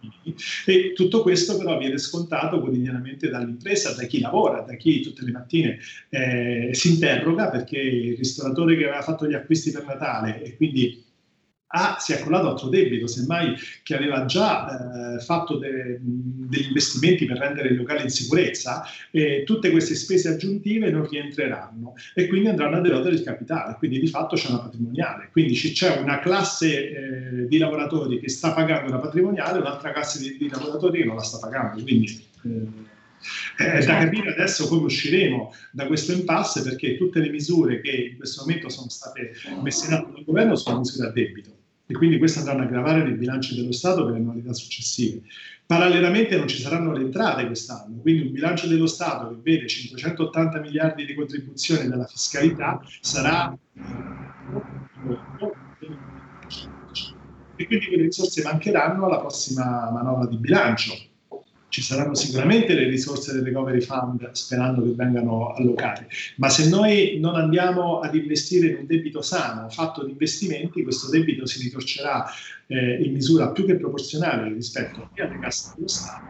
E 0.66 0.92
tutto 0.94 1.22
questo 1.22 1.56
però 1.56 1.76
viene 1.78 1.98
scontato 1.98 2.60
quotidianamente 2.60 3.28
dall'impresa, 3.28 3.92
da 3.94 4.04
chi 4.04 4.20
lavora, 4.20 4.51
da 4.61 4.74
chi 4.74 5.00
tutte 5.00 5.24
le 5.24 5.32
mattine 5.32 5.78
eh, 6.11 6.68
si 6.72 6.90
interroga 6.90 7.48
perché 7.48 7.78
il 7.78 8.16
ristoratore 8.16 8.76
che 8.76 8.84
aveva 8.84 9.03
fatto 9.03 9.26
gli 9.26 9.34
acquisti 9.34 9.70
per 9.70 9.86
Natale 9.86 10.42
e 10.42 10.57
quindi 10.57 11.11
ha, 11.74 11.96
si 11.98 12.12
è 12.12 12.20
accolato 12.20 12.48
altro 12.48 12.68
debito, 12.68 13.07
semmai 13.07 13.55
che 13.82 13.96
aveva 13.96 14.24
già 14.24 15.14
eh, 15.16 15.20
fatto 15.20 15.57
de, 15.57 15.98
degli 16.00 16.66
investimenti 16.66 17.24
per 17.24 17.38
rendere 17.38 17.68
il 17.68 17.76
locale 17.76 18.03
in 18.03 18.11
sicurezza, 18.11 18.84
e 19.11 19.42
tutte 19.44 19.70
queste 19.70 19.94
spese 19.94 20.28
aggiuntive 20.28 20.90
non 20.90 21.09
rientreranno 21.09 21.94
e 22.14 22.26
quindi 22.26 22.48
andranno 22.48 22.76
a 22.76 22.86
erodere 22.86 23.14
il 23.14 23.22
capitale, 23.22 23.76
quindi 23.78 24.00
di 24.00 24.07
fatto 24.07 24.36
c'è 24.36 24.48
una 24.48 24.61
patrimoniale. 24.61 25.28
Quindi 25.32 25.55
c'è 25.55 25.96
una 25.98 26.18
classe 26.18 26.90
eh, 26.90 27.48
di 27.48 27.59
lavoratori 27.59 28.20
che 28.20 28.28
sta 28.28 28.53
pagando 28.53 28.90
una 28.90 29.00
patrimoniale, 29.00 29.59
un'altra 29.59 29.92
classe 29.92 30.18
di, 30.18 30.36
di 30.36 30.48
lavoratori 30.48 31.00
che 31.00 31.07
non 31.07 31.16
la 31.16 31.22
sta 31.22 31.38
pagando. 31.38 31.82
Quindi, 31.82 32.22
eh, 33.58 33.72
è 33.72 33.84
da 33.84 33.98
capire 33.98 34.32
adesso 34.32 34.68
come 34.68 34.84
usciremo 34.84 35.54
da 35.72 35.86
questo 35.86 36.12
impasse 36.12 36.62
perché 36.62 36.96
tutte 36.96 37.20
le 37.20 37.30
misure 37.30 37.80
che 37.80 38.10
in 38.12 38.16
questo 38.16 38.42
momento 38.44 38.68
sono 38.68 38.88
state 38.88 39.32
messe 39.62 39.86
in 39.86 39.94
atto 39.94 40.12
dal 40.12 40.24
governo 40.24 40.56
sono 40.56 40.78
misure 40.78 41.08
a 41.08 41.10
debito 41.10 41.56
e 41.86 41.94
quindi 41.94 42.18
queste 42.18 42.38
andranno 42.40 42.62
a 42.62 42.66
gravare 42.66 43.02
nei 43.02 43.14
bilanci 43.14 43.54
dello 43.54 43.72
Stato 43.72 44.04
per 44.04 44.14
le 44.14 44.18
annualità 44.18 44.52
successive. 44.54 45.20
Parallelamente 45.66 46.36
non 46.36 46.48
ci 46.48 46.60
saranno 46.60 46.92
le 46.92 47.04
entrate 47.04 47.46
quest'anno, 47.46 47.98
quindi 48.00 48.26
un 48.26 48.32
bilancio 48.32 48.66
dello 48.66 48.86
Stato 48.86 49.28
che 49.28 49.40
vede 49.42 49.66
580 49.66 50.60
miliardi 50.60 51.04
di 51.04 51.14
contribuzioni 51.14 51.88
dalla 51.88 52.06
fiscalità 52.06 52.80
sarà 53.00 53.56
e 57.56 57.66
quindi 57.66 57.86
quelle 57.86 58.02
risorse 58.02 58.42
mancheranno 58.42 59.06
alla 59.06 59.20
prossima 59.20 59.90
manovra 59.90 60.26
di 60.26 60.36
bilancio. 60.36 60.94
Ci 61.72 61.80
saranno 61.80 62.14
sicuramente 62.14 62.74
le 62.74 62.84
risorse 62.86 63.32
del 63.32 63.44
recovery 63.44 63.80
fund 63.80 64.30
sperando 64.32 64.82
che 64.82 64.92
vengano 64.94 65.54
allocate, 65.54 66.06
ma 66.36 66.50
se 66.50 66.68
noi 66.68 67.18
non 67.18 67.34
andiamo 67.34 68.00
ad 68.00 68.14
investire 68.14 68.66
in 68.66 68.76
un 68.80 68.84
debito 68.86 69.22
sano, 69.22 69.70
fatto 69.70 70.04
di 70.04 70.10
investimenti, 70.10 70.82
questo 70.82 71.08
debito 71.08 71.46
si 71.46 71.62
ritorcerà 71.62 72.26
eh, 72.66 73.02
in 73.02 73.14
misura 73.14 73.52
più 73.52 73.64
che 73.64 73.76
proporzionale 73.76 74.52
rispetto 74.52 75.08
alle 75.16 75.38
casse 75.38 75.72
dello 75.74 75.88
Stato. 75.88 76.26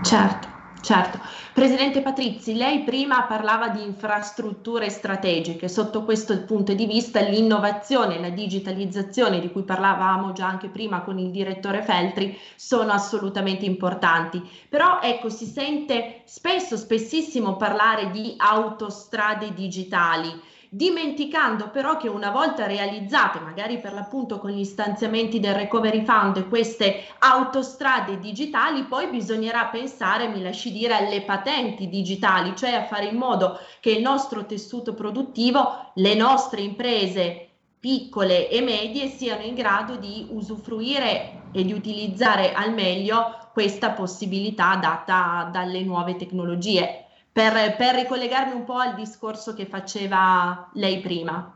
Certo. 0.00 0.59
Certo. 0.80 1.20
Presidente 1.52 2.00
Patrizzi, 2.00 2.54
lei 2.54 2.84
prima 2.84 3.24
parlava 3.24 3.68
di 3.68 3.82
infrastrutture 3.82 4.88
strategiche. 4.88 5.68
Sotto 5.68 6.04
questo 6.04 6.44
punto 6.44 6.72
di 6.72 6.86
vista 6.86 7.20
l'innovazione 7.20 8.16
e 8.16 8.20
la 8.20 8.30
digitalizzazione 8.30 9.40
di 9.40 9.52
cui 9.52 9.62
parlavamo 9.62 10.32
già 10.32 10.46
anche 10.46 10.68
prima 10.68 11.02
con 11.02 11.18
il 11.18 11.30
direttore 11.30 11.82
Feltri 11.82 12.36
sono 12.56 12.92
assolutamente 12.92 13.66
importanti. 13.66 14.42
Però 14.68 15.00
ecco, 15.02 15.28
si 15.28 15.44
sente 15.44 16.22
spesso, 16.24 16.76
spessissimo 16.78 17.56
parlare 17.56 18.10
di 18.10 18.34
autostrade 18.38 19.52
digitali 19.52 20.48
dimenticando 20.72 21.68
però 21.70 21.96
che 21.96 22.08
una 22.08 22.30
volta 22.30 22.66
realizzate, 22.66 23.40
magari 23.40 23.78
per 23.80 23.92
l'appunto 23.92 24.38
con 24.38 24.50
gli 24.50 24.64
stanziamenti 24.64 25.40
del 25.40 25.54
Recovery 25.54 26.04
Fund, 26.04 26.48
queste 26.48 27.06
autostrade 27.18 28.20
digitali, 28.20 28.84
poi 28.84 29.08
bisognerà 29.08 29.66
pensare, 29.66 30.28
mi 30.28 30.40
lasci 30.40 30.70
dire, 30.70 30.94
alle 30.94 31.22
patenti 31.22 31.88
digitali, 31.88 32.54
cioè 32.54 32.72
a 32.72 32.84
fare 32.84 33.06
in 33.06 33.16
modo 33.16 33.58
che 33.80 33.90
il 33.90 34.00
nostro 34.00 34.46
tessuto 34.46 34.94
produttivo, 34.94 35.90
le 35.94 36.14
nostre 36.14 36.60
imprese 36.60 37.48
piccole 37.80 38.48
e 38.48 38.60
medie 38.60 39.08
siano 39.08 39.42
in 39.42 39.54
grado 39.54 39.96
di 39.96 40.28
usufruire 40.30 41.48
e 41.50 41.64
di 41.64 41.72
utilizzare 41.72 42.52
al 42.52 42.72
meglio 42.72 43.48
questa 43.52 43.90
possibilità 43.90 44.76
data 44.76 45.48
dalle 45.50 45.82
nuove 45.82 46.14
tecnologie 46.14 47.06
per, 47.32 47.76
per 47.76 47.94
ricollegarmi 47.94 48.54
un 48.54 48.64
po' 48.64 48.76
al 48.76 48.94
discorso 48.94 49.54
che 49.54 49.66
faceva 49.66 50.70
lei 50.74 51.00
prima. 51.00 51.54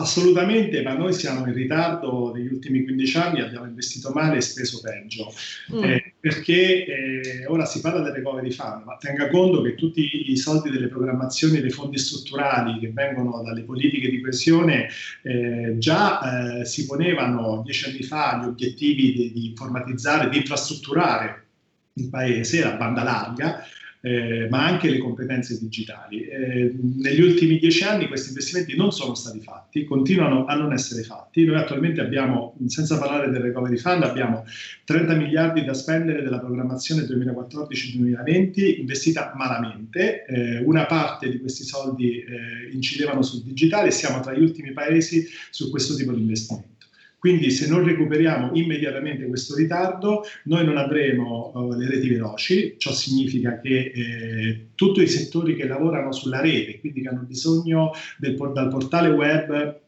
Assolutamente, 0.00 0.80
ma 0.82 0.94
noi 0.94 1.12
siamo 1.12 1.44
in 1.44 1.52
ritardo 1.52 2.32
negli 2.32 2.52
ultimi 2.52 2.84
15 2.84 3.16
anni, 3.16 3.40
abbiamo 3.40 3.66
investito 3.66 4.12
male 4.14 4.36
e 4.36 4.40
speso 4.42 4.80
peggio, 4.80 5.32
mm. 5.74 5.82
eh, 5.82 6.14
perché 6.20 6.84
eh, 6.84 7.46
ora 7.48 7.64
si 7.64 7.80
parla 7.80 8.02
del 8.02 8.12
recovery 8.12 8.52
fund, 8.52 8.84
ma 8.84 8.96
tenga 8.96 9.28
conto 9.28 9.60
che 9.60 9.74
tutti 9.74 10.30
i 10.30 10.36
soldi 10.36 10.70
delle 10.70 10.86
programmazioni 10.86 11.60
dei 11.60 11.70
fondi 11.70 11.98
strutturali 11.98 12.78
che 12.78 12.92
vengono 12.92 13.42
dalle 13.42 13.64
politiche 13.64 14.08
di 14.08 14.20
coesione 14.20 14.88
eh, 15.22 15.74
già 15.78 16.60
eh, 16.60 16.64
si 16.64 16.86
ponevano 16.86 17.62
dieci 17.64 17.86
anni 17.86 18.04
fa 18.04 18.40
gli 18.40 18.46
obiettivi 18.46 19.12
di, 19.12 19.32
di 19.32 19.46
informatizzare, 19.46 20.28
di 20.28 20.36
infrastrutturare 20.36 21.46
il 21.94 22.08
paese, 22.08 22.62
la 22.62 22.76
banda 22.76 23.02
larga, 23.02 23.64
eh, 24.00 24.46
ma 24.48 24.66
anche 24.66 24.90
le 24.90 24.98
competenze 24.98 25.58
digitali. 25.58 26.22
Eh, 26.22 26.74
negli 26.80 27.20
ultimi 27.20 27.58
dieci 27.58 27.82
anni 27.82 28.06
questi 28.06 28.28
investimenti 28.28 28.76
non 28.76 28.92
sono 28.92 29.14
stati 29.14 29.40
fatti, 29.40 29.84
continuano 29.84 30.44
a 30.46 30.54
non 30.54 30.72
essere 30.72 31.02
fatti. 31.02 31.44
Noi 31.44 31.56
attualmente 31.56 32.00
abbiamo, 32.00 32.56
senza 32.66 32.98
parlare 32.98 33.30
del 33.30 33.40
Recovery 33.40 33.76
Fund, 33.76 34.02
abbiamo 34.02 34.44
30 34.84 35.14
miliardi 35.14 35.64
da 35.64 35.74
spendere 35.74 36.22
della 36.22 36.38
programmazione 36.38 37.02
2014-2020 37.02 38.78
investita 38.78 39.32
malamente. 39.34 40.24
Eh, 40.26 40.58
una 40.58 40.86
parte 40.86 41.30
di 41.30 41.40
questi 41.40 41.64
soldi 41.64 42.20
eh, 42.20 42.70
incidevano 42.72 43.22
sul 43.22 43.42
digitale 43.42 43.88
e 43.88 43.92
siamo 43.92 44.20
tra 44.20 44.32
gli 44.32 44.42
ultimi 44.42 44.72
paesi 44.72 45.26
su 45.50 45.70
questo 45.70 45.94
tipo 45.94 46.12
di 46.12 46.20
investimenti. 46.20 46.77
Quindi 47.18 47.50
se 47.50 47.68
non 47.68 47.84
recuperiamo 47.84 48.50
immediatamente 48.54 49.26
questo 49.26 49.56
ritardo, 49.56 50.22
noi 50.44 50.64
non 50.64 50.76
avremo 50.76 51.50
uh, 51.52 51.72
le 51.76 51.88
reti 51.88 52.08
veloci, 52.08 52.76
ciò 52.78 52.92
significa 52.92 53.58
che 53.60 53.92
eh, 53.94 54.66
tutti 54.76 55.02
i 55.02 55.08
settori 55.08 55.56
che 55.56 55.66
lavorano 55.66 56.12
sulla 56.12 56.40
rete, 56.40 56.78
quindi 56.78 57.02
che 57.02 57.08
hanno 57.08 57.24
bisogno 57.26 57.90
del, 58.18 58.36
dal 58.36 58.68
portale 58.68 59.08
web 59.08 59.80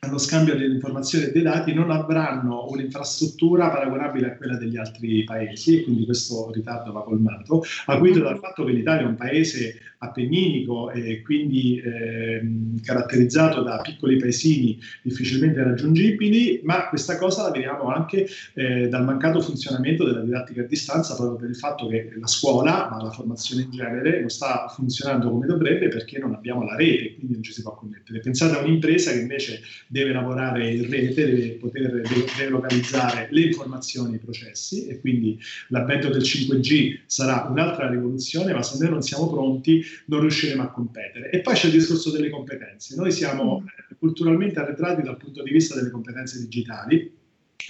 allo 0.00 0.18
scambio 0.18 0.54
delle 0.54 0.74
informazioni 0.74 1.24
e 1.24 1.32
dei 1.32 1.42
dati 1.42 1.74
non 1.74 1.90
avranno 1.90 2.66
un'infrastruttura 2.68 3.68
paragonabile 3.68 4.28
a 4.28 4.36
quella 4.36 4.56
degli 4.56 4.76
altri 4.76 5.24
paesi 5.24 5.82
quindi 5.82 6.04
questo 6.04 6.52
ritardo 6.52 6.92
va 6.92 7.02
colmato, 7.02 7.64
acuito 7.86 8.20
dal 8.20 8.38
fatto 8.38 8.64
che 8.64 8.72
l'Italia 8.72 9.02
è 9.02 9.08
un 9.08 9.16
paese 9.16 9.80
appenninico 9.98 10.90
e 10.90 11.22
quindi 11.22 11.80
eh, 11.80 12.40
caratterizzato 12.82 13.62
da 13.62 13.80
piccoli 13.82 14.16
paesini 14.16 14.78
difficilmente 15.02 15.62
raggiungibili, 15.62 16.60
ma 16.62 16.88
questa 16.88 17.16
cosa 17.18 17.42
la 17.42 17.50
vediamo 17.50 17.88
anche 17.88 18.28
eh, 18.54 18.88
dal 18.88 19.04
mancato 19.04 19.40
funzionamento 19.40 20.04
della 20.04 20.20
didattica 20.20 20.62
a 20.62 20.66
distanza 20.66 21.14
proprio 21.16 21.36
per 21.36 21.48
il 21.48 21.56
fatto 21.56 21.88
che 21.88 22.12
la 22.18 22.26
scuola, 22.26 22.88
ma 22.90 23.02
la 23.02 23.10
formazione 23.10 23.62
in 23.62 23.70
genere, 23.70 24.20
non 24.20 24.28
sta 24.28 24.68
funzionando 24.68 25.30
come 25.30 25.46
dovrebbe 25.46 25.88
perché 25.88 26.18
non 26.18 26.34
abbiamo 26.34 26.64
la 26.64 26.76
rete, 26.76 27.14
quindi 27.16 27.34
non 27.34 27.42
ci 27.42 27.52
si 27.52 27.62
può 27.62 27.74
connettere. 27.74 28.20
Pensate 28.20 28.56
a 28.56 28.60
un'impresa 28.60 29.10
che 29.12 29.20
invece 29.20 29.60
deve 29.88 30.12
lavorare 30.12 30.72
in 30.72 30.88
rete, 30.88 31.26
deve 31.26 31.48
poter 31.54 32.02
delocalizzare 32.36 33.28
le 33.30 33.40
informazioni 33.40 34.14
i 34.14 34.18
processi 34.18 34.86
e 34.86 35.00
quindi 35.00 35.38
l'avvento 35.68 36.08
del 36.08 36.22
5G 36.22 37.00
sarà 37.06 37.48
un'altra 37.50 37.88
rivoluzione, 37.88 38.52
ma 38.52 38.62
se 38.62 38.78
noi 38.78 38.90
non 38.90 39.02
siamo 39.02 39.28
pronti 39.28 39.84
non 40.06 40.20
riusciremo 40.20 40.62
a 40.62 40.70
competere. 40.70 41.30
E 41.30 41.40
poi 41.40 41.54
c'è 41.54 41.66
il 41.66 41.72
discorso 41.72 42.10
delle 42.10 42.30
competenze. 42.30 42.96
Noi 42.96 43.12
siamo 43.12 43.60
mm. 43.60 43.96
culturalmente 43.98 44.58
arretrati 44.58 45.02
dal 45.02 45.16
punto 45.16 45.42
di 45.42 45.50
vista 45.50 45.74
delle 45.74 45.90
competenze 45.90 46.38
digitali, 46.40 47.12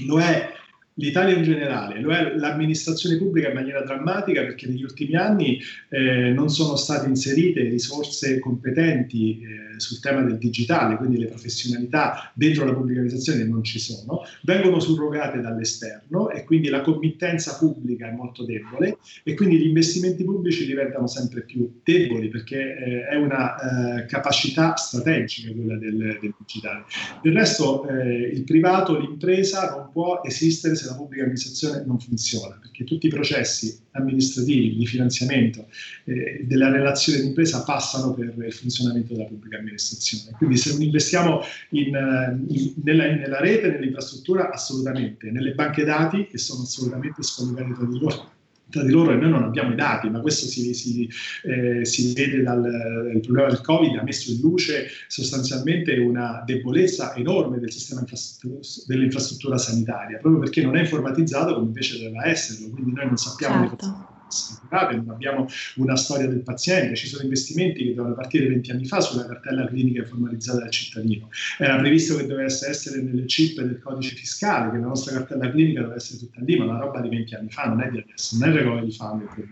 lo 0.06 0.20
è 0.20 0.52
l'Italia 0.98 1.36
in 1.36 1.42
generale, 1.42 2.00
lo 2.00 2.12
è 2.12 2.34
l'amministrazione 2.34 3.16
pubblica 3.16 3.48
in 3.48 3.54
maniera 3.54 3.82
drammatica 3.82 4.42
perché 4.42 4.66
negli 4.66 4.82
ultimi 4.82 5.14
anni 5.14 5.60
eh, 5.88 6.30
non 6.30 6.48
sono 6.50 6.76
state 6.76 7.08
inserite 7.08 7.62
risorse 7.62 8.38
competenti 8.38 9.40
eh, 9.40 9.80
sul 9.80 10.00
tema 10.00 10.22
del 10.22 10.38
digitale, 10.38 10.96
quindi 10.96 11.18
le 11.18 11.26
professionalità 11.26 12.32
dentro 12.34 12.64
la 12.64 12.72
pubblica 12.72 13.00
amministrazione 13.00 13.48
non 13.48 13.62
ci 13.62 13.78
sono, 13.78 14.22
vengono 14.42 14.80
surrogate 14.80 15.40
dall'esterno 15.40 16.30
e 16.30 16.44
quindi 16.44 16.68
la 16.68 16.80
committenza 16.80 17.56
pubblica 17.56 18.08
è 18.08 18.12
molto 18.12 18.44
debole 18.44 18.98
e 19.22 19.34
quindi 19.34 19.58
gli 19.58 19.66
investimenti 19.66 20.24
pubblici 20.24 20.66
diventano 20.66 21.06
sempre 21.06 21.42
più 21.42 21.80
deboli 21.84 22.28
perché 22.28 22.76
eh, 22.76 23.06
è 23.06 23.14
una 23.14 24.00
eh, 24.00 24.06
capacità 24.06 24.74
strategica 24.76 25.52
quella 25.52 25.76
del, 25.76 26.18
del 26.20 26.34
digitale. 26.38 26.84
Del 27.22 27.34
resto 27.34 27.86
eh, 27.88 28.30
il 28.32 28.42
privato, 28.42 28.98
l'impresa 28.98 29.70
non 29.70 29.90
può 29.92 30.22
esistere 30.24 30.74
se 30.74 30.87
la 30.88 30.96
pubblica 30.96 31.22
amministrazione 31.22 31.84
non 31.84 31.98
funziona, 31.98 32.58
perché 32.60 32.84
tutti 32.84 33.06
i 33.06 33.10
processi 33.10 33.78
amministrativi 33.92 34.76
di 34.76 34.86
finanziamento 34.86 35.66
eh, 36.04 36.44
della 36.44 36.70
relazione 36.70 37.20
d'impresa 37.20 37.62
passano 37.64 38.14
per 38.14 38.34
il 38.36 38.52
funzionamento 38.52 39.14
della 39.14 39.26
pubblica 39.26 39.58
amministrazione. 39.58 40.36
Quindi 40.36 40.56
se 40.56 40.72
non 40.72 40.82
investiamo 40.82 41.40
in, 41.70 41.94
eh, 41.94 42.54
in, 42.54 42.72
nella, 42.84 43.04
nella 43.14 43.40
rete, 43.40 43.70
nell'infrastruttura, 43.70 44.50
assolutamente, 44.50 45.30
nelle 45.30 45.54
banche 45.54 45.84
dati, 45.84 46.26
che 46.26 46.38
sono 46.38 46.62
assolutamente 46.62 47.22
scollegate 47.22 47.74
tra 47.74 47.84
di 47.84 47.98
loro, 47.98 48.36
tra 48.70 48.82
di 48.82 48.90
loro 48.90 49.12
e 49.12 49.16
noi 49.16 49.30
non 49.30 49.42
abbiamo 49.42 49.72
i 49.72 49.76
dati, 49.76 50.10
ma 50.10 50.20
questo 50.20 50.46
si, 50.46 50.74
si, 50.74 51.08
eh, 51.44 51.84
si 51.84 52.12
vede 52.12 52.42
dal 52.42 53.18
problema 53.22 53.48
del 53.48 53.60
Covid, 53.60 53.96
ha 53.96 54.02
messo 54.02 54.30
in 54.30 54.40
luce 54.40 54.88
sostanzialmente 55.06 55.96
una 55.98 56.42
debolezza 56.44 57.14
enorme 57.14 57.58
del 57.58 57.72
sistema 57.72 58.00
infrastruttura, 58.00 58.60
dell'infrastruttura 58.86 59.58
sanitaria, 59.58 60.18
proprio 60.18 60.40
perché 60.40 60.62
non 60.62 60.76
è 60.76 60.80
informatizzato 60.80 61.54
come 61.54 61.66
invece 61.66 61.98
doveva 61.98 62.26
esserlo, 62.26 62.70
quindi 62.70 62.92
noi 62.92 63.06
non 63.06 63.16
sappiamo 63.16 63.68
certo 63.68 64.07
assicurate, 64.28 64.96
non 64.96 65.10
abbiamo 65.10 65.46
una 65.76 65.96
storia 65.96 66.28
del 66.28 66.42
paziente, 66.42 66.94
ci 66.94 67.08
sono 67.08 67.22
investimenti 67.22 67.84
che 67.84 67.94
dovevano 67.94 68.14
partire 68.14 68.48
20 68.48 68.70
anni 68.70 68.86
fa 68.86 69.00
sulla 69.00 69.26
cartella 69.26 69.66
clinica 69.66 70.00
informatizzata 70.02 70.60
del 70.60 70.70
cittadino. 70.70 71.28
Era 71.58 71.76
previsto 71.78 72.16
che 72.16 72.26
dovesse 72.26 72.68
essere 72.68 73.02
nelle 73.02 73.24
chip 73.24 73.60
del 73.60 73.80
codice 73.80 74.14
fiscale, 74.14 74.70
che 74.70 74.78
la 74.78 74.86
nostra 74.86 75.14
cartella 75.14 75.50
clinica 75.50 75.80
doveva 75.80 75.96
essere 75.96 76.18
tutta 76.18 76.40
lì, 76.42 76.56
ma 76.56 76.64
una 76.64 76.78
roba 76.78 77.00
di 77.00 77.08
20 77.08 77.34
anni 77.34 77.50
fa, 77.50 77.66
non 77.66 77.80
è 77.80 77.90
di 77.90 77.98
adesso, 77.98 78.36
non 78.38 78.48
è 78.48 78.52
il 78.52 78.58
regolo 78.58 78.84
di 78.84 78.92
fame. 78.92 79.24
Il 79.36 79.48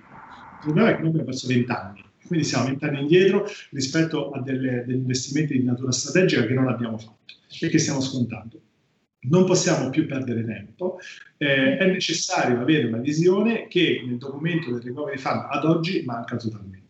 problema 0.61 0.91
è 0.91 0.95
che 0.95 1.01
noi 1.01 1.09
abbiamo 1.09 1.27
perso 1.27 1.47
20 1.47 1.71
anni. 1.71 2.05
Quindi 2.27 2.45
siamo 2.45 2.67
vent'anni 2.67 3.01
indietro 3.01 3.47
rispetto 3.71 4.31
a 4.33 4.41
delle, 4.41 4.85
degli 4.85 4.97
investimenti 4.97 5.57
di 5.57 5.63
natura 5.63 5.93
strategica 5.93 6.45
che 6.45 6.55
non 6.55 6.67
abbiamo 6.67 6.99
fatto 6.99 7.35
e 7.61 7.69
che 7.69 7.79
stiamo 7.79 8.01
scontando 8.01 8.61
non 9.29 9.45
possiamo 9.45 9.91
più 9.91 10.07
perdere 10.07 10.45
tempo, 10.45 10.99
eh, 11.37 11.77
è 11.77 11.87
necessario 11.87 12.61
avere 12.61 12.87
una 12.87 12.99
visione 12.99 13.67
che 13.67 14.03
nel 14.07 14.19
documento 14.19 14.71
del 14.71 14.83
Recovery 14.83 15.19
Fund 15.19 15.47
ad 15.49 15.65
oggi 15.65 16.03
manca 16.05 16.37
totalmente. 16.37 16.85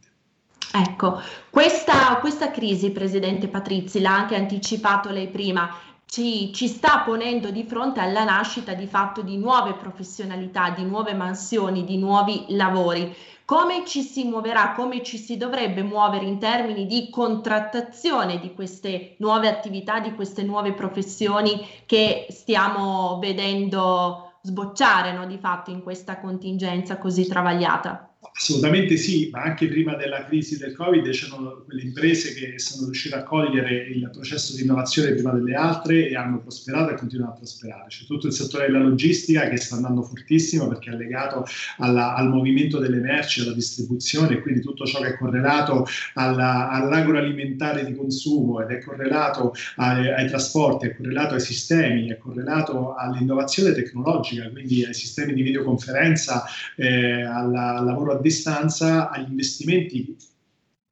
Ecco, 0.73 1.21
questa, 1.49 2.17
questa 2.21 2.51
crisi, 2.51 2.91
Presidente 2.91 3.49
Patrizzi, 3.49 4.01
l'ha 4.01 4.15
anche 4.15 4.35
anticipato 4.35 5.11
lei 5.11 5.29
prima, 5.29 5.75
ci, 6.05 6.53
ci, 6.53 6.69
sta 6.69 7.01
ponendo 7.01 7.51
di 7.51 7.65
fronte 7.65 8.01
alla 8.01 8.25
nascita 8.25 8.75
di 8.75 8.87
fatto 8.87 9.23
di 9.23 9.39
nuove 9.39 9.75
professionalità, 9.75 10.71
di 10.71 10.85
nuove 10.85 11.15
mansioni, 11.15 11.85
di 11.85 11.99
nuovi 11.99 12.45
lavori. 12.49 13.15
Come 13.47 13.85
ci 13.87 14.03
si 14.03 14.25
muoverà, 14.25 14.73
come 14.73 15.05
ci 15.05 15.19
si 15.19 15.37
dovrebbe 15.37 15.85
muovere 15.85 16.25
in 16.25 16.41
termini 16.41 16.85
di 16.85 17.11
contrattazione 17.11 18.41
di 18.41 18.53
queste 18.53 19.15
nuove 19.21 19.47
attività, 19.49 20.01
di 20.01 20.17
queste 20.17 20.43
nuove 20.43 20.75
professioni 20.75 21.65
che 21.87 22.27
stiamo 22.31 23.21
vedendo 23.21 24.39
sbocciare 24.43 25.13
no, 25.13 25.27
di 25.27 25.39
fatto 25.39 25.71
in 25.71 25.81
questa 25.83 26.19
contingenza 26.19 26.99
così 26.99 27.29
travagliata? 27.29 28.16
Assolutamente 28.35 28.97
sì, 28.97 29.29
ma 29.33 29.43
anche 29.43 29.67
prima 29.69 29.95
della 29.95 30.25
crisi 30.25 30.59
del 30.59 30.75
Covid 30.75 31.09
c'erano 31.11 31.63
quelle 31.65 31.83
imprese 31.83 32.35
che 32.35 32.59
sono 32.59 32.85
riuscite 32.85 33.15
a 33.15 33.23
cogliere 33.23 33.87
il 33.89 34.11
processo 34.13 34.55
di 34.55 34.63
innovazione 34.63 35.13
prima 35.13 35.33
delle 35.33 35.55
altre 35.55 36.09
e 36.09 36.17
hanno 36.17 36.41
prosperato 36.41 36.93
e 36.93 36.95
continuano 36.97 37.33
a 37.33 37.37
prosperare. 37.37 37.87
C'è 37.89 38.05
tutto 38.05 38.27
il 38.27 38.33
settore 38.33 38.67
della 38.67 38.81
logistica 38.81 39.49
che 39.49 39.57
sta 39.57 39.77
andando 39.77 40.03
fortissimo 40.03 40.69
perché 40.69 40.91
è 40.91 40.95
legato 40.95 41.45
alla, 41.79 42.15
al 42.15 42.29
movimento 42.29 42.79
delle 42.79 42.99
merci, 42.99 43.41
alla 43.41 43.53
distribuzione 43.53 44.35
e 44.35 44.43
quindi 44.43 44.61
tutto 44.61 44.85
ciò 44.85 45.01
che 45.01 45.09
è 45.09 45.17
correlato 45.17 45.87
alla, 46.15 46.71
all'agroalimentare 46.71 47.85
di 47.85 47.95
consumo 47.95 48.61
ed 48.61 48.71
è 48.71 48.83
correlato 48.83 49.55
ai, 49.77 50.09
ai 50.09 50.29
trasporti, 50.29 50.87
è 50.87 50.97
correlato 50.97 51.35
ai 51.35 51.41
sistemi, 51.41 52.11
è 52.11 52.19
correlato 52.19 52.95
all'innovazione 52.95 53.73
tecnologica, 53.73 54.49
quindi 54.51 54.85
ai 54.85 54.95
sistemi 54.95 55.35
di 55.35 55.43
videoconferenza, 55.43 56.45
eh, 56.77 57.23
al 57.23 57.51
lavoro 57.51 58.13
a 58.17 58.21
distanza 58.21 59.11
agli 59.11 59.31
investimenti 59.31 60.17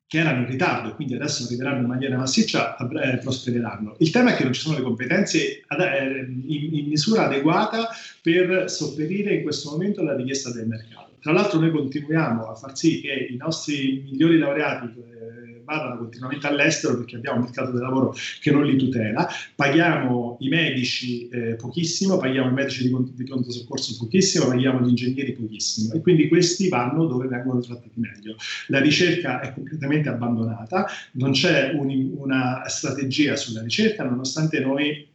che 0.07 0.19
erano 0.21 0.43
in 0.43 0.47
ritardo 0.47 0.95
quindi 0.95 1.15
adesso 1.15 1.45
arriveranno 1.45 1.81
in 1.81 1.87
maniera 1.87 2.17
massiccia, 2.17 2.77
eh, 2.77 3.19
prospereranno. 3.19 3.97
Il 3.99 4.11
tema 4.11 4.33
è 4.33 4.37
che 4.37 4.45
non 4.45 4.53
ci 4.53 4.61
sono 4.61 4.77
le 4.77 4.85
competenze 4.85 5.65
ad, 5.67 5.81
eh, 5.81 6.27
in, 6.29 6.75
in, 6.75 6.87
misura 6.87 7.25
adeguata 7.25 7.89
per 8.23 8.71
sopperire 8.71 9.35
in 9.35 9.43
questo 9.43 9.71
momento 9.71 10.01
alla 10.01 10.15
richiesta 10.15 10.53
del 10.53 10.69
mercato. 10.69 11.17
Tra 11.21 11.33
l'altro 11.33 11.59
noi 11.59 11.71
continuiamo 11.71 12.47
a 12.47 12.55
far 12.55 12.77
sì 12.77 13.01
che 13.01 13.27
i 13.31 13.37
nostri 13.37 14.03
migliori 14.05 14.39
laureati 14.39 14.87
eh, 14.87 15.54
vadano 15.65 15.99
continuamente 15.99 16.47
all'estero 16.47 16.97
perché 16.97 17.17
abbiamo 17.17 17.39
un 17.39 17.45
mercato 17.45 17.73
del 17.73 17.83
lavoro 17.83 18.15
che 18.41 18.51
non 18.51 18.65
li 18.65 18.77
tutela, 18.77 19.29
paghiamo 19.55 20.37
i 20.41 20.49
medici 20.49 21.29
eh, 21.29 21.55
pochissimo, 21.55 22.17
paghiamo 22.17 22.51
i 22.51 22.53
medici 22.53 22.89
di, 22.89 23.13
di, 23.15 23.25
pronto 23.25 23.51
soccorso 23.51 23.97
pochissimo, 23.99 24.47
paghiamo 24.47 24.81
gli 24.81 24.91
ingegneri 24.91 25.33
pochissimo 25.33 25.95
e 25.95 26.01
quindi 26.01 26.29
questi 26.29 26.69
vanno 26.69 27.07
dove 27.07 27.27
vengono 27.27 27.61
trattati 27.61 27.93
meglio. 27.97 28.37
La 28.69 28.81
ricerca 28.81 29.41
è 29.41 29.53
completamente 29.53 30.09
abbandonata, 30.09 30.87
non 31.13 31.33
c'è 31.33 31.73
un, 31.73 32.13
una 32.17 32.63
strategia 32.67 33.37
sulla 33.37 33.63
ricerca 33.63 34.05
nonostante 34.05 34.61
noi 34.61 35.07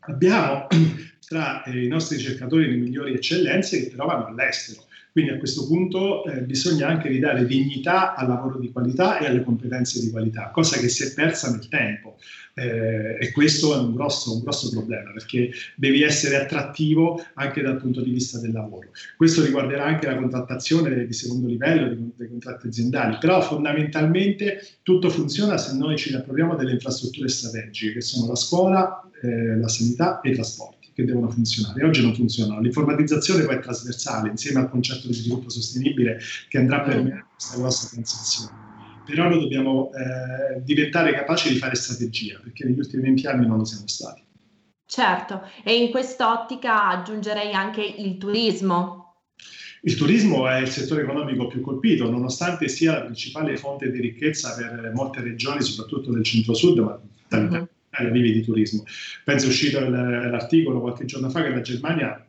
abbiamo 0.00 0.66
tra 1.26 1.62
eh, 1.64 1.84
i 1.84 1.88
nostri 1.88 2.16
ricercatori 2.16 2.70
le 2.70 2.76
migliori 2.76 3.14
eccellenze 3.14 3.82
che 3.82 3.94
trovano 3.94 4.26
all'estero. 4.26 4.86
Quindi 5.18 5.34
a 5.34 5.38
questo 5.40 5.66
punto 5.66 6.24
eh, 6.26 6.42
bisogna 6.42 6.86
anche 6.86 7.08
ridare 7.08 7.44
dignità 7.44 8.14
al 8.14 8.28
lavoro 8.28 8.56
di 8.56 8.70
qualità 8.70 9.18
e 9.18 9.26
alle 9.26 9.42
competenze 9.42 9.98
di 9.98 10.10
qualità, 10.10 10.50
cosa 10.52 10.78
che 10.78 10.88
si 10.88 11.02
è 11.02 11.12
persa 11.12 11.50
nel 11.50 11.66
tempo. 11.66 12.18
Eh, 12.54 13.16
e 13.18 13.32
questo 13.32 13.74
è 13.74 13.78
un 13.78 13.96
grosso, 13.96 14.34
un 14.34 14.42
grosso, 14.42 14.70
problema 14.70 15.10
perché 15.10 15.50
devi 15.74 16.02
essere 16.02 16.36
attrattivo 16.36 17.20
anche 17.34 17.62
dal 17.62 17.78
punto 17.78 18.00
di 18.00 18.12
vista 18.12 18.38
del 18.38 18.52
lavoro. 18.52 18.90
Questo 19.16 19.42
riguarderà 19.42 19.86
anche 19.86 20.06
la 20.06 20.14
contrattazione 20.14 21.04
di 21.04 21.12
secondo 21.12 21.48
livello, 21.48 21.88
dei, 21.88 22.12
dei 22.14 22.28
contratti 22.28 22.68
aziendali, 22.68 23.16
però 23.18 23.40
fondamentalmente 23.40 24.64
tutto 24.84 25.10
funziona 25.10 25.58
se 25.58 25.76
noi 25.76 25.96
ci 25.96 26.14
appropriamo 26.14 26.54
delle 26.54 26.74
infrastrutture 26.74 27.26
strategiche 27.26 27.94
che 27.94 28.00
sono 28.02 28.28
la 28.28 28.36
scuola, 28.36 29.02
eh, 29.20 29.56
la 29.56 29.68
sanità 29.68 30.20
e 30.20 30.30
i 30.30 30.34
trasporti 30.34 30.77
che 30.98 31.04
devono 31.04 31.30
funzionare. 31.30 31.84
Oggi 31.84 32.02
non 32.02 32.12
funzionano. 32.12 32.60
L'informatizzazione 32.60 33.44
poi 33.44 33.54
è 33.54 33.60
trasversale 33.60 34.30
insieme 34.30 34.58
al 34.58 34.68
concetto 34.68 35.06
di 35.06 35.12
sviluppo 35.12 35.48
sostenibile 35.48 36.18
che 36.48 36.58
andrà 36.58 36.80
per 36.80 37.00
me 37.00 37.26
questa 37.32 37.56
grossa 37.56 37.88
transizione. 37.92 38.66
Però 39.06 39.28
noi 39.28 39.38
dobbiamo 39.38 39.92
eh, 39.92 40.60
diventare 40.64 41.14
capaci 41.14 41.50
di 41.50 41.58
fare 41.58 41.76
strategia, 41.76 42.40
perché 42.42 42.64
negli 42.64 42.78
ultimi 42.78 43.02
20 43.02 43.26
anni 43.28 43.46
non 43.46 43.58
lo 43.58 43.64
siamo 43.64 43.86
stati. 43.86 44.22
Certo, 44.86 45.42
e 45.62 45.76
in 45.76 45.90
quest'ottica 45.92 46.88
aggiungerei 46.88 47.52
anche 47.52 47.82
il 47.82 48.18
turismo, 48.18 48.96
il 49.82 49.94
turismo 49.94 50.48
è 50.48 50.58
il 50.58 50.68
settore 50.68 51.02
economico 51.02 51.46
più 51.46 51.60
colpito, 51.60 52.10
nonostante 52.10 52.66
sia 52.66 52.94
la 52.94 53.02
principale 53.02 53.56
fonte 53.56 53.92
di 53.92 54.00
ricchezza 54.00 54.56
per 54.56 54.90
molte 54.92 55.20
regioni, 55.20 55.62
soprattutto 55.62 56.10
del 56.10 56.24
centro-sud, 56.24 56.78
ma 56.78 57.00
mm-hmm 57.36 57.64
vivi 58.10 58.32
di 58.32 58.42
turismo. 58.42 58.84
Penso 59.24 59.46
è 59.46 59.48
uscito 59.48 59.80
l'articolo 59.80 60.80
qualche 60.80 61.04
giorno 61.04 61.30
fa 61.30 61.42
che 61.42 61.50
la 61.50 61.60
Germania 61.60 62.27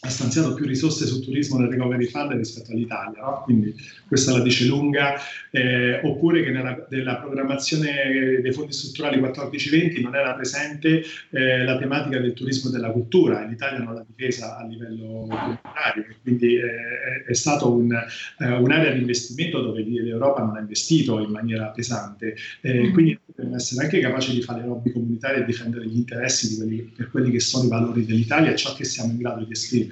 ha 0.00 0.08
stanziato 0.08 0.54
più 0.54 0.64
risorse 0.64 1.06
sul 1.06 1.24
turismo 1.24 1.58
nel 1.58 1.70
recovery 1.70 2.06
fund 2.06 2.30
rispetto 2.32 2.70
all'Italia, 2.70 3.20
no? 3.20 3.42
quindi 3.44 3.74
questa 4.06 4.36
la 4.36 4.42
dice 4.42 4.64
lunga, 4.66 5.14
eh, 5.50 6.00
oppure 6.04 6.44
che 6.44 6.50
nella, 6.50 6.86
nella, 6.88 7.16
programmazione 7.16 8.40
dei 8.40 8.52
fondi 8.52 8.72
strutturali 8.72 9.20
14-20 9.20 10.00
non 10.00 10.14
era 10.14 10.34
presente 10.34 11.02
eh, 11.30 11.64
la 11.64 11.76
tematica 11.78 12.20
del 12.20 12.32
turismo 12.32 12.70
e 12.70 12.72
della 12.72 12.90
cultura, 12.90 13.44
l'Italia 13.44 13.80
non 13.80 13.94
l'ha 13.94 14.04
difesa 14.06 14.56
a 14.56 14.64
livello 14.66 15.26
comunitario, 15.28 16.06
quindi 16.22 16.54
eh, 16.54 17.24
è 17.26 17.34
stato 17.34 17.72
un, 17.72 17.92
eh, 17.92 18.52
un'area 18.52 18.92
di 18.92 19.00
investimento 19.00 19.60
dove 19.60 19.82
l'Europa 19.82 20.42
non 20.44 20.56
ha 20.56 20.60
investito 20.60 21.18
in 21.18 21.30
maniera 21.30 21.66
pesante, 21.70 22.36
mm. 22.66 22.92
quindi 22.92 23.18
dobbiamo 23.38 23.56
essere 23.56 23.84
anche 23.84 24.00
capaci 24.00 24.34
di 24.34 24.42
fare 24.42 24.64
lobby 24.64 24.90
comunitarie 24.90 25.42
e 25.42 25.44
difendere 25.44 25.86
gli 25.86 25.96
interessi 25.96 26.56
quelli, 26.56 26.92
per 26.94 27.10
quelli 27.10 27.30
che 27.30 27.40
sono 27.40 27.64
i 27.64 27.68
valori 27.68 28.04
dell'Italia 28.04 28.50
e 28.50 28.56
ciò 28.56 28.74
che 28.74 28.84
siamo 28.84 29.12
in 29.12 29.18
grado 29.18 29.44
di 29.44 29.52
esprimere, 29.52 29.87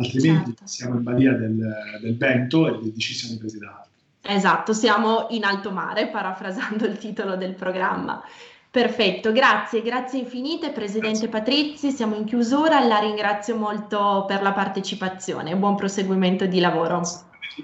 altrimenti 0.00 0.50
certo. 0.50 0.66
siamo 0.66 0.94
in 0.96 1.02
balia 1.02 1.32
del, 1.32 1.56
del 2.00 2.16
vento 2.16 2.66
e 2.68 2.78
delle 2.78 2.92
decisioni 2.92 3.36
prese 3.36 3.58
da 3.58 3.76
altri. 3.76 3.88
Esatto, 4.22 4.72
siamo 4.72 5.26
in 5.30 5.44
alto 5.44 5.70
mare, 5.70 6.08
parafrasando 6.08 6.86
il 6.86 6.98
titolo 6.98 7.36
del 7.36 7.54
programma. 7.54 8.22
Perfetto, 8.70 9.32
grazie, 9.32 9.82
grazie 9.82 10.20
infinite 10.20 10.70
Presidente 10.70 11.26
grazie. 11.26 11.28
Patrizi, 11.28 11.90
siamo 11.90 12.14
in 12.14 12.24
chiusura, 12.24 12.84
la 12.86 13.00
ringrazio 13.00 13.56
molto 13.56 14.24
per 14.28 14.42
la 14.42 14.52
partecipazione, 14.52 15.56
buon 15.56 15.74
proseguimento 15.74 16.46
di 16.46 16.60
lavoro. 16.60 17.02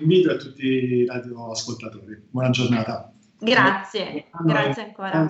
Invito 0.01 0.32
a 0.32 0.37
tutti 0.37 0.66
i 0.66 1.07
radioascoltatori, 1.07 2.22
buona 2.28 2.51
giornata. 2.51 3.12
Grazie, 3.39 4.28
grazie 4.45 4.82
ancora. 4.82 5.26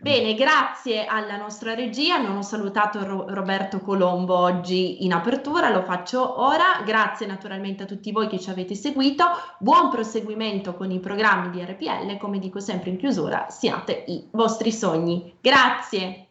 Bene, 0.00 0.34
grazie 0.34 1.06
alla 1.06 1.36
nostra 1.36 1.74
regia. 1.74 2.18
Non 2.18 2.36
ho 2.36 2.42
salutato 2.42 3.04
Ro- 3.04 3.24
Roberto 3.28 3.80
Colombo 3.80 4.36
oggi 4.36 5.04
in 5.04 5.12
apertura, 5.12 5.70
lo 5.70 5.82
faccio 5.82 6.40
ora. 6.42 6.82
Grazie 6.84 7.26
naturalmente 7.26 7.84
a 7.84 7.86
tutti 7.86 8.12
voi 8.12 8.28
che 8.28 8.38
ci 8.38 8.50
avete 8.50 8.74
seguito. 8.74 9.24
Buon 9.58 9.88
proseguimento 9.88 10.74
con 10.74 10.90
i 10.90 11.00
programmi 11.00 11.50
di 11.50 11.64
RPL. 11.64 12.18
Come 12.18 12.38
dico 12.38 12.60
sempre 12.60 12.90
in 12.90 12.98
chiusura, 12.98 13.46
siate 13.48 14.04
i 14.08 14.28
vostri 14.32 14.70
sogni. 14.70 15.36
Grazie. 15.40 16.26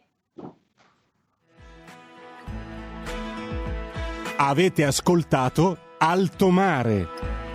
Avete 4.36 4.84
ascoltato 4.84 5.78
Alto 5.98 6.50
Mare. 6.50 7.45